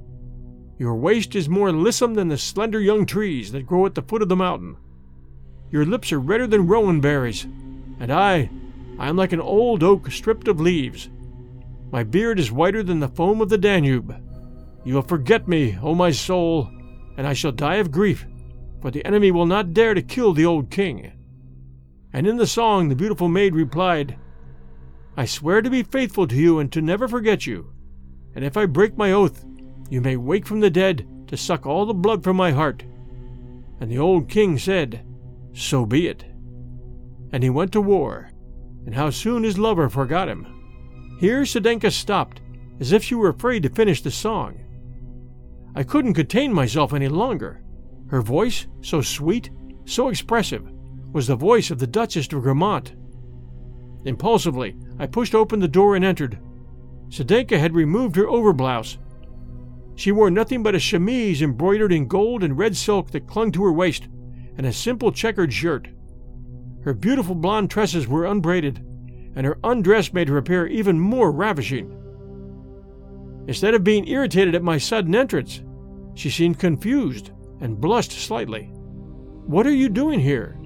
Your 0.79 0.95
waist 0.95 1.35
is 1.35 1.49
more 1.49 1.73
lissom 1.73 2.15
than 2.15 2.29
the 2.29 2.37
slender 2.37 2.81
young 2.81 3.07
trees 3.07 3.53
that 3.53 3.67
grow 3.67 3.87
at 3.87 3.95
the 3.95 4.03
foot 4.03 4.21
of 4.21 4.29
the 4.29 4.37
mountain. 4.37 4.77
Your 5.71 5.87
lips 5.87 6.13
are 6.13 6.21
redder 6.21 6.47
than 6.47 6.67
rowan 6.67 7.01
berries, 7.01 7.45
and 7.99 8.13
I, 8.13 8.51
I 8.99 9.09
am 9.09 9.17
like 9.17 9.33
an 9.33 9.41
old 9.41 9.83
oak 9.83 10.11
stripped 10.11 10.49
of 10.49 10.61
leaves. 10.61 11.09
My 11.91 12.03
beard 12.05 12.39
is 12.39 12.53
whiter 12.53 12.83
than 12.83 13.01
the 13.01 13.09
foam 13.09 13.41
of 13.41 13.49
the 13.49 13.57
Danube. 13.57 14.15
You 14.85 14.95
will 14.95 15.03
forget 15.03 15.49
me, 15.49 15.79
O 15.83 15.95
my 15.95 16.11
soul, 16.11 16.71
and 17.17 17.27
I 17.27 17.33
shall 17.33 17.53
die 17.53 17.77
of 17.77 17.91
grief, 17.91 18.27
for 18.83 18.91
the 18.91 19.05
enemy 19.07 19.31
will 19.31 19.47
not 19.47 19.73
dare 19.73 19.95
to 19.95 20.03
kill 20.03 20.35
the 20.35 20.45
old 20.45 20.71
king. 20.71 21.13
And 22.13 22.27
in 22.27 22.37
the 22.37 22.47
song 22.47 22.89
the 22.89 22.95
beautiful 22.95 23.29
maid 23.29 23.55
replied, 23.55 24.19
I 25.17 25.25
swear 25.25 25.63
to 25.63 25.71
be 25.71 25.83
faithful 25.83 26.27
to 26.29 26.37
you 26.37 26.59
and 26.59 26.71
to 26.73 26.83
never 26.83 27.09
forget 27.09 27.47
you. 27.47 27.73
And 28.35 28.45
if 28.45 28.59
I 28.59 28.67
break 28.67 28.99
my 28.99 29.13
oath, 29.13 29.46
you 29.91 30.01
may 30.01 30.17
wake 30.17 30.47
from 30.47 30.61
the 30.61 30.71
dead 30.71 31.07
to 31.29 31.37
suck 31.37 31.67
all 31.67 31.87
the 31.87 31.95
blood 31.95 32.23
from 32.23 32.37
my 32.37 32.51
heart. 32.51 32.85
And 33.81 33.91
the 33.91 33.99
old 33.99 34.29
king 34.29 34.59
said, 34.59 35.05
so 35.53 35.87
be 35.87 36.07
it. 36.07 36.25
And 37.33 37.43
he 37.43 37.51
went 37.51 37.73
to 37.73 37.81
war, 37.81 38.31
and 38.85 38.95
how 38.95 39.11
soon 39.11 39.43
his 39.43 39.59
lover 39.59 39.89
forgot 39.89 40.29
him. 40.29 40.47
Here 41.19 41.43
Sedenka 41.43 41.91
stopped, 41.91 42.41
as 42.79 42.93
if 42.93 43.03
she 43.03 43.15
were 43.15 43.31
afraid 43.31 43.63
to 43.63 43.71
finish 43.71 44.03
the 44.03 44.11
song. 44.11 44.61
I 45.75 45.83
couldn't 45.83 46.15
contain 46.15 46.53
myself 46.53 46.93
any 46.93 47.09
longer. 47.09 47.63
Her 48.09 48.23
voice, 48.23 48.67
so 48.83 49.01
sweet, 49.01 49.51
so 49.85 50.09
expressive, 50.09 50.71
was 51.13 51.27
the 51.27 51.37
voice 51.37 51.71
of 51.71 51.79
the 51.79 51.87
Duchess 51.87 52.29
de 52.29 52.37
Gramont. 52.37 52.95
Impulsively, 54.05 54.77
I 54.99 55.07
pushed 55.07 55.35
open 55.35 55.61
the 55.61 55.69
door 55.69 55.97
and 55.97 56.05
entered. 56.05 56.39
Sedenka 57.09 57.59
had 57.59 57.75
removed 57.75 58.17
her 58.17 58.27
overblouse. 58.27 58.99
She 59.97 60.13
wore 60.13 60.31
nothing 60.31 60.63
but 60.63 60.75
a 60.75 60.79
chemise 60.79 61.43
embroidered 61.43 61.93
in 61.93 62.07
gold 62.07 62.45
and 62.45 62.57
red 62.57 62.77
silk 62.77 63.11
that 63.11 63.27
clung 63.27 63.51
to 63.53 63.65
her 63.65 63.73
waist, 63.73 64.09
and 64.57 64.67
a 64.67 64.73
simple 64.73 65.11
checkered 65.11 65.53
shirt. 65.53 65.89
Her 66.83 66.95
beautiful 66.95 67.35
blonde 67.35 67.71
tresses 67.71 68.07
were 68.07 68.27
unbraided, 68.27 68.79
and 69.35 69.45
her 69.47 69.59
undress 69.65 70.13
made 70.13 70.29
her 70.29 70.37
appear 70.37 70.67
even 70.67 71.01
more 71.01 71.33
ravishing. 71.33 71.91
Instead 73.49 73.75
of 73.75 73.85
being 73.85 74.07
irritated 74.07 74.55
at 74.55 74.63
my 74.63 74.77
sudden 74.77 75.15
entrance, 75.15 75.63
she 76.15 76.31
seemed 76.31 76.59
confused 76.59 77.31
and 77.61 77.81
blushed 77.81 78.13
slightly. 78.13 78.65
What 79.47 79.67
are 79.67 79.75
you 79.75 79.89
doing 79.89 80.21
here? 80.21 80.57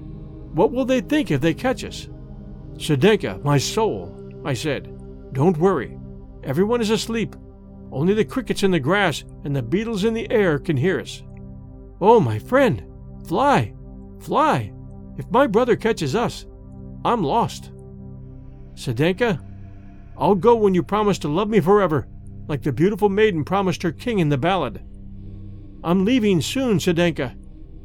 What 0.53 0.71
will 0.71 0.85
they 0.85 1.01
think 1.01 1.31
if 1.31 1.39
they 1.39 1.53
catch 1.53 1.83
us? 1.83 2.09
Sedenka, 2.77 3.43
my 3.43 3.57
soul, 3.57 4.41
I 4.43 4.53
said, 4.53 5.33
don't 5.33 5.57
worry. 5.57 5.97
Everyone 6.43 6.81
is 6.81 6.89
asleep. 6.89 7.35
Only 7.91 8.13
the 8.13 8.25
crickets 8.25 8.63
in 8.63 8.71
the 8.71 8.79
grass 8.79 9.23
and 9.43 9.55
the 9.55 9.61
beetles 9.61 10.03
in 10.03 10.13
the 10.13 10.29
air 10.31 10.59
can 10.59 10.77
hear 10.77 10.99
us. 10.99 11.23
Oh, 11.99 12.19
my 12.19 12.39
friend, 12.39 12.83
fly! 13.27 13.73
Fly! 14.19 14.71
If 15.17 15.29
my 15.29 15.47
brother 15.47 15.75
catches 15.75 16.15
us, 16.15 16.45
I'm 17.03 17.23
lost. 17.23 17.71
Sedenka, 18.75 19.43
I'll 20.17 20.35
go 20.35 20.55
when 20.55 20.73
you 20.73 20.83
promise 20.83 21.19
to 21.19 21.27
love 21.27 21.49
me 21.49 21.59
forever, 21.59 22.07
like 22.47 22.63
the 22.63 22.71
beautiful 22.71 23.09
maiden 23.09 23.43
promised 23.43 23.83
her 23.83 23.91
king 23.91 24.19
in 24.19 24.29
the 24.29 24.37
ballad. 24.37 24.81
I'm 25.83 26.05
leaving 26.05 26.41
soon, 26.41 26.77
Sedenka. 26.77 27.35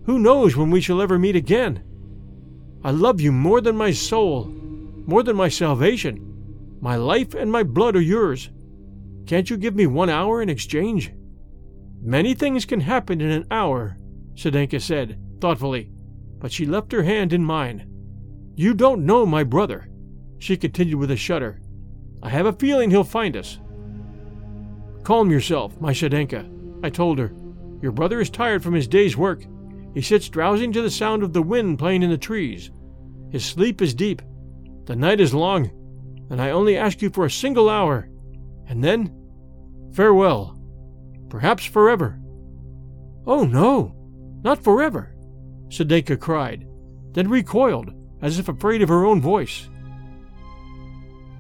Who 0.04 0.18
knows 0.18 0.57
when 0.57 0.70
we 0.70 0.80
shall 0.80 1.02
ever 1.02 1.18
meet 1.18 1.34
again? 1.34 1.82
I 2.84 2.90
love 2.90 3.20
you 3.20 3.32
more 3.32 3.61
than 3.61 3.76
my 3.76 3.90
soul, 3.90 4.44
more 4.44 5.22
than 5.22 5.36
my 5.36 5.48
salvation. 5.48 6.78
My 6.80 6.96
life 6.96 7.34
and 7.34 7.50
my 7.50 7.62
blood 7.64 7.96
are 7.96 8.00
yours. 8.00 8.50
Can't 9.27 9.51
you 9.51 9.57
give 9.57 9.74
me 9.74 9.87
one 9.87 10.11
hour 10.11 10.41
in 10.41 10.49
exchange? 10.49 11.12
Many 12.01 12.35
things 12.35 12.64
can 12.64 12.81
happen 12.81 13.20
in 13.20 13.31
an 13.31 13.47
hour, 13.51 13.97
Sedenka 14.35 14.81
said, 14.81 15.18
thoughtfully 15.41 15.91
but 16.39 16.53
she 16.53 16.66
left 16.66 16.93
her 16.93 17.03
hand 17.03 17.33
in 17.33 17.45
mine. 17.45 17.87
You 18.55 18.74
don't 18.74 19.07
know 19.07 19.27
my 19.27 19.45
brother, 19.45 19.89
she 20.39 20.57
continued 20.57 20.99
with 20.99 21.11
a 21.11 21.16
shudder. 21.16 21.61
I 22.22 22.29
have 22.29 22.47
a 22.47 22.53
feeling 22.53 22.91
he'll 22.91 23.05
find 23.05 23.37
us. 23.37 23.59
Calm 25.03 25.31
yourself, 25.31 25.81
my 25.81 25.93
Sedenka, 25.93 26.49
I 26.85 26.91
told 26.91 27.18
her. 27.18 27.33
Your 27.83 27.93
brother 27.93 28.20
is 28.20 28.31
tired 28.31 28.62
from 28.62 28.74
his 28.74 28.89
day's 28.89 29.16
work. 29.16 29.45
He 29.95 30.03
sits 30.03 30.29
drowsing 30.29 30.72
to 30.72 30.83
the 30.83 30.91
sound 30.91 31.22
of 31.22 31.33
the 31.33 31.43
wind 31.43 31.79
playing 31.79 32.03
in 32.03 32.11
the 32.11 32.18
trees. 32.18 32.70
His 33.31 33.45
sleep 33.45 33.81
is 33.83 33.95
deep. 33.95 34.22
The 34.85 34.97
night 34.97 35.20
is 35.20 35.35
long, 35.35 35.70
and 36.31 36.41
I 36.41 36.51
only 36.51 36.77
ask 36.77 37.03
you 37.03 37.11
for 37.11 37.27
a 37.27 37.31
single 37.31 37.68
hour. 37.68 38.09
And 38.68 38.82
then, 38.82 39.12
farewell. 39.92 40.58
Perhaps 41.28 41.64
forever. 41.64 42.18
Oh, 43.26 43.44
no, 43.44 43.94
not 44.42 44.62
forever. 44.62 45.14
Sedenka 45.68 46.18
cried, 46.18 46.66
then 47.12 47.28
recoiled, 47.28 47.92
as 48.22 48.38
if 48.38 48.48
afraid 48.48 48.82
of 48.82 48.88
her 48.88 49.04
own 49.04 49.20
voice. 49.20 49.68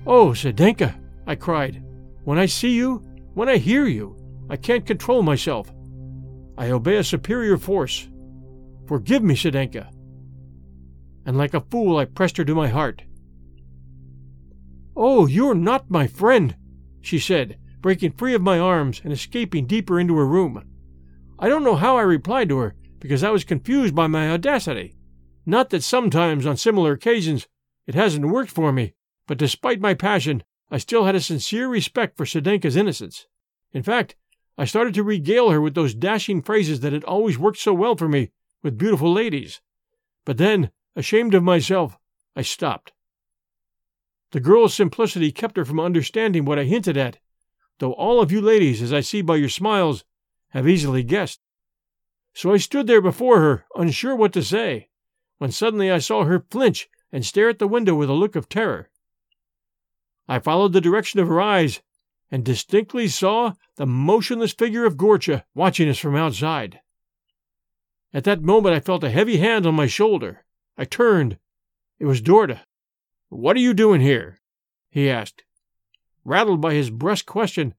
Oh, 0.06 0.30
Sedenka, 0.30 0.94
I 1.26 1.34
cried. 1.34 1.82
When 2.24 2.38
I 2.38 2.46
see 2.46 2.74
you, 2.74 3.02
when 3.34 3.48
I 3.48 3.58
hear 3.58 3.86
you, 3.86 4.16
I 4.50 4.56
can't 4.56 4.86
control 4.86 5.22
myself. 5.22 5.72
I 6.58 6.70
obey 6.70 6.96
a 6.96 7.04
superior 7.04 7.56
force. 7.56 8.08
Forgive 8.86 9.22
me, 9.22 9.34
Sedenka. 9.34 9.88
And 11.24 11.36
like 11.36 11.54
a 11.54 11.60
fool, 11.60 11.98
I 11.98 12.04
pressed 12.04 12.36
her 12.36 12.44
to 12.44 12.54
my 12.54 12.68
heart. 12.68 13.02
Oh, 14.96 15.26
you're 15.26 15.54
not 15.54 15.90
my 15.90 16.06
friend, 16.06 16.56
she 17.06 17.20
said, 17.20 17.56
breaking 17.80 18.10
free 18.10 18.34
of 18.34 18.42
my 18.42 18.58
arms 18.58 19.00
and 19.04 19.12
escaping 19.12 19.64
deeper 19.64 20.00
into 20.00 20.16
her 20.16 20.26
room. 20.26 20.60
I 21.38 21.48
don't 21.48 21.62
know 21.62 21.76
how 21.76 21.96
I 21.96 22.02
replied 22.02 22.48
to 22.48 22.58
her, 22.58 22.74
because 22.98 23.22
I 23.22 23.30
was 23.30 23.44
confused 23.44 23.94
by 23.94 24.08
my 24.08 24.28
audacity. 24.28 24.96
Not 25.46 25.70
that 25.70 25.84
sometimes, 25.84 26.46
on 26.46 26.56
similar 26.56 26.90
occasions, 26.90 27.46
it 27.86 27.94
hasn't 27.94 28.26
worked 28.26 28.50
for 28.50 28.72
me, 28.72 28.94
but 29.28 29.38
despite 29.38 29.80
my 29.80 29.94
passion, 29.94 30.42
I 30.68 30.78
still 30.78 31.04
had 31.04 31.14
a 31.14 31.20
sincere 31.20 31.68
respect 31.68 32.16
for 32.16 32.26
Sedenka's 32.26 32.74
innocence. 32.74 33.28
In 33.72 33.84
fact, 33.84 34.16
I 34.58 34.64
started 34.64 34.94
to 34.94 35.04
regale 35.04 35.50
her 35.50 35.60
with 35.60 35.76
those 35.76 35.94
dashing 35.94 36.42
phrases 36.42 36.80
that 36.80 36.92
had 36.92 37.04
always 37.04 37.38
worked 37.38 37.58
so 37.58 37.72
well 37.72 37.94
for 37.94 38.08
me 38.08 38.32
with 38.64 38.78
beautiful 38.78 39.12
ladies. 39.12 39.60
But 40.24 40.38
then, 40.38 40.72
ashamed 40.96 41.34
of 41.34 41.44
myself, 41.44 41.98
I 42.34 42.42
stopped. 42.42 42.92
The 44.36 44.42
girl's 44.42 44.74
simplicity 44.74 45.32
kept 45.32 45.56
her 45.56 45.64
from 45.64 45.80
understanding 45.80 46.44
what 46.44 46.58
I 46.58 46.64
hinted 46.64 46.98
at, 46.98 47.18
though 47.78 47.94
all 47.94 48.20
of 48.20 48.30
you 48.30 48.42
ladies, 48.42 48.82
as 48.82 48.92
I 48.92 49.00
see 49.00 49.22
by 49.22 49.36
your 49.36 49.48
smiles, 49.48 50.04
have 50.50 50.68
easily 50.68 51.02
guessed. 51.02 51.40
So 52.34 52.52
I 52.52 52.58
stood 52.58 52.86
there 52.86 53.00
before 53.00 53.40
her, 53.40 53.64
unsure 53.76 54.14
what 54.14 54.34
to 54.34 54.42
say, 54.42 54.90
when 55.38 55.52
suddenly 55.52 55.90
I 55.90 56.00
saw 56.00 56.24
her 56.24 56.44
flinch 56.50 56.86
and 57.10 57.24
stare 57.24 57.48
at 57.48 57.58
the 57.58 57.66
window 57.66 57.94
with 57.94 58.10
a 58.10 58.12
look 58.12 58.36
of 58.36 58.46
terror. 58.46 58.90
I 60.28 60.38
followed 60.38 60.74
the 60.74 60.82
direction 60.82 61.18
of 61.18 61.28
her 61.28 61.40
eyes 61.40 61.80
and 62.30 62.44
distinctly 62.44 63.08
saw 63.08 63.54
the 63.76 63.86
motionless 63.86 64.52
figure 64.52 64.84
of 64.84 64.98
Gorcha 64.98 65.44
watching 65.54 65.88
us 65.88 65.98
from 65.98 66.14
outside. 66.14 66.80
At 68.12 68.24
that 68.24 68.42
moment 68.42 68.74
I 68.74 68.80
felt 68.80 69.02
a 69.02 69.08
heavy 69.08 69.38
hand 69.38 69.64
on 69.64 69.74
my 69.74 69.86
shoulder. 69.86 70.44
I 70.76 70.84
turned. 70.84 71.38
It 71.98 72.04
was 72.04 72.20
Dorda. 72.20 72.60
What 73.28 73.56
are 73.56 73.60
you 73.60 73.74
doing 73.74 74.00
here? 74.00 74.38
he 74.90 75.10
asked. 75.10 75.44
Rattled 76.24 76.60
by 76.60 76.74
his 76.74 76.90
brusque 76.90 77.26
question, 77.26 77.74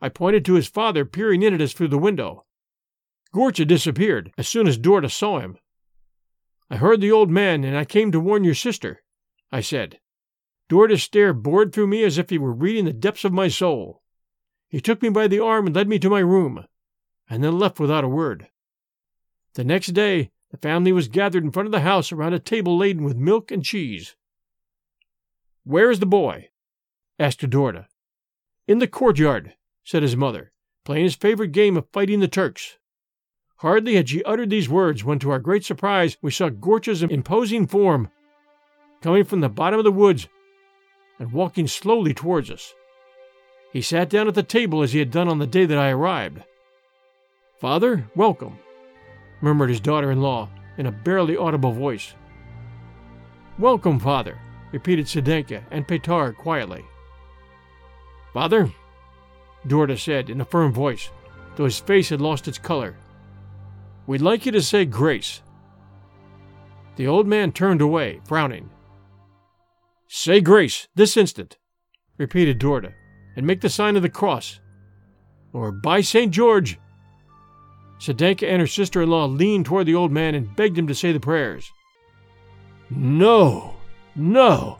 I 0.00 0.08
pointed 0.08 0.44
to 0.44 0.54
his 0.54 0.66
father 0.66 1.04
peering 1.04 1.42
in 1.42 1.54
at 1.54 1.60
us 1.60 1.72
through 1.72 1.88
the 1.88 1.98
window. 1.98 2.44
Gorcha 3.32 3.66
disappeared 3.66 4.32
as 4.38 4.48
soon 4.48 4.66
as 4.66 4.78
Dorda 4.78 5.10
saw 5.10 5.40
him. 5.40 5.58
I 6.70 6.76
heard 6.76 7.00
the 7.00 7.12
old 7.12 7.30
man, 7.30 7.64
and 7.64 7.76
I 7.76 7.84
came 7.84 8.12
to 8.12 8.20
warn 8.20 8.44
your 8.44 8.54
sister, 8.54 9.02
I 9.50 9.60
said. 9.60 10.00
Dorda 10.68 10.98
stare 10.98 11.32
bored 11.32 11.72
through 11.72 11.88
me 11.88 12.04
as 12.04 12.16
if 12.16 12.30
he 12.30 12.38
were 12.38 12.52
reading 12.52 12.84
the 12.84 12.92
depths 12.92 13.24
of 13.24 13.32
my 13.32 13.48
soul. 13.48 14.02
He 14.68 14.80
took 14.80 15.02
me 15.02 15.08
by 15.08 15.28
the 15.28 15.40
arm 15.40 15.66
and 15.66 15.76
led 15.76 15.88
me 15.88 15.98
to 15.98 16.10
my 16.10 16.20
room, 16.20 16.66
and 17.28 17.44
then 17.44 17.58
left 17.58 17.78
without 17.78 18.04
a 18.04 18.08
word. 18.08 18.48
The 19.54 19.64
next 19.64 19.88
day, 19.88 20.30
the 20.50 20.56
family 20.56 20.92
was 20.92 21.08
gathered 21.08 21.44
in 21.44 21.50
front 21.50 21.66
of 21.66 21.72
the 21.72 21.80
house 21.80 22.12
around 22.12 22.34
a 22.34 22.38
table 22.38 22.76
laden 22.76 23.04
with 23.04 23.16
milk 23.16 23.50
and 23.50 23.64
cheese. 23.64 24.16
Where 25.64 25.90
is 25.90 25.98
the 25.98 26.06
boy? 26.06 26.50
asked 27.18 27.40
Dorda. 27.40 27.86
In 28.68 28.80
the 28.80 28.86
courtyard, 28.86 29.54
said 29.82 30.02
his 30.02 30.16
mother, 30.16 30.52
playing 30.84 31.04
his 31.04 31.14
favorite 31.14 31.52
game 31.52 31.78
of 31.78 31.88
fighting 31.90 32.20
the 32.20 32.28
Turks. 32.28 32.76
Hardly 33.56 33.94
had 33.94 34.10
she 34.10 34.22
uttered 34.24 34.50
these 34.50 34.68
words 34.68 35.04
when, 35.04 35.18
to 35.20 35.30
our 35.30 35.38
great 35.38 35.64
surprise, 35.64 36.18
we 36.20 36.30
saw 36.30 36.50
Gorcha's 36.50 37.02
imposing 37.02 37.66
form 37.66 38.10
coming 39.00 39.24
from 39.24 39.40
the 39.40 39.48
bottom 39.48 39.78
of 39.78 39.84
the 39.84 39.92
woods 39.92 40.28
and 41.18 41.32
walking 41.32 41.66
slowly 41.66 42.12
towards 42.12 42.50
us. 42.50 42.74
He 43.72 43.80
sat 43.80 44.10
down 44.10 44.28
at 44.28 44.34
the 44.34 44.42
table 44.42 44.82
as 44.82 44.92
he 44.92 44.98
had 44.98 45.10
done 45.10 45.28
on 45.28 45.38
the 45.38 45.46
day 45.46 45.64
that 45.64 45.78
I 45.78 45.90
arrived. 45.90 46.42
Father, 47.58 48.10
welcome, 48.14 48.58
murmured 49.40 49.70
his 49.70 49.80
daughter 49.80 50.10
in 50.10 50.20
law 50.20 50.50
in 50.76 50.84
a 50.84 50.92
barely 50.92 51.38
audible 51.38 51.72
voice. 51.72 52.14
Welcome, 53.58 53.98
father, 53.98 54.38
repeated 54.74 55.06
Sedenka 55.06 55.62
and 55.70 55.86
Petar 55.86 56.32
quietly. 56.32 56.84
Father, 58.32 58.72
Dorda 59.68 59.96
said 59.96 60.28
in 60.28 60.40
a 60.40 60.44
firm 60.44 60.72
voice, 60.72 61.10
though 61.54 61.64
his 61.64 61.78
face 61.78 62.08
had 62.08 62.20
lost 62.20 62.48
its 62.48 62.58
color, 62.58 62.96
we'd 64.08 64.20
like 64.20 64.44
you 64.44 64.50
to 64.50 64.60
say 64.60 64.84
grace. 64.84 65.42
The 66.96 67.06
old 67.06 67.28
man 67.28 67.52
turned 67.52 67.80
away, 67.82 68.20
frowning. 68.24 68.68
Say 70.08 70.40
grace, 70.40 70.88
this 70.96 71.16
instant, 71.16 71.56
repeated 72.18 72.58
Dorda, 72.58 72.94
and 73.36 73.46
make 73.46 73.60
the 73.60 73.68
sign 73.68 73.94
of 73.94 74.02
the 74.02 74.08
cross. 74.08 74.58
Or 75.52 75.70
by 75.70 76.00
St. 76.00 76.32
George. 76.32 76.80
Sedenka 78.00 78.48
and 78.48 78.60
her 78.60 78.66
sister 78.66 79.02
in 79.02 79.08
law 79.10 79.26
leaned 79.26 79.66
toward 79.66 79.86
the 79.86 79.94
old 79.94 80.10
man 80.10 80.34
and 80.34 80.56
begged 80.56 80.76
him 80.76 80.88
to 80.88 80.96
say 80.96 81.12
the 81.12 81.20
prayers. 81.20 81.70
No, 82.90 83.73
no, 84.14 84.78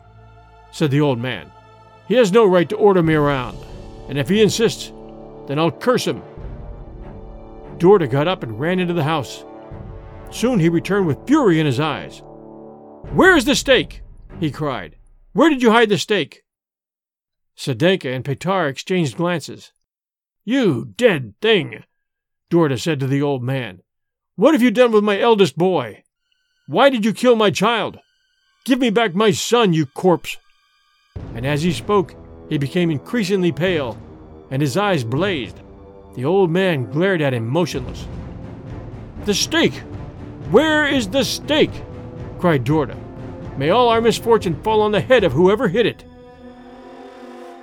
said 0.71 0.91
the 0.91 1.01
old 1.01 1.19
man. 1.19 1.51
He 2.07 2.15
has 2.15 2.31
no 2.31 2.45
right 2.45 2.69
to 2.69 2.75
order 2.75 3.01
me 3.01 3.13
around, 3.13 3.57
and 4.09 4.17
if 4.17 4.29
he 4.29 4.41
insists, 4.41 4.91
then 5.47 5.59
I'll 5.59 5.71
curse 5.71 6.05
him. 6.05 6.21
Dorda 7.77 8.09
got 8.09 8.27
up 8.27 8.43
and 8.43 8.59
ran 8.59 8.79
into 8.79 8.93
the 8.93 9.03
house. 9.03 9.43
Soon 10.31 10.59
he 10.59 10.69
returned 10.69 11.07
with 11.07 11.25
fury 11.27 11.59
in 11.59 11.65
his 11.65 11.79
eyes. 11.79 12.21
Where 13.13 13.35
is 13.35 13.45
the 13.45 13.55
stake? 13.55 14.01
he 14.39 14.51
cried. 14.51 14.97
Where 15.33 15.49
did 15.49 15.61
you 15.61 15.71
hide 15.71 15.89
the 15.89 15.97
stake? 15.97 16.43
Sedenka 17.57 18.13
and 18.13 18.23
Petar 18.23 18.67
exchanged 18.67 19.17
glances. 19.17 19.71
You 20.43 20.93
dead 20.95 21.35
thing, 21.41 21.83
Dorda 22.51 22.79
said 22.79 22.99
to 22.99 23.07
the 23.07 23.21
old 23.21 23.43
man. 23.43 23.81
What 24.35 24.53
have 24.53 24.61
you 24.61 24.71
done 24.71 24.91
with 24.91 25.03
my 25.03 25.19
eldest 25.19 25.57
boy? 25.57 26.03
Why 26.67 26.89
did 26.89 27.05
you 27.05 27.13
kill 27.13 27.35
my 27.35 27.51
child? 27.51 27.99
Give 28.65 28.79
me 28.79 28.89
back 28.89 29.13
my 29.13 29.29
son, 29.29 29.73
you 29.73 29.85
corpse! 29.85 30.37
And 31.35 31.45
as 31.45 31.61
he 31.61 31.71
spoke, 31.71 32.15
he 32.49 32.57
became 32.57 32.89
increasingly 32.89 33.51
pale, 33.51 33.95
and 34.49 34.59
his 34.59 34.75
eyes 34.75 35.03
blazed. 35.03 35.59
The 36.15 36.25
old 36.25 36.49
man 36.49 36.89
glared 36.89 37.21
at 37.21 37.35
him 37.35 37.47
motionless. 37.47 38.07
The 39.25 39.35
stake! 39.35 39.75
Where 40.49 40.87
is 40.87 41.07
the 41.07 41.23
stake? 41.23 41.83
cried 42.39 42.63
Dorda. 42.63 42.97
May 43.55 43.69
all 43.69 43.87
our 43.89 44.01
misfortune 44.01 44.59
fall 44.63 44.81
on 44.81 44.91
the 44.91 44.99
head 44.99 45.23
of 45.23 45.31
whoever 45.31 45.67
hit 45.67 45.85
it. 45.85 46.03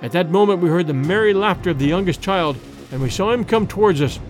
At 0.01 0.13
that 0.13 0.31
moment, 0.31 0.61
we 0.61 0.69
heard 0.69 0.87
the 0.87 0.93
merry 0.93 1.33
laughter 1.33 1.71
of 1.71 1.79
the 1.79 1.85
youngest 1.87 2.21
child, 2.21 2.55
and 2.93 3.01
we 3.01 3.09
saw 3.09 3.33
him 3.33 3.43
come 3.43 3.67
towards 3.67 4.01
us, 4.01 4.21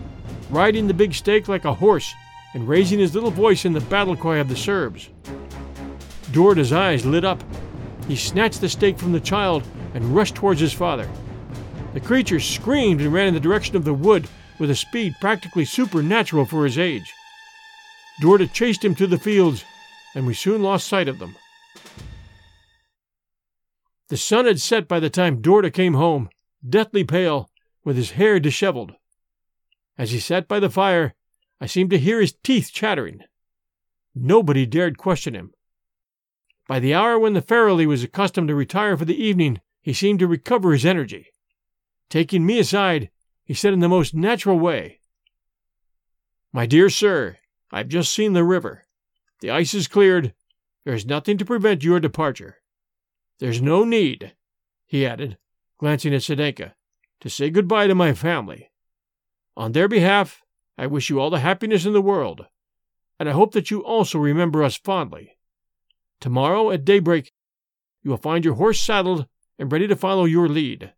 riding 0.50 0.88
the 0.88 0.94
big 0.96 1.14
stake 1.14 1.48
like 1.48 1.66
a 1.66 1.74
horse 1.76 2.12
and 2.56 2.68
raising 2.68 2.98
his 2.98 3.14
little 3.14 3.32
voice 3.32 3.64
in 3.64 3.74
the 3.74 3.82
battle 3.82 4.16
cry 4.16 4.38
of 4.38 4.50
the 4.50 4.56
Serbs. 4.56 5.10
Dorda's 6.34 6.74
eyes 6.74 7.06
lit 7.06 7.24
up. 7.24 7.44
He 8.08 8.16
snatched 8.16 8.60
the 8.60 8.68
stake 8.68 8.98
from 8.98 9.12
the 9.12 9.20
child 9.20 9.64
and 9.94 10.16
rushed 10.16 10.36
towards 10.36 10.60
his 10.60 10.74
father. 10.74 11.08
The 11.94 12.00
creature 12.00 12.40
screamed 12.40 13.02
and 13.02 13.14
ran 13.14 13.28
in 13.28 13.34
the 13.36 13.40
direction 13.40 13.76
of 13.76 13.86
the 13.86 13.94
wood 13.94 14.28
with 14.60 14.72
a 14.72 14.76
speed 14.76 15.16
practically 15.22 15.64
supernatural 15.64 16.46
for 16.46 16.66
his 16.66 16.78
age. 16.78 17.14
Dorda 18.22 18.52
chased 18.52 18.84
him 18.84 18.96
to 18.96 19.08
the 19.08 19.20
fields, 19.20 19.64
and 20.16 20.26
we 20.26 20.34
soon 20.34 20.64
lost 20.64 20.88
sight 20.88 21.08
of 21.08 21.20
them. 21.20 21.36
The 24.10 24.18
sun 24.18 24.46
had 24.46 24.60
set 24.60 24.88
by 24.88 25.00
the 25.00 25.10
time 25.10 25.42
Dorda 25.42 25.72
came 25.72 25.94
home, 25.94 26.30
deathly 26.68 27.04
pale, 27.04 27.50
with 27.84 27.96
his 27.96 28.12
hair 28.12 28.40
disheveled. 28.40 28.94
As 29.98 30.12
he 30.12 30.20
sat 30.20 30.48
by 30.48 30.60
the 30.60 30.70
fire, 30.70 31.14
I 31.62 31.68
seemed 31.68 31.92
to 31.92 32.00
hear 32.00 32.20
his 32.20 32.34
teeth 32.44 32.72
chattering. 32.74 33.22
Nobody 34.16 34.66
dared 34.66 34.98
question 34.98 35.36
him. 35.36 35.54
By 36.74 36.80
the 36.80 36.96
hour 36.96 37.20
when 37.20 37.34
the 37.34 37.42
Farrelly 37.44 37.86
was 37.86 38.04
accustomed 38.04 38.48
to 38.48 38.56
retire 38.56 38.98
for 38.98 39.06
the 39.06 39.24
evening, 39.24 39.62
he 39.84 39.94
seemed 39.94 40.18
to 40.18 40.28
recover 40.28 40.72
his 40.72 40.88
energy. 40.88 41.28
Taking 42.10 42.48
me 42.48 42.58
aside, 42.58 43.12
he 43.46 43.54
said 43.54 43.74
in 43.74 43.80
the 43.80 43.88
most 43.88 44.16
natural 44.16 44.58
way, 44.58 45.00
My 46.52 46.66
dear 46.66 46.90
sir, 46.90 47.38
I've 47.72 47.90
just 47.90 48.12
seen 48.12 48.34
the 48.34 48.44
river. 48.44 48.86
The 49.42 49.52
ice 49.52 49.76
is 49.76 49.88
cleared. 49.88 50.34
There 50.84 50.96
is 50.96 51.06
nothing 51.06 51.38
to 51.38 51.46
prevent 51.46 51.84
your 51.84 52.00
departure. 52.00 52.58
There's 53.38 53.62
no 53.62 53.84
need, 53.84 54.34
he 54.88 55.06
added, 55.06 55.38
glancing 55.78 56.16
at 56.16 56.22
Sedenka, 56.22 56.74
to 57.20 57.30
say 57.30 57.52
good-bye 57.52 57.86
to 57.86 57.94
my 57.94 58.14
family. 58.16 58.72
On 59.56 59.74
their 59.74 59.88
behalf, 59.88 60.42
I 60.76 60.88
wish 60.88 61.12
you 61.12 61.20
all 61.20 61.30
the 61.30 61.38
happiness 61.38 61.86
in 61.86 61.94
the 61.94 62.02
world, 62.02 62.48
and 63.20 63.30
I 63.30 63.34
hope 63.34 63.52
that 63.52 63.70
you 63.70 63.86
also 63.86 64.18
remember 64.18 64.64
us 64.64 64.76
fondly. 64.76 65.33
Tomorrow 66.24 66.72
at 66.72 66.86
daybreak, 66.86 67.34
you 68.02 68.10
will 68.10 68.18
find 68.18 68.46
your 68.46 68.54
horse 68.54 68.80
saddled 68.80 69.28
and 69.60 69.70
ready 69.70 69.88
to 69.88 69.96
follow 69.98 70.24
your 70.24 70.48
lead. 70.48 70.94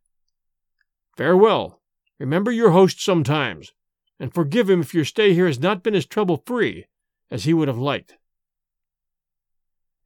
Farewell. 1.18 1.82
Remember 2.20 2.52
your 2.52 2.70
host 2.70 3.04
sometimes, 3.04 3.74
and 4.20 4.32
forgive 4.32 4.70
him 4.70 4.82
if 4.82 4.94
your 4.94 5.04
stay 5.04 5.34
here 5.34 5.48
has 5.48 5.60
not 5.60 5.82
been 5.82 5.96
as 5.96 6.06
trouble 6.06 6.44
free 6.46 6.86
as 7.32 7.46
he 7.46 7.56
would 7.56 7.68
have 7.68 7.80
liked. 7.80 8.18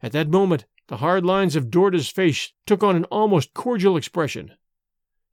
At 0.01 0.13
that 0.13 0.29
moment, 0.29 0.63
the 0.87 0.97
hard 1.03 1.25
lines 1.25 1.57
of 1.57 1.69
Dorda's 1.69 2.07
face 2.07 2.53
took 2.65 2.81
on 2.81 2.95
an 2.95 3.03
almost 3.11 3.53
cordial 3.53 3.97
expression. 3.97 4.53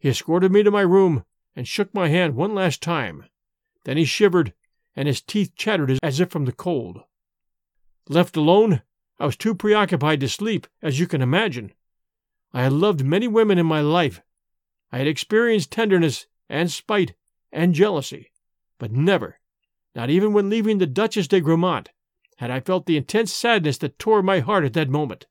He 0.01 0.09
escorted 0.09 0.51
me 0.51 0.65
to 0.65 0.71
my 0.73 0.81
room 0.81 1.25
and 1.55 1.69
shook 1.69 1.95
my 1.95 2.09
hand 2.09 2.35
one 2.35 2.57
last 2.57 2.83
time. 2.83 3.27
Then 3.85 3.99
he 3.99 4.05
shivered, 4.05 4.53
and 4.97 5.07
his 5.07 5.23
teeth 5.23 5.55
chattered 5.55 5.97
as 6.03 6.19
if 6.19 6.29
from 6.29 6.45
the 6.45 6.51
cold. 6.51 7.03
Left 8.09 8.37
alone, 8.37 8.83
I 9.19 9.27
was 9.27 9.37
too 9.37 9.55
preoccupied 9.55 10.21
to 10.21 10.29
sleep, 10.29 10.67
as 10.83 11.01
you 11.01 11.07
can 11.07 11.23
imagine. 11.23 11.73
I 12.53 12.63
had 12.63 12.73
loved 12.73 13.05
many 13.05 13.29
women 13.29 13.59
in 13.59 13.67
my 13.67 13.81
life. 13.81 14.21
I 14.93 14.99
had 14.99 15.07
experienced 15.07 15.71
tenderness 15.71 16.27
and 16.49 16.71
spite 16.71 17.15
and 17.51 17.75
jealousy, 17.75 18.33
but 18.79 18.93
never, 18.93 19.41
not 19.95 20.11
even 20.11 20.33
when 20.33 20.51
leaving 20.51 20.79
the 20.79 20.87
Duchess 20.87 21.29
de 21.29 21.41
Grammont, 21.41 21.89
had 22.37 22.51
I 22.51 22.61
felt 22.61 22.87
the 22.87 22.97
intense 22.97 23.33
sadness 23.33 23.79
that 23.79 23.99
tore 23.99 24.23
my 24.23 24.41
heart 24.41 24.65
at 24.65 24.75
that 24.75 24.91
moment. 24.91 25.27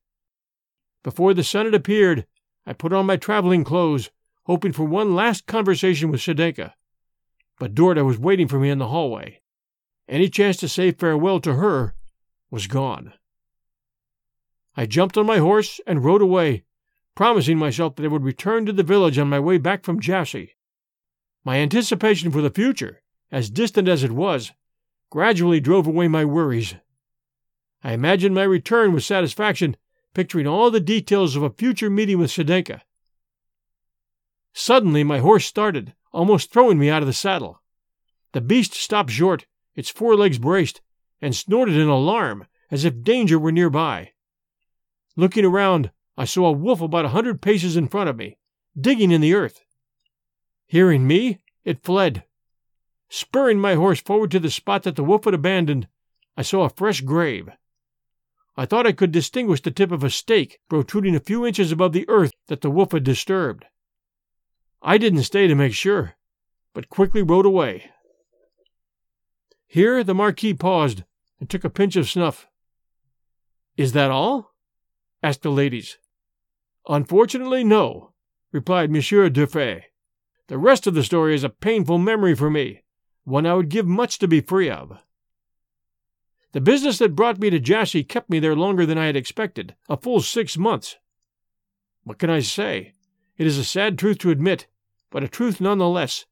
Before 1.04 1.36
the 1.36 1.44
sun 1.44 1.66
had 1.66 1.76
appeared, 1.76 2.26
I 2.66 2.74
put 2.74 2.92
on 2.92 3.06
my 3.06 3.18
traveling 3.18 3.64
clothes, 3.64 4.10
hoping 4.46 4.72
for 4.72 4.86
one 4.86 5.14
last 5.14 5.46
conversation 5.46 6.10
with 6.10 6.22
Sedenka. 6.22 6.74
But 7.60 7.76
Dorda 7.76 8.04
was 8.04 8.18
waiting 8.18 8.48
for 8.48 8.60
me 8.60 8.72
in 8.72 8.80
the 8.80 8.88
hallway. 8.88 9.42
Any 10.08 10.30
chance 10.30 10.58
to 10.58 10.68
say 10.68 10.92
farewell 10.92 11.40
to 11.42 11.56
her 11.56 11.94
was 12.50 12.68
gone. 12.68 13.14
I 14.78 14.86
jumped 14.86 15.18
on 15.18 15.26
my 15.26 15.38
horse 15.38 15.80
and 15.88 16.04
rode 16.04 16.22
away, 16.22 16.66
promising 17.16 17.58
myself 17.58 17.96
that 17.96 18.04
I 18.04 18.10
would 18.10 18.24
return 18.24 18.66
to 18.66 18.74
the 18.74 18.84
village 18.84 19.18
on 19.18 19.30
my 19.30 19.40
way 19.40 19.58
back 19.58 19.84
from 19.84 20.02
Jassy. 20.02 20.56
My 21.46 21.58
anticipation 21.58 22.30
for 22.32 22.42
the 22.42 22.50
future, 22.50 23.02
as 23.32 23.50
distant 23.50 23.88
as 23.88 24.04
it 24.04 24.12
was, 24.12 24.52
gradually 25.10 25.60
drove 25.62 25.88
away 25.88 26.08
my 26.08 26.26
worries. 26.26 26.76
I 27.84 27.94
imagined 27.94 28.36
my 28.36 28.44
return 28.44 28.94
with 28.94 29.04
satisfaction, 29.04 29.78
picturing 30.14 30.48
all 30.48 30.72
the 30.72 30.80
details 30.80 31.36
of 31.36 31.44
a 31.44 31.50
future 31.50 31.90
meeting 31.90 32.18
with 32.18 32.32
Sedenka. 32.32 32.82
Suddenly 34.54 35.04
my 35.04 35.20
horse 35.20 35.46
started, 35.46 35.94
almost 36.12 36.52
throwing 36.52 36.80
me 36.80 36.90
out 36.90 37.04
of 37.04 37.08
the 37.08 37.14
saddle. 37.14 37.62
The 38.32 38.42
beast 38.42 38.74
stopped 38.74 39.12
short, 39.12 39.46
its 39.76 39.90
forelegs 39.90 40.40
braced, 40.40 40.82
and 41.22 41.36
snorted 41.36 41.76
in 41.76 41.88
alarm, 41.88 42.48
as 42.72 42.84
if 42.84 43.04
danger 43.04 43.38
were 43.38 43.52
nearby. 43.52 44.12
Looking 45.16 45.46
around, 45.46 45.92
I 46.18 46.26
saw 46.26 46.46
a 46.46 46.52
wolf 46.52 46.82
about 46.82 47.06
a 47.06 47.10
hundred 47.10 47.42
paces 47.42 47.78
in 47.78 47.88
front 47.88 48.10
of 48.10 48.18
me, 48.18 48.38
digging 48.80 49.12
in 49.12 49.22
the 49.22 49.34
earth. 49.34 49.62
Hearing 50.66 51.08
me, 51.08 51.40
it 51.64 51.84
fled. 51.84 52.24
Spurring 53.10 53.60
my 53.60 53.76
horse 53.76 54.02
forward 54.02 54.32
to 54.32 54.40
the 54.40 54.50
spot 54.50 54.84
that 54.84 54.96
the 54.96 55.04
wolf 55.04 55.26
had 55.26 55.34
abandoned, 55.34 55.88
I 56.36 56.42
saw 56.42 56.64
a 56.64 56.70
fresh 56.70 57.02
grave. 57.02 57.50
I 58.58 58.66
thought 58.66 58.88
I 58.88 58.94
could 58.94 59.12
distinguish 59.12 59.62
the 59.62 59.72
tip 59.72 59.92
of 59.92 60.04
a 60.04 60.10
stake 60.10 60.60
protruding 60.70 61.16
a 61.16 61.20
few 61.20 61.46
inches 61.46 61.72
above 61.72 61.94
the 61.94 62.08
earth 62.08 62.32
that 62.48 62.62
the 62.62 62.72
wolf 62.72 62.94
had 62.94 63.04
disturbed. 63.04 63.66
I 64.82 64.98
didn't 64.98 65.24
stay 65.24 65.48
to 65.48 65.56
make 65.56 65.74
sure, 65.74 66.16
but 66.74 66.90
quickly 66.90 67.22
rode 67.22 67.46
away. 67.46 67.92
Here 69.68 70.04
the 70.04 70.14
Marquis 70.14 70.54
paused 70.54 71.04
and 71.40 71.50
took 71.50 71.64
a 71.64 71.70
pinch 71.70 71.96
of 71.96 72.10
snuff. 72.10 72.48
Is 73.76 73.92
that 73.92 74.12
all? 74.12 74.55
Asked 75.26 75.42
the 75.42 75.50
ladies. 75.50 75.98
Unfortunately, 76.88 77.64
no, 77.64 78.12
replied 78.52 78.92
Monsieur 78.92 79.28
d'Urfé. 79.28 79.86
The 80.50 80.60
rest 80.60 80.86
of 80.86 80.94
the 80.94 81.04
story 81.04 81.34
is 81.34 81.44
a 81.44 81.50
painful 81.50 81.98
memory 81.98 82.36
for 82.36 82.52
me, 82.52 82.84
one 83.24 83.48
I 83.48 83.56
would 83.56 83.70
give 83.70 83.88
much 83.88 84.20
to 84.20 84.28
be 84.28 84.40
free 84.40 84.70
of. 84.70 85.00
The 86.52 86.62
business 86.62 87.00
that 87.00 87.16
brought 87.16 87.40
me 87.40 87.50
to 87.50 87.60
Jassy 87.60 88.04
kept 88.04 88.30
me 88.30 88.38
there 88.38 88.56
longer 88.56 88.86
than 88.86 89.00
I 89.00 89.08
had 89.08 89.16
expected, 89.16 89.74
a 89.90 89.98
full 89.98 90.22
six 90.22 90.60
months. 90.60 90.98
What 92.04 92.20
can 92.20 92.30
I 92.30 92.42
say? 92.42 92.94
It 93.36 93.48
is 93.48 93.58
a 93.58 93.64
sad 93.64 93.98
truth 93.98 94.20
to 94.20 94.30
admit, 94.30 94.68
but 95.10 95.24
a 95.24 95.28
truth 95.28 95.60
none 95.60 95.80
the 95.80 95.90
less, 95.90 96.28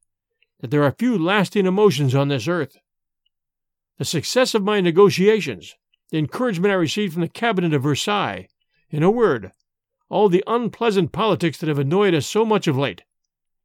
that 0.60 0.70
there 0.70 0.84
are 0.84 0.92
few 0.92 1.18
lasting 1.18 1.66
emotions 1.66 2.14
on 2.14 2.28
this 2.28 2.46
earth. 2.46 2.76
The 3.98 4.04
success 4.04 4.54
of 4.54 4.62
my 4.62 4.80
negotiations, 4.80 5.74
the 6.10 6.18
encouragement 6.18 6.70
I 6.70 6.76
received 6.76 7.14
from 7.14 7.22
the 7.22 7.28
cabinet 7.28 7.74
of 7.74 7.82
Versailles, 7.82 8.46
in 8.90 9.02
a 9.02 9.10
word, 9.10 9.52
all 10.08 10.28
the 10.28 10.44
unpleasant 10.46 11.12
politics 11.12 11.58
that 11.58 11.68
have 11.68 11.78
annoyed 11.78 12.14
us 12.14 12.26
so 12.26 12.44
much 12.44 12.66
of 12.66 12.76
late, 12.76 13.04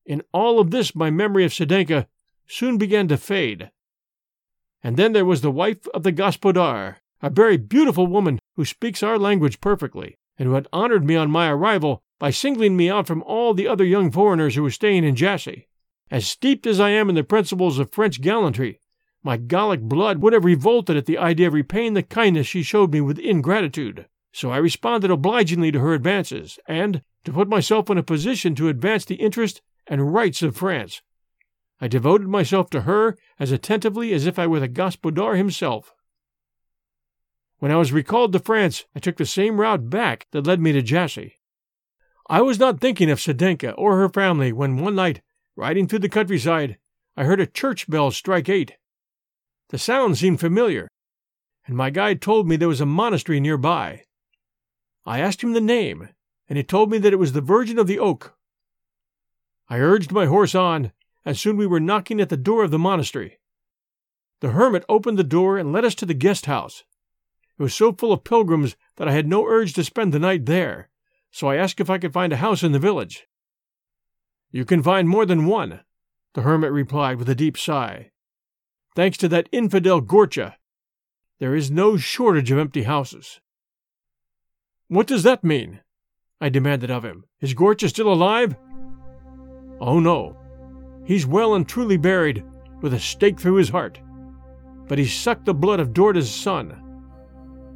in 0.05 0.23
all 0.33 0.59
of 0.59 0.71
this 0.71 0.95
my 0.95 1.09
memory 1.09 1.45
of 1.45 1.53
Sedenka 1.53 2.07
soon 2.47 2.77
began 2.77 3.07
to 3.07 3.17
fade. 3.17 3.69
And 4.83 4.97
then 4.97 5.13
there 5.13 5.25
was 5.25 5.41
the 5.41 5.51
wife 5.51 5.87
of 5.89 6.03
the 6.03 6.11
Gospodar, 6.11 6.97
a 7.21 7.29
very 7.29 7.57
beautiful 7.57 8.07
woman 8.07 8.39
who 8.55 8.65
speaks 8.65 9.03
our 9.03 9.19
language 9.19 9.61
perfectly, 9.61 10.17
and 10.37 10.47
who 10.47 10.55
had 10.55 10.67
honored 10.71 11.05
me 11.05 11.15
on 11.15 11.29
my 11.29 11.49
arrival 11.49 12.01
by 12.17 12.31
singling 12.31 12.75
me 12.75 12.89
out 12.89 13.07
from 13.07 13.23
all 13.23 13.53
the 13.53 13.67
other 13.67 13.85
young 13.85 14.11
foreigners 14.11 14.55
who 14.55 14.63
were 14.63 14.71
staying 14.71 15.03
in 15.03 15.15
Jassy. 15.15 15.67
As 16.09 16.25
steeped 16.25 16.65
as 16.65 16.79
I 16.79 16.89
am 16.89 17.09
in 17.09 17.15
the 17.15 17.23
principles 17.23 17.77
of 17.77 17.91
French 17.91 18.21
gallantry, 18.21 18.79
my 19.21 19.37
Gallic 19.37 19.81
blood 19.81 20.19
would 20.19 20.33
have 20.33 20.45
revolted 20.45 20.97
at 20.97 21.05
the 21.05 21.17
idea 21.17 21.47
of 21.47 21.53
repaying 21.53 21.93
the 21.93 22.03
kindness 22.03 22.47
she 22.47 22.63
showed 22.63 22.91
me 22.91 23.01
with 23.01 23.19
ingratitude. 23.19 24.07
So 24.31 24.51
I 24.51 24.57
responded 24.57 25.11
obligingly 25.11 25.71
to 25.71 25.79
her 25.79 25.93
advances, 25.93 26.59
and, 26.67 27.01
to 27.23 27.33
put 27.33 27.47
myself 27.49 27.89
in 27.89 27.97
a 27.97 28.03
position 28.03 28.55
to 28.55 28.69
advance 28.69 29.05
the 29.05 29.15
interest 29.15 29.61
and 29.87 30.13
rights 30.13 30.41
of 30.41 30.55
France, 30.55 31.01
I 31.81 31.87
devoted 31.87 32.27
myself 32.27 32.69
to 32.71 32.81
her 32.81 33.17
as 33.39 33.51
attentively 33.51 34.13
as 34.13 34.25
if 34.25 34.37
I 34.37 34.47
were 34.47 34.59
the 34.59 34.67
Gospodar 34.67 35.37
himself. 35.37 35.93
When 37.59 37.71
I 37.71 37.77
was 37.77 37.91
recalled 37.91 38.33
to 38.33 38.39
France, 38.39 38.85
I 38.95 38.99
took 38.99 39.17
the 39.17 39.25
same 39.25 39.59
route 39.59 39.89
back 39.89 40.27
that 40.31 40.45
led 40.45 40.59
me 40.59 40.71
to 40.73 40.81
Jassy. 40.81 41.39
I 42.29 42.41
was 42.41 42.59
not 42.59 42.79
thinking 42.79 43.09
of 43.09 43.19
Sedenka 43.19 43.73
or 43.77 43.97
her 43.97 44.09
family 44.09 44.53
when 44.53 44.77
one 44.77 44.95
night, 44.95 45.21
riding 45.55 45.87
through 45.87 45.99
the 45.99 46.09
countryside, 46.09 46.77
I 47.17 47.23
heard 47.23 47.39
a 47.39 47.47
church 47.47 47.89
bell 47.89 48.11
strike 48.11 48.49
eight. 48.49 48.75
The 49.69 49.77
sound 49.77 50.17
seemed 50.17 50.39
familiar, 50.39 50.87
and 51.65 51.75
my 51.75 51.89
guide 51.89 52.21
told 52.21 52.47
me 52.47 52.55
there 52.55 52.67
was 52.67 52.81
a 52.81 52.85
monastery 52.85 53.39
nearby. 53.39 54.03
I 55.09 55.21
asked 55.21 55.41
him 55.41 55.53
the 55.53 55.59
name, 55.59 56.09
and 56.47 56.55
he 56.55 56.63
told 56.63 56.91
me 56.91 56.99
that 56.99 57.11
it 57.11 57.15
was 57.15 57.33
the 57.33 57.41
Virgin 57.41 57.79
of 57.79 57.87
the 57.87 57.97
Oak. 57.97 58.37
I 59.67 59.79
urged 59.79 60.11
my 60.11 60.27
horse 60.27 60.53
on, 60.53 60.91
and 61.25 61.35
soon 61.35 61.57
we 61.57 61.65
were 61.65 61.79
knocking 61.79 62.21
at 62.21 62.29
the 62.29 62.37
door 62.37 62.63
of 62.63 62.69
the 62.69 62.77
monastery. 62.77 63.39
The 64.41 64.51
hermit 64.51 64.85
opened 64.87 65.17
the 65.17 65.23
door 65.23 65.57
and 65.57 65.73
led 65.73 65.83
us 65.83 65.95
to 65.95 66.05
the 66.05 66.13
guest 66.13 66.45
house. 66.45 66.83
It 67.57 67.63
was 67.63 67.73
so 67.73 67.91
full 67.91 68.13
of 68.13 68.23
pilgrims 68.23 68.75
that 68.97 69.07
I 69.07 69.11
had 69.11 69.27
no 69.27 69.47
urge 69.47 69.73
to 69.73 69.83
spend 69.83 70.13
the 70.13 70.19
night 70.19 70.45
there, 70.45 70.89
so 71.31 71.47
I 71.47 71.55
asked 71.55 71.81
if 71.81 71.89
I 71.89 71.97
could 71.97 72.13
find 72.13 72.31
a 72.31 72.37
house 72.37 72.61
in 72.61 72.71
the 72.71 72.77
village. 72.77 73.25
You 74.51 74.63
can 74.63 74.83
find 74.83 75.09
more 75.09 75.25
than 75.25 75.47
one, 75.47 75.79
the 76.35 76.43
hermit 76.43 76.71
replied 76.71 77.17
with 77.17 77.29
a 77.29 77.33
deep 77.35 77.57
sigh. 77.57 78.11
Thanks 78.95 79.17
to 79.17 79.27
that 79.29 79.49
infidel 79.51 80.03
Gorcha, 80.03 80.57
there 81.39 81.55
is 81.55 81.71
no 81.71 81.97
shortage 81.97 82.51
of 82.51 82.59
empty 82.59 82.83
houses. 82.83 83.41
What 84.89 85.07
does 85.07 85.23
that 85.23 85.43
mean? 85.43 85.79
I 86.41 86.49
demanded 86.49 86.91
of 86.91 87.05
him. 87.05 87.23
Is 87.39 87.53
Gorcha 87.53 87.87
still 87.87 88.11
alive? 88.11 88.55
Oh 89.79 89.99
no. 89.99 90.37
He's 91.05 91.25
well 91.25 91.55
and 91.55 91.67
truly 91.67 91.97
buried, 91.97 92.43
with 92.81 92.93
a 92.93 92.99
stake 92.99 93.39
through 93.39 93.55
his 93.55 93.69
heart. 93.69 93.99
But 94.87 94.97
he 94.97 95.05
sucked 95.05 95.45
the 95.45 95.53
blood 95.53 95.79
of 95.79 95.93
Dorda's 95.93 96.29
son. 96.29 96.75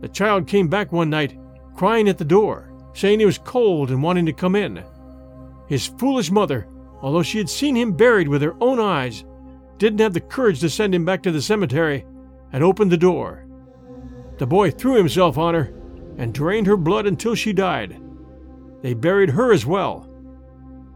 The 0.01 0.09
child 0.09 0.47
came 0.47 0.67
back 0.67 0.91
one 0.91 1.09
night, 1.09 1.37
crying 1.75 2.09
at 2.09 2.17
the 2.17 2.25
door 2.25 2.73
saying 2.93 3.19
he 3.19 3.25
was 3.25 3.39
cold 3.39 3.89
and 3.89 4.01
wanting 4.01 4.25
to 4.25 4.33
come 4.33 4.55
in. 4.55 4.83
His 5.67 5.87
foolish 5.87 6.31
mother, 6.31 6.67
although 7.01 7.23
she 7.23 7.39
had 7.39 7.49
seen 7.49 7.75
him 7.75 7.93
buried 7.93 8.27
with 8.27 8.41
her 8.41 8.55
own 8.61 8.79
eyes, 8.79 9.25
didn't 9.77 9.99
have 9.99 10.13
the 10.13 10.21
courage 10.21 10.59
to 10.61 10.69
send 10.69 10.93
him 10.93 11.03
back 11.03 11.23
to 11.23 11.31
the 11.31 11.41
cemetery 11.41 12.05
and 12.51 12.63
opened 12.63 12.91
the 12.91 12.97
door. 12.97 13.47
The 14.37 14.47
boy 14.47 14.71
threw 14.71 14.95
himself 14.95 15.37
on 15.37 15.53
her 15.53 15.73
and 16.17 16.33
drained 16.33 16.67
her 16.67 16.77
blood 16.77 17.05
until 17.05 17.35
she 17.35 17.53
died. 17.53 17.99
They 18.81 18.93
buried 18.93 19.31
her 19.31 19.51
as 19.51 19.65
well. 19.65 20.09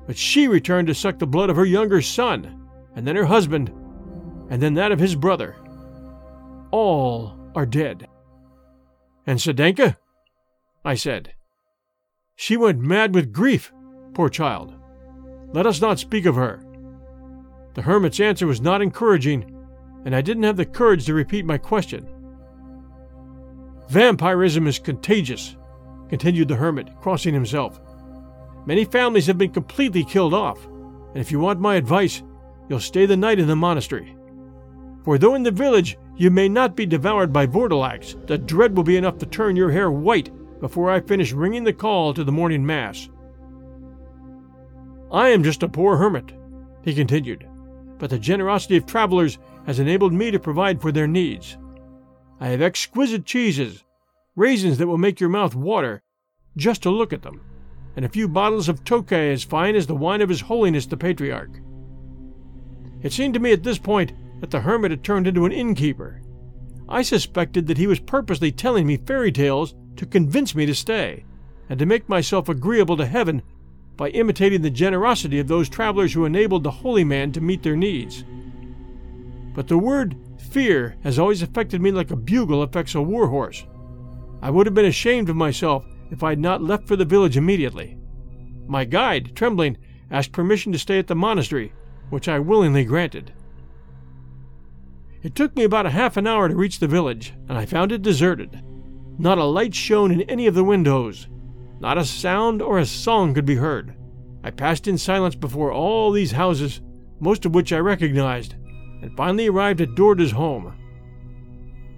But 0.05 0.17
she 0.17 0.47
returned 0.47 0.87
to 0.87 0.95
suck 0.95 1.19
the 1.19 1.27
blood 1.27 1.49
of 1.49 1.55
her 1.55 1.65
younger 1.65 2.01
son, 2.01 2.67
and 2.95 3.05
then 3.05 3.15
her 3.15 3.25
husband, 3.25 3.69
and 4.49 4.61
then 4.61 4.73
that 4.75 4.91
of 4.91 4.99
his 4.99 5.15
brother. 5.15 5.55
All 6.71 7.37
are 7.55 7.65
dead. 7.65 8.07
And 9.25 9.39
Sedenka? 9.39 9.97
I 10.85 10.95
said. 10.95 11.33
She 12.35 12.55
went 12.55 12.79
mad 12.79 13.13
with 13.13 13.33
grief, 13.33 13.73
poor 14.13 14.29
child. 14.29 14.73
Let 15.53 15.65
us 15.65 15.81
not 15.81 15.99
speak 15.99 16.25
of 16.25 16.35
her. 16.35 16.63
The 17.73 17.81
hermit's 17.81 18.19
answer 18.19 18.47
was 18.47 18.61
not 18.61 18.81
encouraging, 18.81 19.53
and 20.05 20.15
I 20.15 20.21
didn't 20.21 20.43
have 20.43 20.57
the 20.57 20.65
courage 20.65 21.05
to 21.05 21.13
repeat 21.13 21.45
my 21.45 21.57
question. 21.57 22.07
Vampirism 23.89 24.67
is 24.67 24.79
contagious, 24.79 25.55
continued 26.09 26.49
the 26.49 26.55
hermit, 26.55 26.89
crossing 26.99 27.33
himself. 27.33 27.79
Many 28.65 28.83
families 28.83 29.27
have 29.27 29.37
been 29.37 29.51
completely 29.51 30.03
killed 30.03 30.33
off, 30.33 30.65
and 30.65 31.17
if 31.17 31.31
you 31.31 31.39
want 31.39 31.61
my 31.61 31.75
advice, 31.75 32.21
you'll 32.67 32.81
stay 32.81 33.05
the 33.05 33.15
night 33.15 33.39
in 33.39 33.47
the 33.47 33.55
monastery. 33.55 34.15
For 35.05 35.17
though 35.17 35.35
in 35.35 35.43
the 35.43 35.51
village 35.51 35.97
you 36.17 36.29
may 36.29 36.49
not 36.49 36.75
be 36.75 36.85
devoured 36.85 37.31
by 37.31 37.47
Vourdalaks, 37.47 38.27
the 38.27 38.37
dread 38.37 38.75
will 38.75 38.83
be 38.83 38.97
enough 38.97 39.17
to 39.19 39.25
turn 39.25 39.55
your 39.55 39.71
hair 39.71 39.89
white 39.89 40.31
before 40.59 40.91
I 40.91 40.99
finish 40.99 41.31
ringing 41.31 41.63
the 41.63 41.71
call 41.71 42.13
to 42.13 42.25
the 42.25 42.31
morning 42.31 42.65
Mass. 42.65 43.07
I 45.11 45.29
am 45.29 45.43
just 45.43 45.63
a 45.63 45.69
poor 45.69 45.95
hermit, 45.95 46.33
he 46.83 46.93
continued, 46.93 47.47
but 47.99 48.09
the 48.09 48.19
generosity 48.19 48.75
of 48.75 48.85
travelers 48.85 49.37
has 49.65 49.79
enabled 49.79 50.11
me 50.11 50.29
to 50.31 50.39
provide 50.39 50.81
for 50.81 50.91
their 50.91 51.07
needs. 51.07 51.57
I 52.39 52.49
have 52.49 52.61
exquisite 52.61 53.25
cheeses, 53.25 53.83
raisins 54.35 54.77
that 54.77 54.87
will 54.87 54.97
make 54.97 55.19
your 55.19 55.29
mouth 55.29 55.55
water 55.55 56.03
just 56.55 56.83
to 56.83 56.89
look 56.89 57.11
at 57.11 57.23
them, 57.23 57.41
and 57.95 58.05
a 58.05 58.09
few 58.09 58.27
bottles 58.27 58.69
of 58.69 58.83
Tokay 58.83 59.31
as 59.31 59.43
fine 59.43 59.75
as 59.75 59.87
the 59.87 59.95
wine 59.95 60.21
of 60.21 60.29
His 60.29 60.41
Holiness 60.41 60.85
the 60.85 60.97
Patriarch. 60.97 61.59
It 63.01 63.13
seemed 63.13 63.33
to 63.33 63.39
me 63.39 63.51
at 63.51 63.63
this 63.63 63.79
point 63.79 64.13
that 64.39 64.51
the 64.51 64.61
hermit 64.61 64.91
had 64.91 65.03
turned 65.03 65.27
into 65.27 65.45
an 65.45 65.51
innkeeper. 65.51 66.21
I 66.87 67.01
suspected 67.01 67.67
that 67.67 67.77
he 67.77 67.87
was 67.87 67.99
purposely 67.99 68.51
telling 68.51 68.85
me 68.85 68.97
fairy 68.97 69.31
tales 69.31 69.73
to 69.95 70.05
convince 70.05 70.53
me 70.53 70.65
to 70.67 70.75
stay, 70.75 71.25
and 71.69 71.79
to 71.79 71.85
make 71.85 72.07
myself 72.07 72.49
agreeable 72.49 72.97
to 72.97 73.05
heaven 73.05 73.41
by 73.97 74.09
imitating 74.09 74.61
the 74.61 74.69
generosity 74.69 75.39
of 75.39 75.47
those 75.47 75.69
travelers 75.69 76.13
who 76.13 76.25
enabled 76.25 76.63
the 76.63 76.71
holy 76.71 77.03
man 77.03 77.31
to 77.31 77.41
meet 77.41 77.63
their 77.63 77.75
needs. 77.75 78.23
But 79.55 79.67
the 79.67 79.77
word 79.77 80.15
Fear 80.49 80.95
has 81.03 81.19
always 81.19 81.41
affected 81.41 81.81
me 81.81 81.91
like 81.91 82.11
a 82.11 82.15
bugle 82.15 82.61
affects 82.61 82.95
a 82.95 83.01
war 83.01 83.27
horse. 83.27 83.65
I 84.41 84.49
would 84.49 84.65
have 84.65 84.73
been 84.73 84.85
ashamed 84.85 85.29
of 85.29 85.35
myself 85.35 85.85
if 86.09 86.23
I 86.23 86.29
had 86.29 86.39
not 86.39 86.63
left 86.63 86.87
for 86.87 86.95
the 86.95 87.05
village 87.05 87.35
immediately. 87.35 87.97
My 88.67 88.85
guide, 88.85 89.35
trembling, 89.35 89.77
asked 90.09 90.31
permission 90.31 90.71
to 90.71 90.79
stay 90.79 90.99
at 90.99 91.07
the 91.07 91.15
monastery, 91.15 91.73
which 92.09 92.27
I 92.27 92.39
willingly 92.39 92.85
granted. 92.85 93.33
It 95.21 95.35
took 95.35 95.55
me 95.55 95.63
about 95.63 95.85
a 95.85 95.91
half 95.91 96.15
an 96.15 96.27
hour 96.27 96.47
to 96.47 96.55
reach 96.55 96.79
the 96.79 96.87
village, 96.87 97.33
and 97.49 97.57
I 97.57 97.65
found 97.65 97.91
it 97.91 98.01
deserted. 98.01 98.61
Not 99.17 99.39
a 99.39 99.43
light 99.43 99.75
shone 99.75 100.11
in 100.11 100.21
any 100.21 100.47
of 100.47 100.53
the 100.53 100.63
windows. 100.63 101.27
Not 101.79 101.97
a 101.97 102.05
sound 102.05 102.61
or 102.61 102.79
a 102.79 102.85
song 102.85 103.33
could 103.33 103.45
be 103.45 103.55
heard. 103.55 103.95
I 104.43 104.51
passed 104.51 104.87
in 104.87 104.97
silence 104.97 105.35
before 105.35 105.73
all 105.73 106.11
these 106.11 106.31
houses, 106.31 106.81
most 107.19 107.45
of 107.45 107.53
which 107.53 107.73
I 107.73 107.79
recognized, 107.79 108.55
and 109.01 109.15
finally 109.15 109.47
arrived 109.47 109.81
at 109.81 109.95
Dorda's 109.95 110.31
home. 110.31 110.73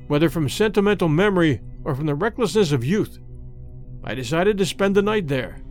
Whether 0.08 0.30
from 0.30 0.50
sentimental 0.50 1.08
memory 1.08 1.62
or 1.84 1.96
from 1.96 2.06
the 2.06 2.16
recklessness 2.16 2.72
of 2.72 2.84
youth, 2.84 3.20
I 4.04 4.16
decided 4.16 4.58
to 4.58 4.66
spend 4.66 4.96
the 4.96 5.02
night 5.02 5.28
there. 5.28 5.62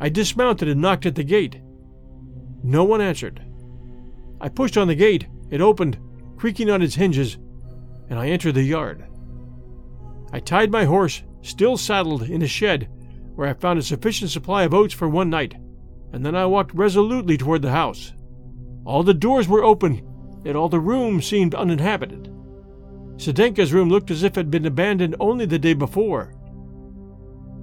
I 0.00 0.08
dismounted 0.08 0.68
and 0.68 0.80
knocked 0.80 1.06
at 1.06 1.14
the 1.14 1.24
gate. 1.24 1.60
No 2.62 2.84
one 2.84 3.00
answered. 3.00 3.44
I 4.40 4.48
pushed 4.48 4.76
on 4.76 4.88
the 4.88 4.94
gate, 4.94 5.26
it 5.50 5.60
opened, 5.60 5.98
creaking 6.36 6.70
on 6.70 6.82
its 6.82 6.94
hinges, 6.94 7.38
and 8.08 8.18
I 8.18 8.28
entered 8.28 8.54
the 8.54 8.62
yard. 8.62 9.04
I 10.32 10.40
tied 10.40 10.72
my 10.72 10.84
horse, 10.84 11.22
still 11.42 11.76
saddled, 11.76 12.22
in 12.22 12.42
a 12.42 12.48
shed 12.48 12.88
where 13.34 13.48
I 13.48 13.54
found 13.54 13.78
a 13.78 13.82
sufficient 13.82 14.30
supply 14.30 14.64
of 14.64 14.74
oats 14.74 14.94
for 14.94 15.08
one 15.08 15.30
night, 15.30 15.54
and 16.12 16.24
then 16.24 16.34
I 16.34 16.46
walked 16.46 16.74
resolutely 16.74 17.36
toward 17.36 17.62
the 17.62 17.70
house. 17.70 18.12
All 18.84 19.02
the 19.02 19.14
doors 19.14 19.48
were 19.48 19.62
open, 19.62 20.02
yet 20.44 20.56
all 20.56 20.68
the 20.68 20.80
rooms 20.80 21.26
seemed 21.26 21.54
uninhabited. 21.54 22.32
Sedenka's 23.16 23.72
room 23.72 23.88
looked 23.88 24.10
as 24.10 24.22
if 24.24 24.32
it 24.32 24.40
had 24.40 24.50
been 24.50 24.66
abandoned 24.66 25.14
only 25.20 25.46
the 25.46 25.58
day 25.58 25.74
before. 25.74 26.34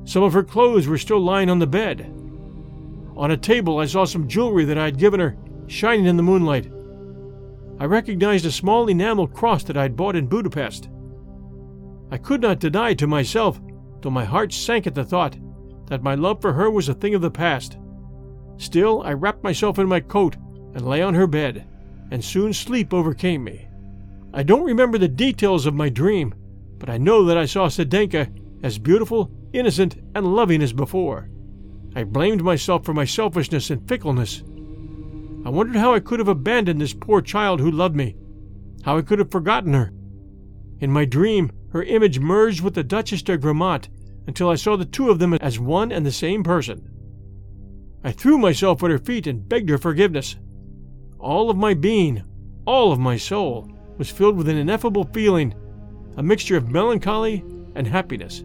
Some 0.06 0.24
of 0.24 0.34
her 0.34 0.44
clothes 0.44 0.88
were 0.88 0.98
still 0.98 1.20
lying 1.20 1.50
on 1.50 1.60
the 1.60 1.68
bed. 1.68 2.14
On 3.18 3.32
a 3.32 3.38
table, 3.38 3.80
I 3.80 3.86
saw 3.86 4.06
some 4.06 4.30
jewelry 4.30 4.64
that 4.66 4.78
I 4.78 4.86
had 4.86 4.98
given 4.98 5.20
her, 5.20 5.36
shining 5.68 6.06
in 6.06 6.16
the 6.16 6.24
moonlight. 6.24 6.72
I 7.80 7.86
recognized 7.86 8.46
a 8.46 8.52
small 8.52 8.88
enamel 8.88 9.28
cross 9.28 9.64
that 9.66 9.78
I 9.78 9.84
had 9.84 9.98
bought 9.98 10.16
in 10.16 10.28
Budapest. 10.28 10.90
I 12.12 12.18
could 12.18 12.42
not 12.42 12.60
deny 12.60 12.94
to 12.94 13.08
myself, 13.08 13.60
though 14.02 14.10
my 14.10 14.24
heart 14.24 14.54
sank 14.54 14.88
at 14.88 14.96
the 14.96 15.04
thought, 15.04 15.38
that 15.88 16.04
my 16.04 16.16
love 16.16 16.42
for 16.42 16.54
her 16.54 16.72
was 16.72 16.88
a 16.88 16.94
thing 16.94 17.14
of 17.14 17.22
the 17.22 17.30
past. 17.30 17.78
Still, 18.58 19.02
I 19.04 19.14
wrapped 19.14 19.44
myself 19.44 19.80
in 19.80 19.88
my 19.88 20.00
coat 20.00 20.38
and 20.74 20.88
lay 20.88 21.02
on 21.02 21.14
her 21.14 21.28
bed, 21.28 21.66
and 22.12 22.24
soon 22.24 22.54
sleep 22.54 22.94
overcame 22.94 23.44
me. 23.44 23.68
I 24.34 24.44
don't 24.44 24.66
remember 24.66 24.98
the 24.98 25.08
details 25.08 25.66
of 25.66 25.74
my 25.74 25.90
dream, 25.90 26.34
but 26.78 26.90
I 26.90 26.98
know 26.98 27.26
that 27.26 27.38
I 27.38 27.46
saw 27.46 27.68
Sedenka 27.68 28.30
as 28.64 28.78
beautiful, 28.78 29.32
innocent, 29.54 29.98
and 30.16 30.36
loving 30.36 30.62
as 30.62 30.74
before. 30.74 31.30
I 31.96 32.04
blamed 32.04 32.44
myself 32.44 32.86
for 32.86 32.94
my 32.94 33.06
selfishness 33.06 33.70
and 33.70 33.88
fickleness. 33.88 34.44
I 35.46 35.50
wondered 35.50 35.78
how 35.78 35.94
I 35.94 36.00
could 36.00 36.20
have 36.20 36.28
abandoned 36.28 36.80
this 36.80 36.94
poor 36.94 37.22
child 37.22 37.60
who 37.60 37.72
loved 37.72 37.96
me, 37.96 38.16
how 38.84 38.98
I 38.98 39.02
could 39.02 39.20
have 39.20 39.32
forgotten 39.32 39.74
her. 39.74 39.92
In 40.80 40.92
my 40.92 41.06
dream, 41.06 41.52
her 41.72 41.84
image 41.84 42.20
merged 42.20 42.62
with 42.62 42.74
the 42.74 42.84
Duchess 42.84 43.24
de 43.24 43.38
Gramont 43.38 43.90
until 44.28 44.50
I 44.50 44.56
saw 44.56 44.76
the 44.76 44.86
two 44.86 45.10
of 45.10 45.20
them 45.20 45.34
as 45.36 45.60
one 45.60 45.92
and 45.92 46.06
the 46.06 46.12
same 46.12 46.44
person. 46.44 46.88
I 48.04 48.12
threw 48.12 48.38
myself 48.38 48.84
at 48.84 48.92
her 48.92 49.00
feet 49.00 49.28
and 49.28 49.48
begged 49.48 49.70
her 49.70 49.78
forgiveness. 49.78 50.36
All 51.20 51.50
of 51.50 51.58
my 51.58 51.74
being, 51.74 52.24
all 52.66 52.92
of 52.92 53.00
my 53.00 53.18
soul, 53.18 53.70
was 53.98 54.10
filled 54.10 54.38
with 54.38 54.48
an 54.48 54.58
ineffable 54.58 55.04
feeling, 55.04 55.54
a 56.16 56.24
mixture 56.24 56.56
of 56.56 56.70
melancholy 56.70 57.44
and 57.76 57.86
happiness. 57.86 58.44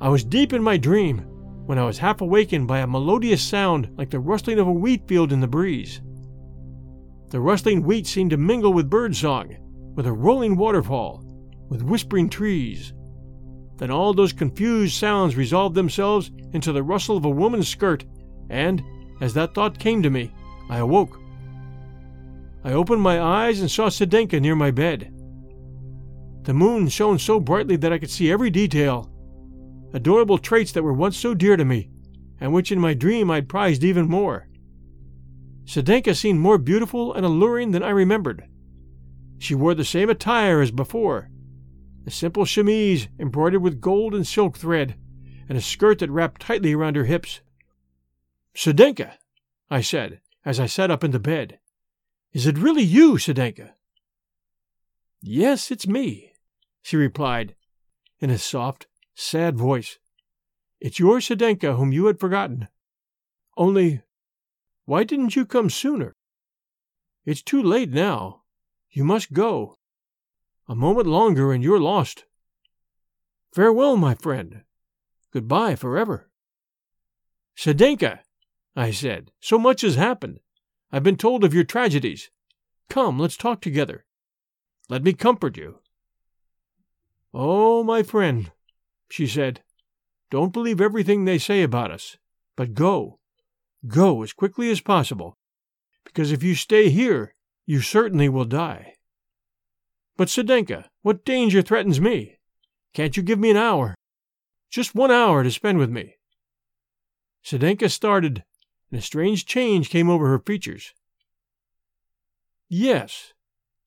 I 0.00 0.08
was 0.08 0.24
deep 0.24 0.52
in 0.52 0.62
my 0.62 0.76
dream 0.76 1.18
when 1.64 1.78
I 1.78 1.84
was 1.84 1.96
half 1.98 2.20
awakened 2.20 2.68
by 2.68 2.80
a 2.80 2.86
melodious 2.86 3.42
sound 3.42 3.88
like 3.96 4.10
the 4.10 4.20
rustling 4.20 4.58
of 4.58 4.66
a 4.66 4.72
wheat 4.72 5.08
field 5.08 5.32
in 5.32 5.40
the 5.40 5.46
breeze. 5.46 6.02
The 7.30 7.40
rustling 7.40 7.82
wheat 7.82 8.06
seemed 8.06 8.30
to 8.32 8.36
mingle 8.36 8.74
with 8.74 8.90
bird 8.90 9.16
song, 9.16 9.56
with 9.94 10.06
a 10.06 10.12
rolling 10.12 10.56
waterfall, 10.56 11.24
with 11.70 11.82
whispering 11.82 12.28
trees. 12.28 12.92
Then 13.78 13.90
all 13.90 14.12
those 14.12 14.34
confused 14.34 14.96
sounds 14.96 15.34
resolved 15.34 15.74
themselves 15.74 16.30
into 16.52 16.72
the 16.72 16.82
rustle 16.82 17.16
of 17.16 17.24
a 17.24 17.30
woman's 17.30 17.68
skirt, 17.68 18.04
and, 18.50 18.82
as 19.22 19.32
that 19.32 19.54
thought 19.54 19.78
came 19.78 20.02
to 20.02 20.10
me, 20.10 20.30
I 20.72 20.78
awoke. 20.78 21.20
I 22.64 22.72
opened 22.72 23.02
my 23.02 23.20
eyes 23.20 23.60
and 23.60 23.70
saw 23.70 23.90
Sedenka 23.90 24.40
near 24.40 24.56
my 24.56 24.70
bed. 24.70 25.12
The 26.44 26.54
moon 26.54 26.88
shone 26.88 27.18
so 27.18 27.38
brightly 27.38 27.76
that 27.76 27.92
I 27.92 27.98
could 27.98 28.08
see 28.08 28.32
every 28.32 28.48
detail. 28.48 29.12
Adorable 29.92 30.38
traits 30.38 30.72
that 30.72 30.82
were 30.82 30.94
once 30.94 31.18
so 31.18 31.34
dear 31.34 31.58
to 31.58 31.64
me, 31.66 31.90
and 32.40 32.54
which 32.54 32.72
in 32.72 32.80
my 32.80 32.94
dream 32.94 33.30
I'd 33.30 33.50
prized 33.50 33.84
even 33.84 34.08
more. 34.08 34.48
Sedenka 35.66 36.16
seemed 36.16 36.40
more 36.40 36.56
beautiful 36.56 37.12
and 37.12 37.26
alluring 37.26 37.72
than 37.72 37.82
I 37.82 37.90
remembered. 37.90 38.48
She 39.38 39.54
wore 39.54 39.74
the 39.74 39.84
same 39.84 40.08
attire 40.08 40.62
as 40.62 40.70
before 40.70 41.28
a 42.06 42.10
simple 42.10 42.46
chemise 42.46 43.08
embroidered 43.18 43.60
with 43.60 43.82
gold 43.82 44.14
and 44.14 44.26
silk 44.26 44.56
thread, 44.56 44.96
and 45.50 45.58
a 45.58 45.60
skirt 45.60 45.98
that 45.98 46.10
wrapped 46.10 46.40
tightly 46.40 46.72
around 46.72 46.96
her 46.96 47.04
hips. 47.04 47.42
Sedenka, 48.54 49.12
I 49.70 49.82
said, 49.82 50.22
as 50.44 50.58
I 50.58 50.66
sat 50.66 50.90
up 50.90 51.04
in 51.04 51.10
the 51.10 51.18
bed. 51.18 51.58
Is 52.32 52.46
it 52.46 52.58
really 52.58 52.82
you, 52.82 53.14
Sedenka? 53.14 53.72
Yes, 55.20 55.70
it's 55.70 55.86
me, 55.86 56.32
she 56.82 56.96
replied, 56.96 57.54
in 58.20 58.30
a 58.30 58.38
soft, 58.38 58.86
sad 59.14 59.56
voice. 59.56 59.98
It's 60.80 60.98
your 60.98 61.18
Sedenka 61.18 61.76
whom 61.76 61.92
you 61.92 62.06
had 62.06 62.18
forgotten. 62.18 62.68
Only, 63.56 64.02
why 64.84 65.04
didn't 65.04 65.36
you 65.36 65.46
come 65.46 65.70
sooner? 65.70 66.12
It's 67.24 67.42
too 67.42 67.62
late 67.62 67.90
now. 67.90 68.42
You 68.90 69.04
must 69.04 69.32
go. 69.32 69.76
A 70.68 70.74
moment 70.74 71.06
longer 71.06 71.52
and 71.52 71.62
you're 71.62 71.80
lost. 71.80 72.24
Farewell, 73.52 73.96
my 73.96 74.14
friend. 74.14 74.62
Goodbye 75.32 75.76
forever. 75.76 76.30
Sedenka, 77.56 78.20
I 78.74 78.90
said, 78.90 79.32
so 79.40 79.58
much 79.58 79.82
has 79.82 79.96
happened. 79.96 80.40
I've 80.90 81.02
been 81.02 81.16
told 81.16 81.44
of 81.44 81.54
your 81.54 81.64
tragedies. 81.64 82.30
Come, 82.88 83.18
let's 83.18 83.36
talk 83.36 83.60
together. 83.60 84.04
Let 84.88 85.02
me 85.02 85.12
comfort 85.12 85.56
you. 85.56 85.78
Oh, 87.34 87.82
my 87.82 88.02
friend, 88.02 88.50
she 89.10 89.26
said, 89.26 89.62
don't 90.30 90.52
believe 90.52 90.80
everything 90.80 91.24
they 91.24 91.38
say 91.38 91.62
about 91.62 91.90
us, 91.90 92.16
but 92.56 92.74
go. 92.74 93.18
Go 93.86 94.22
as 94.22 94.32
quickly 94.32 94.70
as 94.70 94.80
possible, 94.80 95.36
because 96.04 96.32
if 96.32 96.42
you 96.42 96.54
stay 96.54 96.88
here, 96.88 97.34
you 97.66 97.80
certainly 97.80 98.28
will 98.28 98.44
die. 98.44 98.94
But, 100.16 100.28
Sedenka, 100.28 100.86
what 101.00 101.24
danger 101.24 101.62
threatens 101.62 102.00
me? 102.00 102.38
Can't 102.94 103.16
you 103.16 103.22
give 103.22 103.38
me 103.38 103.50
an 103.50 103.56
hour? 103.56 103.94
Just 104.70 104.94
one 104.94 105.10
hour 105.10 105.42
to 105.42 105.50
spend 105.50 105.78
with 105.78 105.90
me. 105.90 106.16
Sedenka 107.44 107.90
started 107.90 108.44
and 108.92 108.98
a 108.98 109.02
strange 109.02 109.46
change 109.46 109.88
came 109.88 110.10
over 110.10 110.28
her 110.28 110.38
features. 110.38 110.92
Yes, 112.68 113.32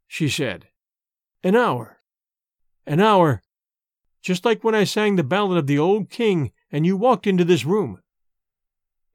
she 0.08 0.28
said. 0.28 0.68
An 1.43 1.56
hour. 1.56 1.99
An 2.88 2.99
hour. 2.99 3.43
Just 4.24 4.45
like 4.45 4.64
when 4.64 4.74
I 4.74 4.84
sang 4.84 5.16
the 5.16 5.24
ballad 5.24 5.60
of 5.60 5.68
the 5.68 5.78
old 5.78 6.10
king 6.10 6.51
and 6.72 6.88
you 6.88 6.97
walked 6.97 7.28
into 7.28 7.45
this 7.45 7.66
room. 7.66 8.01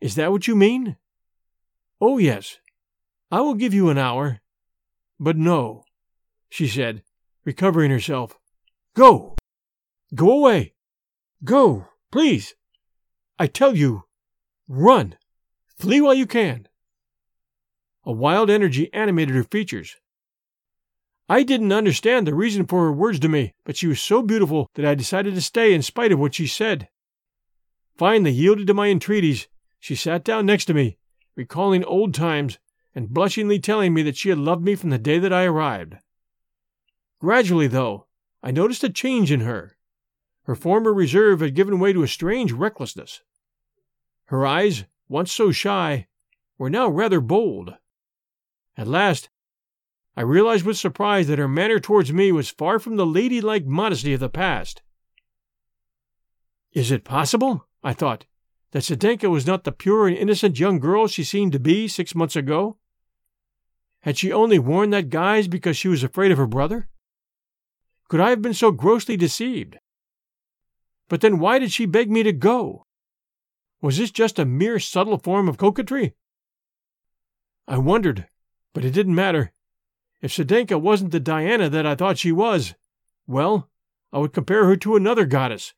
Is 0.00 0.14
that 0.14 0.30
what 0.30 0.46
you 0.46 0.54
mean? 0.54 0.96
Oh, 2.00 2.18
yes. 2.18 2.58
I 3.32 3.40
will 3.40 3.54
give 3.54 3.74
you 3.74 3.90
an 3.90 3.98
hour. 3.98 4.40
But 5.18 5.36
no, 5.36 5.84
she 6.48 6.68
said, 6.68 7.02
recovering 7.44 7.90
herself. 7.90 8.38
Go! 8.94 9.34
Go 10.14 10.30
away! 10.30 10.74
Go, 11.42 11.88
please! 12.12 12.54
I 13.40 13.48
tell 13.48 13.76
you, 13.76 14.04
run! 14.68 15.16
Flee 15.80 16.02
while 16.02 16.12
you 16.12 16.26
can. 16.26 16.68
A 18.04 18.12
wild 18.12 18.50
energy 18.50 18.92
animated 18.92 19.34
her 19.34 19.44
features. 19.44 19.96
I 21.26 21.42
didn't 21.42 21.72
understand 21.72 22.26
the 22.26 22.34
reason 22.34 22.66
for 22.66 22.82
her 22.82 22.92
words 22.92 23.18
to 23.20 23.30
me, 23.30 23.54
but 23.64 23.78
she 23.78 23.86
was 23.86 23.98
so 23.98 24.20
beautiful 24.20 24.68
that 24.74 24.84
I 24.84 24.94
decided 24.94 25.34
to 25.34 25.40
stay 25.40 25.72
in 25.72 25.80
spite 25.80 26.12
of 26.12 26.18
what 26.18 26.34
she 26.34 26.46
said. 26.46 26.90
Finally, 27.96 28.32
yielded 28.32 28.66
to 28.66 28.74
my 28.74 28.88
entreaties, 28.88 29.48
she 29.78 29.94
sat 29.94 30.22
down 30.22 30.44
next 30.44 30.66
to 30.66 30.74
me, 30.74 30.98
recalling 31.34 31.82
old 31.84 32.12
times 32.12 32.58
and 32.94 33.08
blushingly 33.08 33.58
telling 33.58 33.94
me 33.94 34.02
that 34.02 34.18
she 34.18 34.28
had 34.28 34.36
loved 34.36 34.62
me 34.62 34.74
from 34.74 34.90
the 34.90 34.98
day 34.98 35.18
that 35.18 35.32
I 35.32 35.44
arrived. 35.44 35.94
Gradually, 37.20 37.68
though, 37.68 38.06
I 38.42 38.50
noticed 38.50 38.84
a 38.84 38.90
change 38.90 39.32
in 39.32 39.40
her. 39.40 39.78
Her 40.42 40.54
former 40.54 40.92
reserve 40.92 41.40
had 41.40 41.54
given 41.54 41.78
way 41.80 41.94
to 41.94 42.02
a 42.02 42.08
strange 42.08 42.52
recklessness. 42.52 43.22
Her 44.26 44.46
eyes 44.46 44.84
once 45.10 45.32
so 45.32 45.50
shy, 45.50 46.06
were 46.56 46.70
now 46.70 46.88
rather 46.88 47.20
bold. 47.20 47.74
At 48.76 48.86
last, 48.86 49.28
I 50.16 50.22
realized 50.22 50.64
with 50.64 50.78
surprise 50.78 51.26
that 51.26 51.38
her 51.38 51.48
manner 51.48 51.80
towards 51.80 52.12
me 52.12 52.30
was 52.30 52.48
far 52.48 52.78
from 52.78 52.94
the 52.94 53.06
ladylike 53.06 53.66
modesty 53.66 54.14
of 54.14 54.20
the 54.20 54.28
past. 54.28 54.82
Is 56.72 56.92
it 56.92 57.02
possible, 57.02 57.66
I 57.82 57.92
thought, 57.92 58.26
that 58.70 58.84
Sedenka 58.84 59.28
was 59.28 59.48
not 59.48 59.64
the 59.64 59.72
pure 59.72 60.06
and 60.06 60.16
innocent 60.16 60.60
young 60.60 60.78
girl 60.78 61.08
she 61.08 61.24
seemed 61.24 61.50
to 61.52 61.58
be 61.58 61.88
six 61.88 62.14
months 62.14 62.36
ago? 62.36 62.76
Had 64.02 64.16
she 64.16 64.32
only 64.32 64.60
worn 64.60 64.90
that 64.90 65.10
guise 65.10 65.48
because 65.48 65.76
she 65.76 65.88
was 65.88 66.04
afraid 66.04 66.30
of 66.30 66.38
her 66.38 66.46
brother? 66.46 66.88
Could 68.08 68.20
I 68.20 68.30
have 68.30 68.42
been 68.42 68.54
so 68.54 68.70
grossly 68.70 69.16
deceived? 69.16 69.78
But 71.08 71.20
then 71.20 71.40
why 71.40 71.58
did 71.58 71.72
she 71.72 71.84
beg 71.84 72.10
me 72.12 72.22
to 72.22 72.32
go? 72.32 72.86
Was 73.80 73.96
this 73.96 74.10
just 74.10 74.38
a 74.38 74.44
mere 74.44 74.78
subtle 74.78 75.18
form 75.18 75.48
of 75.48 75.56
coquetry? 75.56 76.14
I 77.66 77.78
wondered, 77.78 78.26
but 78.74 78.84
it 78.84 78.90
didn't 78.90 79.14
matter. 79.14 79.52
If 80.20 80.32
Sedenka 80.32 80.80
wasn't 80.80 81.12
the 81.12 81.20
Diana 81.20 81.68
that 81.70 81.86
I 81.86 81.94
thought 81.94 82.18
she 82.18 82.32
was, 82.32 82.74
well, 83.26 83.70
I 84.12 84.18
would 84.18 84.32
compare 84.32 84.66
her 84.66 84.76
to 84.76 84.96
another 84.96 85.24
goddess, 85.24 85.72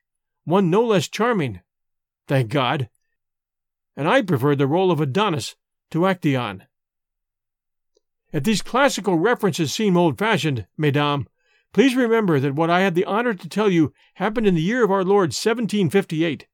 one 0.45 0.71
no 0.71 0.85
less 0.85 1.07
charming. 1.07 1.61
Thank 2.27 2.51
God. 2.51 2.89
And 3.97 4.09
I 4.09 4.23
preferred 4.23 4.59
the 4.59 4.67
role 4.67 4.91
of 4.91 5.01
Adonis 5.01 5.55
to 5.91 6.01
Actaeon. 6.01 6.63
If 8.33 8.45
these 8.45 8.63
classical 8.63 9.19
references 9.19 9.73
seem 9.73 9.97
old 9.97 10.19
fashioned, 10.19 10.67
mesdames, 10.77 11.27
please 11.73 11.95
remember 11.95 12.41
that 12.41 12.55
what 12.55 12.71
I 12.71 12.81
had 12.81 12.95
the 12.95 13.05
honor 13.05 13.35
to 13.35 13.49
tell 13.49 13.71
you 13.71 13.93
happened 14.15 14.47
in 14.47 14.55
the 14.55 14.63
year 14.63 14.83
of 14.83 14.91
our 14.91 15.05
Lord 15.05 15.29
1758. 15.29 16.47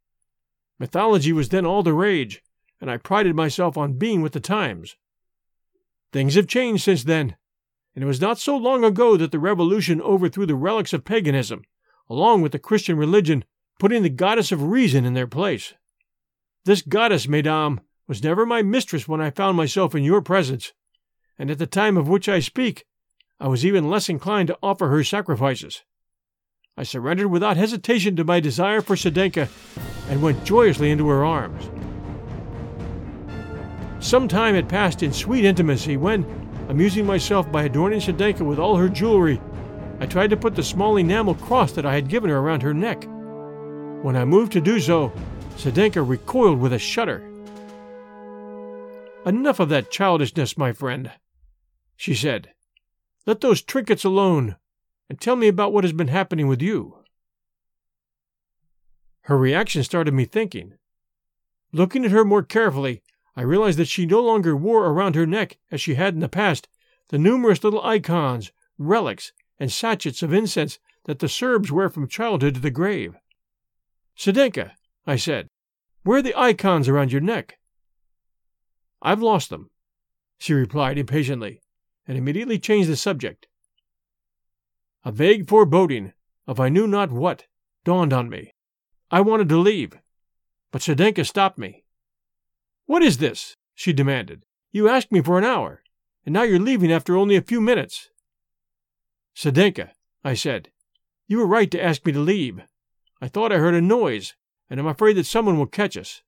Mythology 0.79 1.33
was 1.33 1.49
then 1.49 1.67
all 1.67 1.83
the 1.83 1.93
rage, 1.93 2.43
and 2.81 2.91
I 2.91 2.97
prided 2.97 3.35
myself 3.35 3.77
on 3.77 3.99
being 3.99 4.23
with 4.23 4.33
the 4.33 4.41
times. 4.41 4.97
Things 6.13 6.35
have 6.35 6.47
changed 6.47 6.85
since 6.85 7.05
then, 7.05 7.37
and 7.95 8.05
it 8.05 8.07
was 8.07 8.21
not 8.21 8.39
so 8.39 8.57
long 8.57 8.85
ago 8.85 9.17
that 9.17 9.33
the 9.33 9.39
Revolution 9.39 10.01
overthrew 10.01 10.47
the 10.47 10.55
relics 10.55 10.93
of 10.93 11.05
paganism, 11.05 11.63
along 12.09 12.43
with 12.43 12.53
the 12.53 12.59
Christian 12.59 12.97
religion, 12.97 13.45
putting 13.79 14.03
the 14.03 14.09
goddess 14.09 14.53
of 14.53 14.63
reason 14.63 15.05
in 15.05 15.15
their 15.15 15.27
place. 15.27 15.75
This 16.65 16.83
goddess, 16.83 17.29
mesdames, 17.29 17.81
was 18.07 18.23
never 18.23 18.47
my 18.47 18.63
mistress 18.63 19.07
when 19.07 19.21
I 19.21 19.31
found 19.31 19.57
myself 19.57 19.95
in 19.95 20.03
your 20.03 20.23
presence, 20.23 20.73
and 21.39 21.51
at 21.51 21.59
the 21.59 21.67
time 21.67 21.97
of 21.97 22.09
which 22.09 22.29
I 22.29 22.41
speak, 22.41 22.85
I 23.41 23.49
was 23.49 23.65
even 23.65 23.91
less 23.91 24.09
inclined 24.09 24.49
to 24.49 24.59
offer 24.63 24.89
her 24.89 25.05
sacrifices. 25.05 25.83
I 26.79 26.85
surrendered 26.85 27.27
without 27.27 27.57
hesitation 27.57 28.15
to 28.15 28.25
my 28.25 28.39
desire 28.39 28.81
for 28.81 28.95
Sedenka 28.95 29.49
and 30.09 30.23
went 30.23 30.45
joyously 30.45 30.93
into 30.93 31.09
her 31.09 31.25
arms. 31.25 31.69
Some 33.99 34.29
time 34.29 34.55
had 34.55 34.69
passed 34.69 35.03
in 35.03 35.13
sweet 35.13 35.45
intimacy 35.45 35.97
when, 35.97 36.25
amusing 36.69 37.05
myself 37.05 37.51
by 37.51 37.65
adorning 37.65 37.99
Sedenka 37.99 38.47
with 38.47 38.61
all 38.61 38.77
her 38.77 38.89
jewelry, 38.89 39.41
I 39.99 40.07
tried 40.07 40.31
to 40.31 40.37
put 40.37 40.55
the 40.55 40.63
small 40.63 40.99
enamel 40.99 41.35
cross 41.35 41.73
that 41.73 41.85
I 41.85 41.95
had 41.95 42.09
given 42.09 42.31
her 42.31 42.39
around 42.39 42.63
her 42.63 42.73
neck. 42.73 43.05
When 44.05 44.15
I 44.15 44.25
moved 44.25 44.53
to 44.53 44.61
do 44.61 44.79
so, 44.79 45.13
Sedenka 45.57 46.09
recoiled 46.09 46.61
with 46.61 46.73
a 46.73 46.79
shudder. 46.79 47.29
Enough 49.27 49.59
of 49.59 49.69
that 49.71 49.91
childishness, 49.91 50.57
my 50.57 50.71
friend, 50.71 51.11
she 51.97 52.15
said. 52.15 52.51
Let 53.27 53.41
those 53.41 53.63
trinkets 53.63 54.05
alone, 54.05 54.55
and 55.09 55.21
tell 55.21 55.37
me 55.37 55.49
about 55.49 55.73
what 55.73 55.85
has 55.85 55.93
been 55.93 56.09
happening 56.09 56.47
with 56.47 56.61
you. 56.61 56.99
Her 59.23 59.39
reaction 59.39 59.83
started 59.83 60.15
me 60.15 60.25
thinking. 60.25 60.75
Looking 61.73 62.05
at 62.05 62.11
her 62.11 62.25
more 62.25 62.43
carefully, 62.43 63.03
I 63.37 63.43
realized 63.43 63.79
that 63.79 63.89
she 63.89 64.07
no 64.07 64.21
longer 64.21 64.57
wore 64.57 64.87
around 64.87 65.15
her 65.15 65.27
neck, 65.27 65.59
as 65.71 65.81
she 65.81 65.95
had 65.95 66.15
in 66.15 66.21
the 66.21 66.29
past, 66.29 66.69
the 67.09 67.19
numerous 67.19 67.63
little 67.63 67.85
icons, 67.85 68.53
relics, 68.79 69.33
and 69.59 69.71
sachets 69.71 70.23
of 70.23 70.33
incense 70.33 70.79
that 71.05 71.21
the 71.21 71.29
Serbs 71.29 71.71
wear 71.71 71.89
from 71.89 72.09
childhood 72.09 72.55
to 72.55 72.61
the 72.61 72.71
grave. 72.71 73.17
Sedenka, 74.17 74.73
I 75.07 75.17
said, 75.17 75.49
where 76.05 76.19
are 76.19 76.23
the 76.23 76.39
icons 76.39 76.89
around 76.89 77.13
your 77.13 77.21
neck? 77.21 77.59
I've 79.03 79.23
lost 79.23 79.51
them, 79.51 79.71
she 80.39 80.53
replied 80.53 80.99
impatiently, 80.99 81.61
and 82.07 82.17
immediately 82.17 82.59
changed 82.59 82.89
the 82.89 82.97
subject. 82.97 83.47
A 85.09 85.11
vague 85.11 85.49
foreboding 85.49 86.13
of 86.47 86.61
I 86.61 86.69
knew 86.69 86.87
not 86.87 87.11
what 87.11 87.47
dawned 87.83 88.13
on 88.13 88.29
me. 88.29 88.53
I 89.11 89.23
wanted 89.23 89.49
to 89.49 89.57
leave, 89.57 89.95
but 90.71 90.83
Sedenka 90.83 91.25
stopped 91.25 91.57
me. 91.57 91.85
What 92.85 93.03
is 93.03 93.17
this? 93.17 93.57
she 93.75 93.95
demanded. 93.95 94.45
You 94.71 94.87
asked 94.87 95.11
me 95.11 95.23
for 95.23 95.39
an 95.39 95.45
hour, 95.45 95.83
and 96.27 96.35
now 96.35 96.43
you're 96.43 96.59
leaving 96.59 96.93
after 96.93 97.17
only 97.17 97.37
a 97.37 97.41
few 97.41 97.59
minutes. 97.59 98.11
Sedenka, 99.35 99.93
I 100.25 100.35
said, 100.35 100.73
you 101.27 101.39
were 101.39 101.47
right 101.47 101.71
to 101.71 101.83
ask 101.83 102.05
me 102.05 102.13
to 102.13 102.21
leave. 102.21 102.61
I 103.19 103.29
thought 103.29 103.51
I 103.51 103.57
heard 103.57 103.73
a 103.73 103.81
noise, 103.81 104.35
and 104.69 104.79
I'm 104.79 104.87
afraid 104.87 105.15
that 105.15 105.25
someone 105.25 105.57
will 105.57 105.65
catch 105.65 105.97
us. 105.97 106.21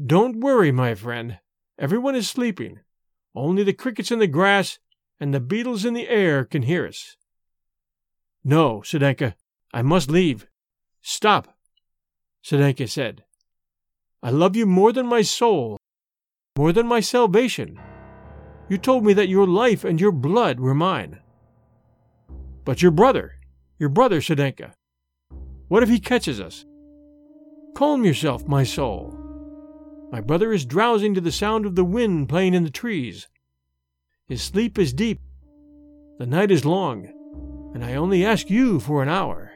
Don't 0.00 0.38
worry, 0.38 0.70
my 0.70 0.94
friend. 0.94 1.40
Everyone 1.76 2.14
is 2.14 2.30
sleeping. 2.30 2.78
Only 3.34 3.64
the 3.64 3.72
crickets 3.72 4.12
in 4.12 4.20
the 4.20 4.28
grass 4.28 4.78
and 5.18 5.34
the 5.34 5.40
beetles 5.40 5.84
in 5.84 5.94
the 5.94 6.08
air 6.08 6.44
can 6.44 6.62
hear 6.62 6.86
us. 6.86 7.16
No, 8.44 8.80
Sedenka, 8.80 9.34
I 9.72 9.82
must 9.82 10.10
leave. 10.10 10.46
Stop, 11.00 11.56
Sedenka 12.44 12.88
said. 12.88 13.24
I 14.22 14.30
love 14.30 14.56
you 14.56 14.66
more 14.66 14.92
than 14.92 15.06
my 15.06 15.22
soul, 15.22 15.78
more 16.56 16.72
than 16.72 16.86
my 16.86 17.00
salvation. 17.00 17.78
You 18.68 18.78
told 18.78 19.04
me 19.04 19.12
that 19.14 19.28
your 19.28 19.46
life 19.46 19.84
and 19.84 20.00
your 20.00 20.12
blood 20.12 20.60
were 20.60 20.74
mine. 20.74 21.20
But 22.64 22.82
your 22.82 22.90
brother, 22.90 23.34
your 23.78 23.88
brother, 23.88 24.20
Sedenka, 24.20 24.72
what 25.68 25.82
if 25.82 25.88
he 25.88 25.98
catches 26.00 26.40
us? 26.40 26.64
Calm 27.74 28.04
yourself, 28.04 28.46
my 28.46 28.64
soul. 28.64 29.18
My 30.10 30.20
brother 30.20 30.52
is 30.52 30.66
drowsing 30.66 31.14
to 31.14 31.20
the 31.20 31.32
sound 31.32 31.64
of 31.64 31.74
the 31.74 31.84
wind 31.84 32.28
playing 32.28 32.54
in 32.54 32.64
the 32.64 32.70
trees. 32.70 33.28
His 34.26 34.42
sleep 34.42 34.78
is 34.78 34.92
deep. 34.92 35.20
The 36.18 36.26
night 36.26 36.50
is 36.50 36.64
long, 36.64 37.08
and 37.74 37.84
I 37.84 37.94
only 37.94 38.24
ask 38.24 38.50
you 38.50 38.80
for 38.80 39.02
an 39.02 39.08
hour. 39.08 39.52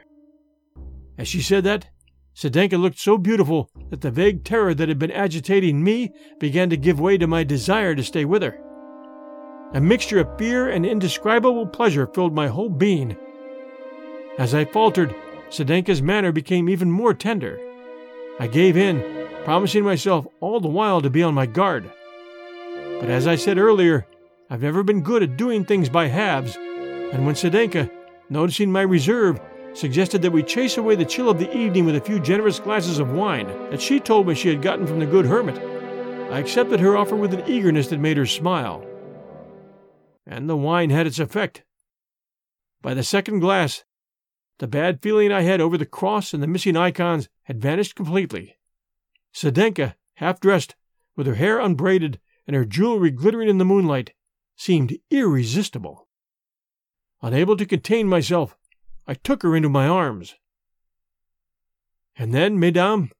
As 1.19 1.29
she 1.29 1.41
said 1.41 1.65
that, 1.65 1.87
Sedenka 2.35 2.79
looked 2.79 2.99
so 2.99 3.17
beautiful 3.17 3.71
that 3.89 4.03
the 4.03 4.11
vague 4.11 4.45
terror 4.45 4.75
that 4.75 4.89
had 4.89 4.99
been 4.99 5.11
agitating 5.11 5.83
me 5.83 6.13
began 6.39 6.69
to 6.69 6.77
give 6.77 7.01
way 7.01 7.17
to 7.17 7.27
my 7.27 7.45
desire 7.45 7.95
to 7.95 8.05
stay 8.05 8.27
with 8.27 8.43
her. 8.43 8.59
A 9.73 9.81
mixture 9.81 10.21
of 10.21 10.39
fear 10.39 10.69
and 10.69 10.85
indescribable 10.85 11.67
pleasure 11.67 12.07
filled 12.07 12.35
my 12.35 12.49
whole 12.49 12.69
being. 12.69 13.17
As 14.39 14.55
I 14.55 14.67
faltered, 14.67 15.15
Sedenka's 15.49 16.03
manner 16.03 16.31
became 16.31 16.69
even 16.69 16.91
more 16.91 17.15
tender. 17.15 17.59
I 18.39 18.49
gave 18.49 18.77
in, 18.77 19.03
promising 19.45 19.85
myself 19.85 20.27
all 20.41 20.61
the 20.61 20.69
while 20.69 21.01
to 21.01 21.09
be 21.09 21.23
on 21.23 21.33
my 21.33 21.47
guard. 21.47 21.91
But 23.01 23.09
as 23.09 23.27
I 23.27 23.37
said 23.37 23.57
earlier, 23.57 24.07
I've 24.51 24.63
never 24.63 24.83
been 24.83 25.03
good 25.03 25.23
at 25.23 25.39
doing 25.39 25.65
things 25.65 25.89
by 25.89 26.09
halves, 26.09 26.57
and 26.57 27.25
when 27.25 27.35
Sedenka, 27.35 27.91
noticing 28.29 28.71
my 28.71 28.83
reserve, 28.83 29.41
suggested 29.75 30.23
that 30.23 30.33
we 30.33 30.43
chase 30.43 30.79
away 30.79 30.95
the 30.95 31.05
chill 31.05 31.29
of 31.29 31.39
the 31.39 31.55
evening 31.57 31.85
with 31.85 31.97
a 31.97 32.01
few 32.01 32.19
generous 32.19 32.59
glasses 32.59 32.99
of 32.99 33.13
wine 33.13 33.47
that 33.71 33.81
she 33.81 34.01
told 34.01 34.27
me 34.27 34.35
she 34.35 34.49
had 34.49 34.63
gotten 34.63 34.87
from 34.87 34.99
the 34.99 35.07
good 35.07 35.27
hermit. 35.27 35.59
I 36.33 36.39
accepted 36.39 36.81
her 36.81 36.97
offer 36.97 37.15
with 37.15 37.35
an 37.35 37.45
eagerness 37.47 37.89
that 37.89 38.01
made 38.01 38.17
her 38.17 38.27
smile. 38.27 38.85
And 40.27 40.49
the 40.49 40.57
wine 40.57 40.91
had 40.91 41.07
its 41.07 41.19
effect. 41.19 41.63
By 42.83 42.95
the 42.95 43.05
second 43.05 43.41
glass, 43.41 43.85
the 44.59 44.67
bad 44.67 45.03
feeling 45.03 45.31
I 45.31 45.43
had 45.43 45.61
over 45.61 45.77
the 45.77 45.87
cross 45.87 46.33
and 46.33 46.43
the 46.43 46.47
missing 46.47 46.77
icons 46.77 47.29
had 47.45 47.61
vanished 47.61 47.95
completely. 47.95 48.57
Sedenka, 49.35 49.95
half 50.15 50.41
dressed, 50.41 50.75
with 51.15 51.27
her 51.27 51.35
hair 51.35 51.61
unbraided 51.61 52.19
and 52.47 52.57
her 52.57 52.65
jewelry 52.65 53.11
glittering 53.11 53.49
in 53.49 53.59
the 53.59 53.65
moonlight, 53.65 54.15
seemed 54.57 54.99
irresistible. 55.11 56.06
Unable 57.27 57.57
to 57.57 57.67
contain 57.67 58.07
myself, 58.07 58.57
I 59.05 59.15
took 59.15 59.43
her 59.43 59.57
into 59.57 59.69
my 59.69 59.89
arms. 59.89 60.37
And 62.17 62.33
then, 62.33 62.61
mesdames, 62.61 63.11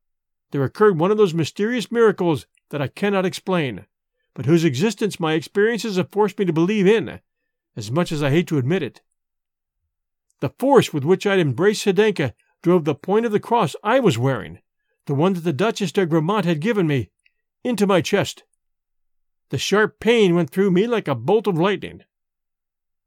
there 0.53 0.63
occurred 0.63 1.01
one 1.01 1.11
of 1.11 1.17
those 1.17 1.35
mysterious 1.35 1.91
miracles 1.91 2.47
that 2.69 2.81
I 2.81 2.87
cannot 2.87 3.27
explain, 3.27 3.85
but 4.33 4.47
whose 4.47 4.63
existence 4.63 5.19
my 5.19 5.33
experiences 5.33 5.97
have 5.97 6.13
forced 6.13 6.39
me 6.39 6.45
to 6.45 6.53
believe 6.53 6.87
in, 6.87 7.19
as 7.75 7.91
much 7.91 8.13
as 8.13 8.23
I 8.23 8.31
hate 8.31 8.47
to 8.47 8.59
admit 8.59 8.85
it. 8.85 9.03
The 10.39 10.51
force 10.51 10.93
with 10.93 11.03
which 11.03 11.27
I'd 11.27 11.41
embraced 11.41 11.85
Sedenka 11.85 12.33
drove 12.63 12.85
the 12.85 12.95
point 12.95 13.27
of 13.27 13.33
the 13.33 13.41
cross 13.41 13.75
I 13.83 13.99
was 13.99 14.17
wearing, 14.17 14.61
the 15.07 15.17
one 15.17 15.33
that 15.33 15.41
the 15.41 15.53
Duchess 15.53 15.91
de 15.91 16.07
Grammont 16.07 16.45
had 16.45 16.61
given 16.61 16.87
me, 16.87 17.11
into 17.65 17.89
my 17.89 18.03
chest. 18.03 18.45
The 19.49 19.59
sharp 19.59 19.99
pain 19.99 20.37
went 20.37 20.51
through 20.51 20.71
me 20.71 20.87
like 20.87 21.09
a 21.09 21.17
bolt 21.17 21.49
of 21.49 21.59
lightning. 21.59 22.05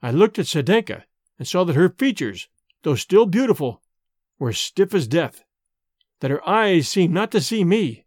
I 0.02 0.12
looked 0.12 0.40
at 0.40 0.46
Sedenka 0.46 1.04
and 1.38 1.48
saw 1.48 1.64
that 1.66 1.76
her 1.76 1.90
features, 1.90 2.48
though 2.84 2.96
still 2.96 3.26
beautiful, 3.26 3.82
were 4.40 4.54
stiff 4.54 4.94
as 4.94 5.08
death, 5.08 5.44
that 6.22 6.32
her 6.32 6.48
eyes 6.48 6.88
seemed 6.88 7.14
not 7.14 7.32
to 7.32 7.42
see 7.42 7.64
me, 7.64 8.06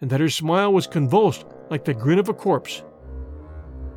and 0.00 0.10
that 0.10 0.20
her 0.20 0.28
smile 0.28 0.72
was 0.72 0.86
convulsed 0.86 1.44
like 1.70 1.84
the 1.84 1.94
grin 1.94 2.18
of 2.18 2.28
a 2.28 2.34
corpse. 2.34 2.82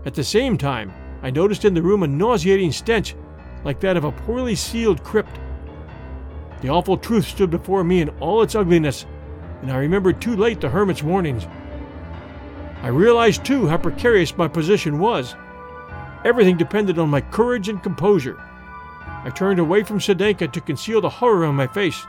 At 0.06 0.16
the 0.16 0.24
same 0.24 0.58
time, 0.58 0.94
I 1.22 1.30
noticed 1.30 1.66
in 1.66 1.74
the 1.74 1.82
room 1.82 2.04
a 2.04 2.08
nauseating 2.08 2.72
stench 2.72 3.16
like 3.64 3.80
that 3.80 3.98
of 3.98 4.04
a 4.04 4.12
poorly 4.12 4.56
sealed 4.56 5.04
crypt. 5.04 5.40
The 6.62 6.70
awful 6.70 6.98
truth 6.98 7.28
stood 7.28 7.50
before 7.50 7.84
me 7.84 8.02
in 8.02 8.10
all 8.20 8.42
its 8.42 8.56
ugliness, 8.56 9.06
and 9.62 9.72
I 9.72 9.78
remembered 9.78 10.22
too 10.22 10.36
late 10.36 10.62
the 10.62 10.70
hermit's 10.70 11.04
warnings. 11.04 11.48
I 12.82 12.88
realized 12.90 13.44
too 13.44 13.68
how 13.68 13.78
precarious 13.78 14.38
my 14.38 14.48
position 14.48 15.00
was. 15.00 15.36
Everything 16.26 16.58
depended 16.58 16.98
on 16.98 17.10
my 17.10 17.22
courage 17.22 17.70
and 17.70 17.82
composure. 17.82 18.38
I 19.24 19.30
turned 19.30 19.60
away 19.60 19.84
from 19.84 20.00
Sedenka 20.00 20.52
to 20.52 20.60
conceal 20.60 21.00
the 21.00 21.10
horror 21.10 21.46
on 21.46 21.54
my 21.56 21.68
face. 21.68 22.04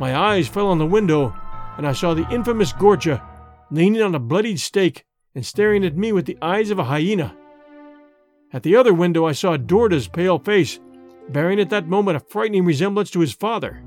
My 0.00 0.16
eyes 0.16 0.48
fell 0.48 0.66
on 0.66 0.78
the 0.78 0.86
window, 0.86 1.32
and 1.78 1.86
I 1.86 1.92
saw 1.92 2.12
the 2.12 2.28
infamous 2.28 2.72
Gorcha 2.72 3.22
leaning 3.70 4.02
on 4.02 4.14
a 4.16 4.18
bloodied 4.18 4.58
stake 4.58 5.04
and 5.34 5.46
staring 5.46 5.84
at 5.84 5.96
me 5.96 6.12
with 6.12 6.26
the 6.26 6.38
eyes 6.42 6.70
of 6.70 6.80
a 6.80 6.84
hyena. 6.84 7.36
At 8.52 8.64
the 8.64 8.74
other 8.74 8.92
window, 8.92 9.26
I 9.26 9.32
saw 9.32 9.56
Dorda's 9.56 10.08
pale 10.08 10.40
face, 10.40 10.80
bearing 11.28 11.60
at 11.60 11.70
that 11.70 11.88
moment 11.88 12.16
a 12.16 12.20
frightening 12.20 12.64
resemblance 12.64 13.10
to 13.12 13.20
his 13.20 13.32
father. 13.32 13.82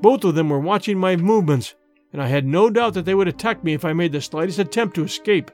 Both 0.00 0.24
of 0.24 0.34
them 0.34 0.48
were 0.48 0.58
watching 0.58 0.98
my 0.98 1.16
movements, 1.16 1.74
and 2.12 2.22
I 2.22 2.28
had 2.28 2.46
no 2.46 2.70
doubt 2.70 2.94
that 2.94 3.04
they 3.04 3.14
would 3.14 3.28
attack 3.28 3.62
me 3.62 3.74
if 3.74 3.84
I 3.84 3.92
made 3.92 4.12
the 4.12 4.20
slightest 4.20 4.58
attempt 4.58 4.94
to 4.96 5.04
escape. 5.04 5.50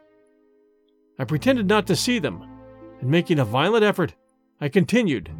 I 1.18 1.24
pretended 1.24 1.68
not 1.68 1.86
to 1.88 1.96
see 1.96 2.18
them, 2.20 2.57
and 3.00 3.10
making 3.10 3.38
a 3.38 3.44
violent 3.44 3.84
effort, 3.84 4.14
I 4.60 4.68
continued. 4.68 5.30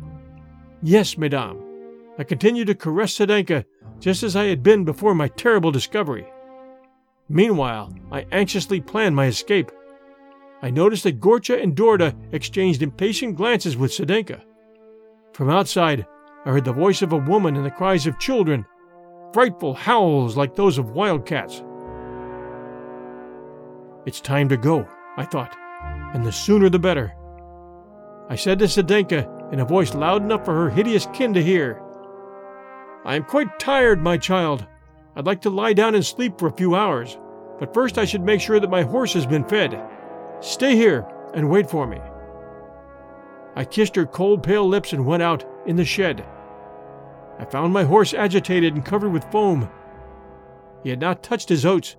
Yes, 0.83 1.19
madame. 1.19 1.63
I 2.19 2.25
continued 2.25 2.67
to 2.69 2.75
caress 2.75 3.19
Sedenka 3.19 3.65
just 4.01 4.23
as 4.23 4.37
I 4.37 4.45
had 4.45 4.63
been 4.63 4.85
before 4.85 5.15
my 5.15 5.29
terrible 5.29 5.71
discovery. 5.71 6.27
Meanwhile, 7.29 7.95
I 8.11 8.27
anxiously 8.33 8.81
planned 8.81 9.15
my 9.15 9.27
escape. 9.27 9.71
I 10.63 10.71
noticed 10.71 11.05
that 11.05 11.21
Gorcha 11.21 11.63
and 11.63 11.77
Dorda 11.77 12.15
exchanged 12.33 12.83
impatient 12.83 13.37
glances 13.37 13.77
with 13.77 13.93
Sedenka. 13.93 14.41
From 15.33 15.51
outside, 15.51 16.07
I 16.45 16.51
heard 16.51 16.65
the 16.65 16.73
voice 16.73 17.03
of 17.03 17.13
a 17.13 17.19
woman 17.19 17.57
and 17.57 17.65
the 17.65 17.71
cries 17.71 18.07
of 18.07 18.19
children, 18.19 18.65
frightful 19.33 19.75
howls 19.75 20.37
like 20.37 20.55
those 20.55 20.79
of 20.79 20.91
wildcats. 20.91 21.63
It's 24.07 24.21
time 24.21 24.49
to 24.49 24.57
go, 24.57 24.89
I 25.17 25.25
thought, 25.25 25.55
and 26.15 26.25
the 26.25 26.33
sooner 26.33 26.69
the 26.71 26.79
better. 26.79 27.13
I 28.31 28.37
said 28.37 28.59
to 28.59 28.67
Sedenka 28.67 29.53
in 29.53 29.61
a 29.61 29.65
voice 29.65 29.95
loud 29.95 30.23
enough 30.23 30.45
for 30.45 30.55
her 30.55 30.71
hideous 30.71 31.07
kin 31.13 31.33
to 31.35 31.43
hear, 31.43 31.83
I 33.05 33.15
am 33.15 33.25
quite 33.25 33.59
tired, 33.59 34.03
my 34.03 34.19
child. 34.19 34.67
I'd 35.17 35.25
like 35.25 35.41
to 35.43 35.51
lie 35.51 35.73
down 35.73 35.95
and 35.95 36.05
sleep 36.05 36.39
for 36.39 36.49
a 36.49 36.57
few 36.57 36.75
hours, 36.75 37.17
but 37.59 37.73
first 37.73 37.97
I 37.97 38.05
should 38.05 38.23
make 38.23 38.41
sure 38.41 38.61
that 38.61 38.71
my 38.71 38.83
horse 38.83 39.15
has 39.15 39.25
been 39.25 39.45
fed. 39.45 39.81
Stay 40.41 40.77
here 40.77 41.07
and 41.33 41.49
wait 41.49 41.71
for 41.71 41.87
me. 41.87 41.99
I 43.57 43.65
kissed 43.65 43.97
her 43.97 44.05
cold, 44.05 44.43
pale 44.43 44.69
lips 44.69 44.93
and 44.93 45.07
went 45.07 45.23
out 45.23 45.45
in 45.67 45.77
the 45.77 45.85
shed. 45.85 46.25
I 47.39 47.45
found 47.47 47.73
my 47.73 47.85
horse 47.85 48.13
agitated 48.13 48.75
and 48.75 48.85
covered 48.85 49.11
with 49.11 49.31
foam. 49.33 49.71
He 50.83 50.91
had 50.91 51.01
not 51.01 51.23
touched 51.23 51.49
his 51.49 51.65
oats, 51.65 51.97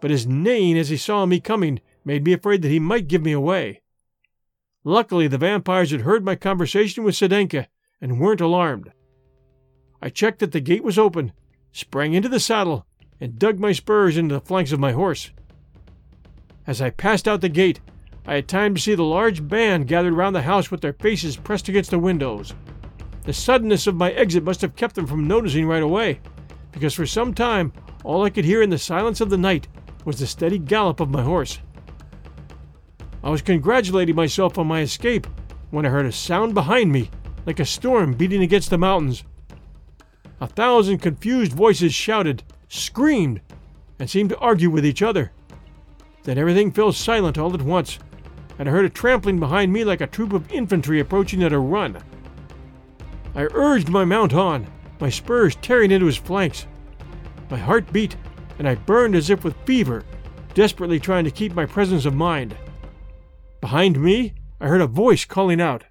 but 0.00 0.10
his 0.10 0.26
neighing 0.26 0.78
as 0.78 0.88
he 0.88 0.96
saw 0.96 1.26
me 1.26 1.40
coming 1.40 1.80
made 2.04 2.24
me 2.24 2.32
afraid 2.32 2.62
that 2.62 2.70
he 2.70 2.78
might 2.78 3.08
give 3.08 3.22
me 3.22 3.32
away. 3.32 3.80
Luckily, 4.88 5.26
the 5.26 5.36
vampires 5.36 5.90
had 5.90 6.02
heard 6.02 6.24
my 6.24 6.36
conversation 6.36 7.02
with 7.02 7.16
Sedenka 7.16 7.66
and 8.00 8.20
weren't 8.20 8.40
alarmed. 8.40 8.92
I 10.00 10.10
checked 10.10 10.38
that 10.38 10.52
the 10.52 10.60
gate 10.60 10.84
was 10.84 10.96
open, 10.96 11.32
sprang 11.72 12.12
into 12.12 12.28
the 12.28 12.38
saddle, 12.38 12.86
and 13.20 13.36
dug 13.36 13.58
my 13.58 13.72
spurs 13.72 14.16
into 14.16 14.36
the 14.36 14.40
flanks 14.40 14.70
of 14.70 14.78
my 14.78 14.92
horse. 14.92 15.32
As 16.68 16.80
I 16.80 16.90
passed 16.90 17.26
out 17.26 17.40
the 17.40 17.48
gate, 17.48 17.80
I 18.28 18.34
had 18.34 18.46
time 18.46 18.76
to 18.76 18.80
see 18.80 18.94
the 18.94 19.02
large 19.02 19.48
band 19.48 19.88
gathered 19.88 20.12
round 20.12 20.36
the 20.36 20.42
house 20.42 20.70
with 20.70 20.82
their 20.82 20.92
faces 20.92 21.36
pressed 21.36 21.68
against 21.68 21.90
the 21.90 21.98
windows. 21.98 22.54
The 23.24 23.32
suddenness 23.32 23.88
of 23.88 23.96
my 23.96 24.12
exit 24.12 24.44
must 24.44 24.60
have 24.60 24.76
kept 24.76 24.94
them 24.94 25.08
from 25.08 25.26
noticing 25.26 25.66
right 25.66 25.82
away, 25.82 26.20
because 26.70 26.94
for 26.94 27.06
some 27.06 27.34
time 27.34 27.72
all 28.04 28.22
I 28.22 28.30
could 28.30 28.44
hear 28.44 28.62
in 28.62 28.70
the 28.70 28.78
silence 28.78 29.20
of 29.20 29.30
the 29.30 29.36
night 29.36 29.66
was 30.04 30.20
the 30.20 30.28
steady 30.28 30.60
gallop 30.60 31.00
of 31.00 31.10
my 31.10 31.24
horse. 31.24 31.58
I 33.26 33.30
was 33.30 33.42
congratulating 33.42 34.14
myself 34.14 34.56
on 34.56 34.68
my 34.68 34.82
escape 34.82 35.26
when 35.72 35.84
I 35.84 35.88
heard 35.88 36.06
a 36.06 36.12
sound 36.12 36.54
behind 36.54 36.92
me, 36.92 37.10
like 37.44 37.58
a 37.58 37.64
storm 37.64 38.12
beating 38.12 38.40
against 38.40 38.70
the 38.70 38.78
mountains. 38.78 39.24
A 40.40 40.46
thousand 40.46 40.98
confused 40.98 41.52
voices 41.52 41.92
shouted, 41.92 42.44
screamed, 42.68 43.40
and 43.98 44.08
seemed 44.08 44.30
to 44.30 44.38
argue 44.38 44.70
with 44.70 44.86
each 44.86 45.02
other. 45.02 45.32
Then 46.22 46.38
everything 46.38 46.70
fell 46.70 46.92
silent 46.92 47.36
all 47.36 47.52
at 47.52 47.62
once, 47.62 47.98
and 48.60 48.68
I 48.68 48.72
heard 48.72 48.84
a 48.84 48.88
trampling 48.88 49.40
behind 49.40 49.72
me 49.72 49.82
like 49.82 50.02
a 50.02 50.06
troop 50.06 50.32
of 50.32 50.48
infantry 50.52 51.00
approaching 51.00 51.42
at 51.42 51.52
a 51.52 51.58
run. 51.58 51.98
I 53.34 53.48
urged 53.54 53.88
my 53.88 54.04
mount 54.04 54.34
on, 54.34 54.68
my 55.00 55.10
spurs 55.10 55.56
tearing 55.56 55.90
into 55.90 56.06
his 56.06 56.16
flanks. 56.16 56.68
My 57.50 57.58
heart 57.58 57.92
beat, 57.92 58.14
and 58.60 58.68
I 58.68 58.76
burned 58.76 59.16
as 59.16 59.30
if 59.30 59.42
with 59.42 59.56
fever, 59.64 60.04
desperately 60.54 61.00
trying 61.00 61.24
to 61.24 61.32
keep 61.32 61.56
my 61.56 61.66
presence 61.66 62.04
of 62.04 62.14
mind. 62.14 62.56
Behind 63.66 64.00
me, 64.00 64.32
I 64.60 64.68
heard 64.68 64.80
a 64.80 64.86
voice 64.86 65.24
calling 65.24 65.60
out 65.60 65.82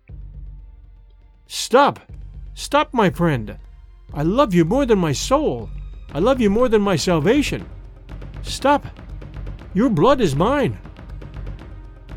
Stop! 1.45 1.99
Stop, 2.53 2.93
my 2.93 3.09
friend! 3.09 3.59
I 4.13 4.23
love 4.23 4.53
you 4.53 4.63
more 4.63 4.85
than 4.85 4.97
my 4.97 5.11
soul! 5.11 5.69
I 6.13 6.19
love 6.19 6.39
you 6.39 6.49
more 6.49 6.69
than 6.69 6.81
my 6.81 6.95
salvation! 6.95 7.67
Stop! 8.43 8.85
Your 9.73 9.89
blood 9.89 10.21
is 10.21 10.37
mine. 10.37 10.79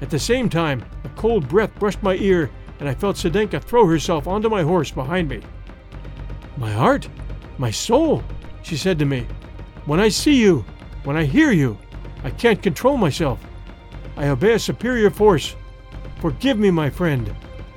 At 0.01 0.11
the 0.11 0.19
same 0.21 0.49
time, 0.49 0.85
a 1.03 1.09
cold 1.21 1.49
breath 1.49 1.75
brushed 1.81 2.05
my 2.05 2.15
ear, 2.15 2.53
and 2.79 2.89
I 2.89 2.95
felt 2.95 3.17
Sedenka 3.17 3.61
throw 3.61 3.85
herself 3.85 4.29
onto 4.29 4.49
my 4.49 4.63
horse 4.63 4.93
behind 4.93 5.29
me. 5.29 5.41
My 6.57 6.71
heart, 6.71 7.09
my 7.59 7.73
soul, 7.73 8.23
she 8.63 8.77
said 8.77 8.97
to 9.01 9.05
me. 9.05 9.27
When 9.87 9.99
I 9.99 10.09
see 10.09 10.41
you, 10.41 10.65
when 11.03 11.17
I 11.17 11.25
hear 11.25 11.51
you, 11.51 11.77
I 12.23 12.31
can't 12.31 12.63
control 12.63 12.97
myself. 12.97 13.41
I 14.19 14.31
obey 14.31 14.55
a 14.55 14.59
superior 14.59 15.11
force. 15.11 15.55
Forgive 16.21 16.59
me, 16.59 16.73
my 16.73 16.91
friend. 16.91 17.33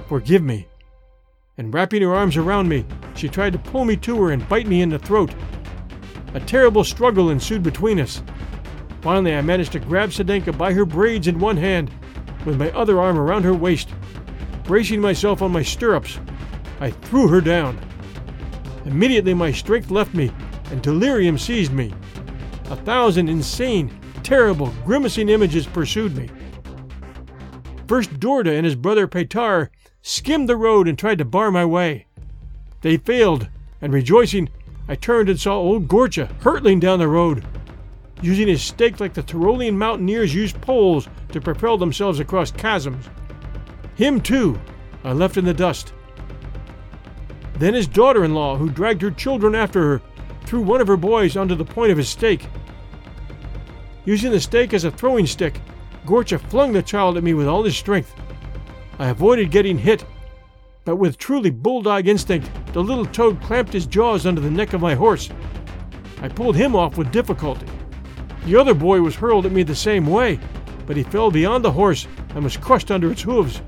Forgive 0.10 0.42
me. 0.42 0.66
And 1.60 1.72
wrapping 1.72 2.02
her 2.02 2.16
arms 2.16 2.36
around 2.36 2.68
me, 2.68 2.84
she 3.14 3.30
tried 3.30 3.54
to 3.54 3.60
pull 3.60 3.86
me 3.86 3.96
to 3.98 4.20
her 4.24 4.32
and 4.32 4.50
bite 4.50 4.66
me 4.66 4.82
in 4.82 4.90
the 4.90 4.98
throat. 4.98 5.32
A 6.34 6.40
terrible 6.40 6.84
struggle 6.84 7.30
ensued 7.30 7.62
between 7.62 8.00
us. 8.00 8.24
Finally, 9.02 9.36
I 9.36 9.42
managed 9.42 9.72
to 9.74 9.80
grab 9.80 10.10
Sedenka 10.10 10.58
by 10.58 10.74
her 10.74 10.84
braids 10.84 11.28
in 11.28 11.38
one 11.38 11.58
hand, 11.58 11.92
with 12.44 12.58
my 12.58 12.72
other 12.72 13.00
arm 13.00 13.20
around 13.20 13.44
her 13.44 13.54
waist. 13.54 13.90
Bracing 14.64 15.00
myself 15.00 15.44
on 15.44 15.52
my 15.52 15.62
stirrups, 15.62 16.20
I 16.80 16.90
threw 16.90 17.28
her 17.28 17.42
down. 17.42 17.80
Immediately, 18.86 19.36
my 19.36 19.52
strength 19.52 19.92
left 19.92 20.16
me, 20.16 20.32
and 20.72 20.82
delirium 20.82 21.38
seized 21.38 21.72
me. 21.72 21.94
A 22.72 22.76
thousand 22.78 23.30
insane, 23.30 23.96
terrible, 24.24 24.74
grimacing 24.86 25.30
images 25.30 25.66
pursued 25.66 26.16
me. 26.16 26.30
First, 27.88 28.20
Dorda 28.20 28.56
and 28.56 28.66
his 28.66 28.76
brother 28.76 29.08
Petar 29.08 29.70
skimmed 30.02 30.48
the 30.48 30.56
road 30.56 30.88
and 30.88 30.98
tried 30.98 31.18
to 31.18 31.26
bar 31.26 31.52
my 31.52 31.66
way. 31.66 32.06
They 32.82 32.98
failed, 32.98 33.50
and 33.82 33.94
rejoicing, 33.94 34.50
I 34.88 34.96
turned 34.96 35.30
and 35.30 35.40
saw 35.40 35.56
old 35.56 35.88
Gorcha 35.88 36.32
hurtling 36.42 36.80
down 36.80 37.00
the 37.00 37.08
road 37.08 37.46
using 38.22 38.48
his 38.48 38.62
stake 38.62 39.00
like 39.00 39.14
the 39.14 39.24
Tyrolean 39.24 39.74
mountaineers 39.74 40.34
use 40.34 40.54
poles 40.54 41.08
to 41.32 41.42
propel 41.42 41.78
themselves 41.78 42.20
across 42.20 42.52
chasms. 42.52 43.10
Him, 43.96 44.22
too, 44.22 44.60
I 45.04 45.14
left 45.14 45.38
in 45.38 45.46
the 45.46 45.54
dust. 45.54 45.94
Then 47.56 47.74
his 47.74 47.88
daughter 47.88 48.24
in 48.24 48.34
law, 48.34 48.56
who 48.58 48.70
dragged 48.70 49.02
her 49.02 49.12
children 49.12 49.56
after 49.56 49.82
her, 49.82 50.02
threw 50.46 50.62
one 50.62 50.82
of 50.82 50.88
her 50.88 50.98
boys 50.98 51.38
onto 51.38 51.56
the 51.56 51.66
point 51.66 51.92
of 51.92 51.98
his 51.98 52.10
stake. 52.10 52.48
Using 54.06 54.32
the 54.32 54.40
stake 54.40 54.74
as 54.74 54.84
a 54.84 54.92
throwing 54.92 55.28
stick, 55.28 55.60
Gorcha 56.06 56.40
flung 56.40 56.74
the 56.74 56.82
child 56.82 57.18
at 57.18 57.24
me 57.24 57.34
with 57.34 57.48
all 57.48 57.64
his 57.64 57.78
strength. 57.78 58.16
I 58.98 59.10
avoided 59.10 59.52
getting 59.52 59.78
hit, 59.78 60.06
but 60.86 60.96
with 60.96 61.18
truly 61.18 61.52
bulldog 61.52 62.08
instinct, 62.08 62.50
the 62.74 62.84
little 62.84 63.06
toad 63.06 63.40
clamped 63.42 63.74
his 63.74 63.86
jaws 63.86 64.26
under 64.26 64.42
the 64.42 64.50
neck 64.50 64.74
of 64.74 64.82
my 64.82 64.96
horse. 64.96 65.30
I 66.22 66.28
pulled 66.28 66.56
him 66.56 66.76
off 66.76 66.98
with 66.98 67.12
difficulty. 67.12 67.68
The 68.46 68.56
other 68.56 68.74
boy 68.74 69.02
was 69.02 69.16
hurled 69.16 69.46
at 69.46 69.52
me 69.52 69.62
the 69.62 69.76
same 69.76 70.08
way, 70.08 70.40
but 70.88 70.98
he 70.98 71.04
fell 71.04 71.30
beyond 71.30 71.64
the 71.64 71.72
horse 71.72 72.08
and 72.34 72.44
was 72.44 72.58
crushed 72.58 72.90
under 72.90 73.12
its 73.12 73.22
hooves. 73.22 73.62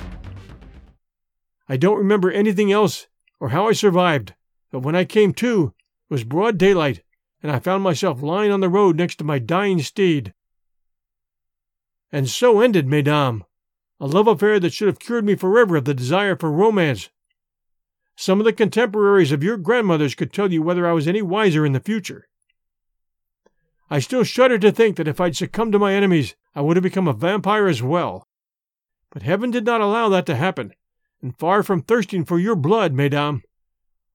I 1.69 1.77
don't 1.77 1.99
remember 1.99 2.31
anything 2.31 2.71
else 2.71 3.07
or 3.39 3.49
how 3.49 3.67
I 3.67 3.73
survived, 3.73 4.33
but 4.71 4.79
when 4.79 4.95
I 4.95 5.05
came 5.05 5.33
to, 5.35 5.73
it 6.09 6.13
was 6.13 6.23
broad 6.23 6.57
daylight, 6.57 7.02
and 7.43 7.51
I 7.51 7.59
found 7.59 7.83
myself 7.83 8.21
lying 8.21 8.51
on 8.51 8.61
the 8.61 8.69
road 8.69 8.95
next 8.95 9.17
to 9.17 9.25
my 9.25 9.37
dying 9.37 9.79
steed. 9.81 10.33
And 12.09 12.29
so 12.29 12.61
ended, 12.61 12.87
mesdames, 12.87 13.43
a 13.99 14.07
love 14.07 14.27
affair 14.27 14.59
that 14.61 14.71
should 14.71 14.87
have 14.87 14.99
cured 14.99 15.25
me 15.25 15.35
forever 15.35 15.75
of 15.75 15.85
the 15.85 15.93
desire 15.93 16.37
for 16.37 16.51
romance. 16.51 17.09
Some 18.15 18.39
of 18.39 18.45
the 18.45 18.53
contemporaries 18.53 19.31
of 19.31 19.43
your 19.43 19.57
grandmothers 19.57 20.15
could 20.15 20.31
tell 20.31 20.53
you 20.53 20.61
whether 20.61 20.87
I 20.87 20.93
was 20.93 21.07
any 21.07 21.21
wiser 21.21 21.65
in 21.65 21.73
the 21.73 21.79
future. 21.79 22.27
I 23.89 23.99
still 23.99 24.23
shudder 24.23 24.57
to 24.59 24.71
think 24.71 24.95
that 24.95 25.07
if 25.07 25.19
I'd 25.19 25.35
succumbed 25.35 25.73
to 25.73 25.79
my 25.79 25.93
enemies, 25.93 26.35
I 26.55 26.61
would 26.61 26.77
have 26.77 26.83
become 26.83 27.07
a 27.07 27.13
vampire 27.13 27.67
as 27.67 27.83
well. 27.83 28.27
But 29.09 29.23
heaven 29.23 29.51
did 29.51 29.65
not 29.65 29.81
allow 29.81 30.09
that 30.09 30.25
to 30.27 30.35
happen, 30.35 30.73
and 31.21 31.37
far 31.37 31.61
from 31.61 31.81
thirsting 31.81 32.23
for 32.23 32.39
your 32.39 32.55
blood, 32.55 32.93
mesdames, 32.93 33.41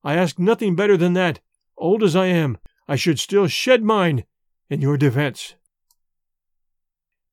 I 0.03 0.15
ask 0.17 0.39
nothing 0.39 0.75
better 0.75 0.97
than 0.97 1.13
that, 1.15 1.41
old 1.77 2.03
as 2.03 2.17
I 2.17 2.27
am, 2.27 2.59
I 2.89 2.97
should 2.97 3.19
still 3.19 3.47
shed 3.47 3.83
mine 3.83 4.25
in 4.71 4.81
your 4.81 4.97
defense. 4.97 5.55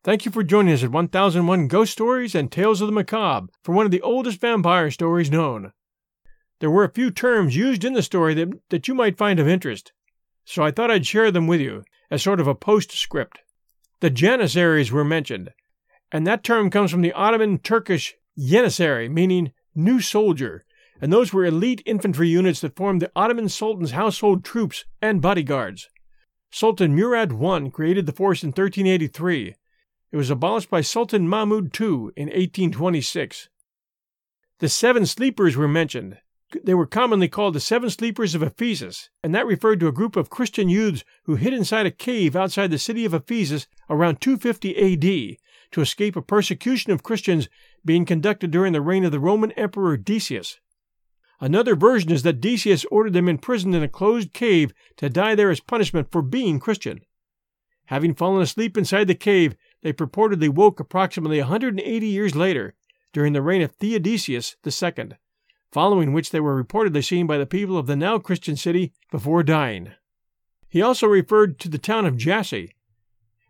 Thank 0.03 0.26
you 0.26 0.32
for 0.32 0.43
joining 0.43 0.74
us 0.74 0.84
at 0.84 0.91
1001 0.91 1.68
Ghost 1.68 1.93
Stories 1.93 2.36
and 2.36 2.51
Tales 2.51 2.82
of 2.82 2.88
the 2.88 2.93
Macabre 2.93 3.47
for 3.64 3.74
one 3.74 3.86
of 3.86 3.91
the 3.91 4.01
oldest 4.01 4.39
vampire 4.41 4.91
stories 4.91 5.32
known. 5.32 5.72
There 6.60 6.70
were 6.70 6.84
a 6.84 6.91
few 6.91 7.10
terms 7.10 7.56
used 7.56 7.84
in 7.84 7.93
the 7.93 8.03
story 8.03 8.34
that, 8.36 8.49
that 8.70 8.88
you 8.88 8.93
might 8.93 9.18
find 9.18 9.39
of 9.39 9.47
interest, 9.47 9.93
so 10.43 10.62
I 10.62 10.72
thought 10.72 10.91
I'd 10.91 11.08
share 11.08 11.32
them 11.32 11.47
with 11.47 11.60
you 11.60 11.84
as 12.12 12.22
sort 12.22 12.39
of 12.39 12.47
a 12.47 12.53
postscript. 12.53 13.39
The 14.01 14.10
Janissaries 14.10 14.91
were 14.91 15.03
mentioned, 15.03 15.51
and 16.12 16.28
that 16.28 16.43
term 16.43 16.70
comes 16.70 16.91
from 16.91 17.01
the 17.01 17.14
Ottoman 17.14 17.58
Turkish 17.60 18.16
Janissary, 18.38 19.10
meaning 19.10 19.53
new 19.74 20.01
soldier, 20.01 20.64
and 21.02 21.12
those 21.12 21.34
were 21.34 21.46
elite 21.46 21.82
infantry 21.86 22.30
units 22.30 22.62
that 22.62 22.76
formed 22.76 23.02
the 23.02 23.12
Ottoman 23.16 23.50
Sultan's 23.50 23.91
household 23.91 24.43
troops 24.43 24.86
and 25.02 25.22
bodyguards. 25.22 25.89
Sultan 26.52 26.96
Murad 26.96 27.34
I 27.34 27.70
created 27.70 28.06
the 28.06 28.14
force 28.14 28.43
in 28.43 28.50
1383. 28.50 29.56
It 30.12 30.18
was 30.18 30.30
abolished 30.30 30.70
by 30.70 30.82
Sultan 30.82 31.28
Mahmud 31.28 31.78
II 31.80 32.12
in 32.16 32.28
1826. 32.30 33.50
The 34.60 34.70
seven 34.70 35.06
sleepers 35.06 35.58
were 35.58 35.68
mentioned. 35.68 36.20
They 36.64 36.74
were 36.74 36.86
commonly 36.86 37.28
called 37.28 37.56
the 37.56 37.60
Seven 37.60 37.89
Sleepers 37.89 38.36
of 38.36 38.41
Ephesus, 38.41 39.10
and 39.22 39.36
that 39.36 39.46
referred 39.46 39.82
to 39.82 39.88
a 39.88 39.91
group 39.91 40.16
of 40.16 40.30
Christian 40.30 40.70
youths 40.70 41.04
who 41.24 41.36
hid 41.36 41.54
inside 41.54 41.86
a 41.86 41.91
cave 41.91 42.36
outside 42.36 42.72
the 42.72 42.80
city 42.80 43.04
of 43.04 43.14
Ephesus 43.14 43.68
around 43.89 44.22
250 44.22 44.78
AD 44.78 45.38
to 45.72 45.82
escape 45.82 46.16
a 46.16 46.22
persecution 46.22 46.93
of 46.93 47.04
Christians 47.04 47.50
being 47.84 48.06
conducted 48.06 48.52
during 48.52 48.72
the 48.72 48.80
reign 48.80 49.04
of 49.04 49.12
the 49.12 49.20
Roman 49.20 49.52
Emperor 49.54 49.98
Decius. 49.98 50.60
Another 51.39 51.75
version 51.75 52.11
is 52.11 52.23
that 52.23 52.39
Decius 52.39 52.86
ordered 52.86 53.13
them 53.13 53.27
imprisoned 53.27 53.75
in 53.75 53.83
a 53.83 53.89
closed 53.89 54.33
cave 54.33 54.73
to 54.97 55.09
die 55.09 55.36
there 55.36 55.49
as 55.49 55.59
punishment 55.59 56.11
for 56.11 56.21
being 56.21 56.59
Christian. 56.59 57.01
Having 57.88 58.15
fallen 58.15 58.41
asleep 58.41 58.77
inside 58.77 59.07
the 59.07 59.15
cave, 59.15 59.55
they 59.81 59.93
purportedly 59.93 60.49
woke 60.49 60.79
approximately 60.79 61.39
180 61.39 62.07
years 62.07 62.36
later, 62.36 62.73
during 63.13 63.33
the 63.33 63.41
reign 63.41 63.61
of 63.61 63.71
Theodosius 63.71 64.55
II, 64.65 65.09
following 65.71 66.11
which 66.11 66.31
they 66.31 66.39
were 66.39 66.61
reportedly 66.61 67.03
seen 67.03 67.27
by 67.27 67.38
the 67.38 67.45
people 67.45 67.77
of 67.77 67.86
the 67.86 67.95
now 67.95 68.17
Christian 68.17 68.55
city 68.55 68.93
before 69.11 69.43
dying. 69.43 69.91
He 70.67 70.81
also 70.81 71.07
referred 71.07 71.59
to 71.59 71.69
the 71.69 71.77
town 71.77 72.05
of 72.05 72.17
Jassy, 72.17 72.73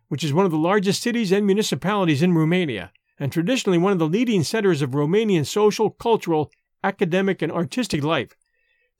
which 0.08 0.22
is 0.22 0.32
one 0.32 0.44
of 0.44 0.52
the 0.52 0.58
largest 0.58 1.02
cities 1.02 1.32
and 1.32 1.46
municipalities 1.46 2.22
in 2.22 2.34
Romania, 2.34 2.92
and 3.18 3.32
traditionally 3.32 3.78
one 3.78 3.92
of 3.92 3.98
the 3.98 4.06
leading 4.06 4.44
centers 4.44 4.82
of 4.82 4.90
Romanian 4.90 5.46
social, 5.46 5.90
cultural, 5.90 6.50
academic, 6.86 7.42
and 7.42 7.50
artistic 7.50 8.04
life. 8.04 8.36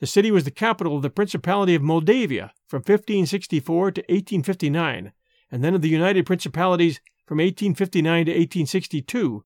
The 0.01 0.07
city 0.07 0.31
was 0.31 0.45
the 0.45 0.51
capital 0.51 0.97
of 0.97 1.03
the 1.03 1.11
Principality 1.11 1.75
of 1.75 1.83
Moldavia 1.83 2.53
from 2.67 2.81
1564 2.81 3.93
to 3.93 4.01
1859, 4.03 5.13
and 5.51 5.65
then 5.65 5.75
of 5.75 5.83
the 5.83 5.89
United 5.89 6.27
Principalities 6.27 7.01
from 7.27 7.39
1859 7.39 8.27
to 8.27 8.33
1862, 8.33 9.45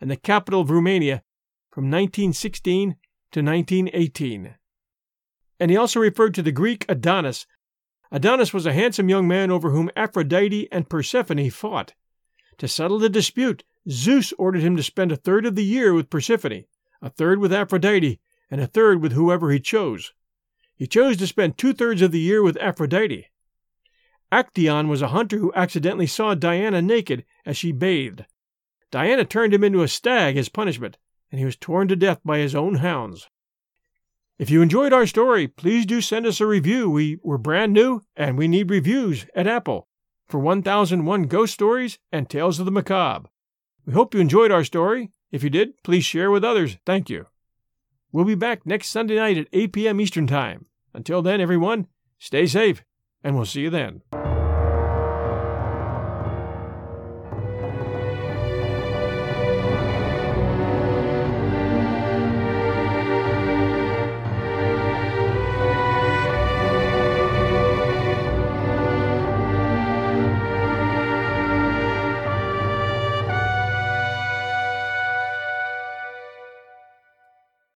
and 0.00 0.10
the 0.10 0.16
capital 0.16 0.60
of 0.60 0.70
Romania 0.70 1.22
from 1.70 1.84
1916 1.84 2.96
to 3.32 3.42
1918. 3.42 4.54
And 5.60 5.70
he 5.70 5.76
also 5.76 6.00
referred 6.00 6.34
to 6.34 6.42
the 6.42 6.52
Greek 6.52 6.84
Adonis. 6.88 7.46
Adonis 8.12 8.52
was 8.52 8.66
a 8.66 8.72
handsome 8.72 9.08
young 9.08 9.26
man 9.26 9.50
over 9.50 9.70
whom 9.70 9.90
Aphrodite 9.96 10.68
and 10.70 10.88
Persephone 10.88 11.50
fought. 11.50 11.94
To 12.58 12.68
settle 12.68 12.98
the 12.98 13.08
dispute, 13.08 13.64
Zeus 13.88 14.32
ordered 14.38 14.62
him 14.62 14.76
to 14.76 14.82
spend 14.82 15.12
a 15.12 15.16
third 15.16 15.46
of 15.46 15.54
the 15.54 15.64
year 15.64 15.94
with 15.94 16.10
Persephone, 16.10 16.64
a 17.02 17.10
third 17.10 17.38
with 17.38 17.52
Aphrodite, 17.52 18.20
and 18.50 18.60
a 18.60 18.66
third 18.66 19.02
with 19.02 19.12
whoever 19.12 19.50
he 19.50 19.60
chose. 19.60 20.12
He 20.76 20.86
chose 20.86 21.16
to 21.16 21.26
spend 21.26 21.58
two 21.58 21.72
thirds 21.72 22.02
of 22.02 22.12
the 22.12 22.20
year 22.20 22.42
with 22.42 22.56
Aphrodite. 22.60 23.26
Actaeon 24.30 24.88
was 24.88 25.02
a 25.02 25.08
hunter 25.08 25.38
who 25.38 25.52
accidentally 25.54 26.06
saw 26.06 26.34
Diana 26.34 26.82
naked 26.82 27.24
as 27.46 27.56
she 27.56 27.72
bathed. 27.72 28.24
Diana 28.90 29.24
turned 29.24 29.54
him 29.54 29.64
into 29.64 29.82
a 29.82 29.88
stag 29.88 30.36
as 30.36 30.48
punishment, 30.48 30.98
and 31.30 31.38
he 31.38 31.44
was 31.44 31.56
torn 31.56 31.88
to 31.88 31.96
death 31.96 32.20
by 32.24 32.38
his 32.38 32.54
own 32.54 32.76
hounds. 32.76 33.28
If 34.38 34.50
you 34.50 34.62
enjoyed 34.62 34.92
our 34.92 35.06
story, 35.06 35.48
please 35.48 35.84
do 35.84 36.00
send 36.00 36.24
us 36.24 36.40
a 36.40 36.46
review. 36.46 36.88
We 36.88 37.18
were 37.22 37.38
brand 37.38 37.72
new, 37.72 38.02
and 38.16 38.38
we 38.38 38.46
need 38.46 38.70
reviews 38.70 39.26
at 39.34 39.48
Apple 39.48 39.88
for 40.28 40.38
1001 40.38 41.24
Ghost 41.24 41.54
Stories 41.54 41.98
and 42.12 42.28
Tales 42.28 42.60
of 42.60 42.66
the 42.66 42.70
Macabre. 42.70 43.28
We 43.84 43.94
hope 43.94 44.14
you 44.14 44.20
enjoyed 44.20 44.52
our 44.52 44.62
story. 44.62 45.10
If 45.30 45.42
you 45.42 45.50
did, 45.50 45.82
please 45.82 46.04
share 46.04 46.30
with 46.30 46.44
others. 46.44 46.78
Thank 46.86 47.10
you. 47.10 47.26
We'll 48.12 48.24
be 48.24 48.34
back 48.34 48.64
next 48.64 48.88
Sunday 48.88 49.16
night 49.16 49.36
at 49.36 49.48
8 49.52 49.72
p.m. 49.72 50.00
Eastern 50.00 50.26
Time. 50.26 50.66
Until 50.94 51.20
then, 51.22 51.40
everyone, 51.40 51.86
stay 52.18 52.46
safe, 52.46 52.82
and 53.22 53.36
we'll 53.36 53.44
see 53.44 53.60
you 53.60 53.70
then. 53.70 54.02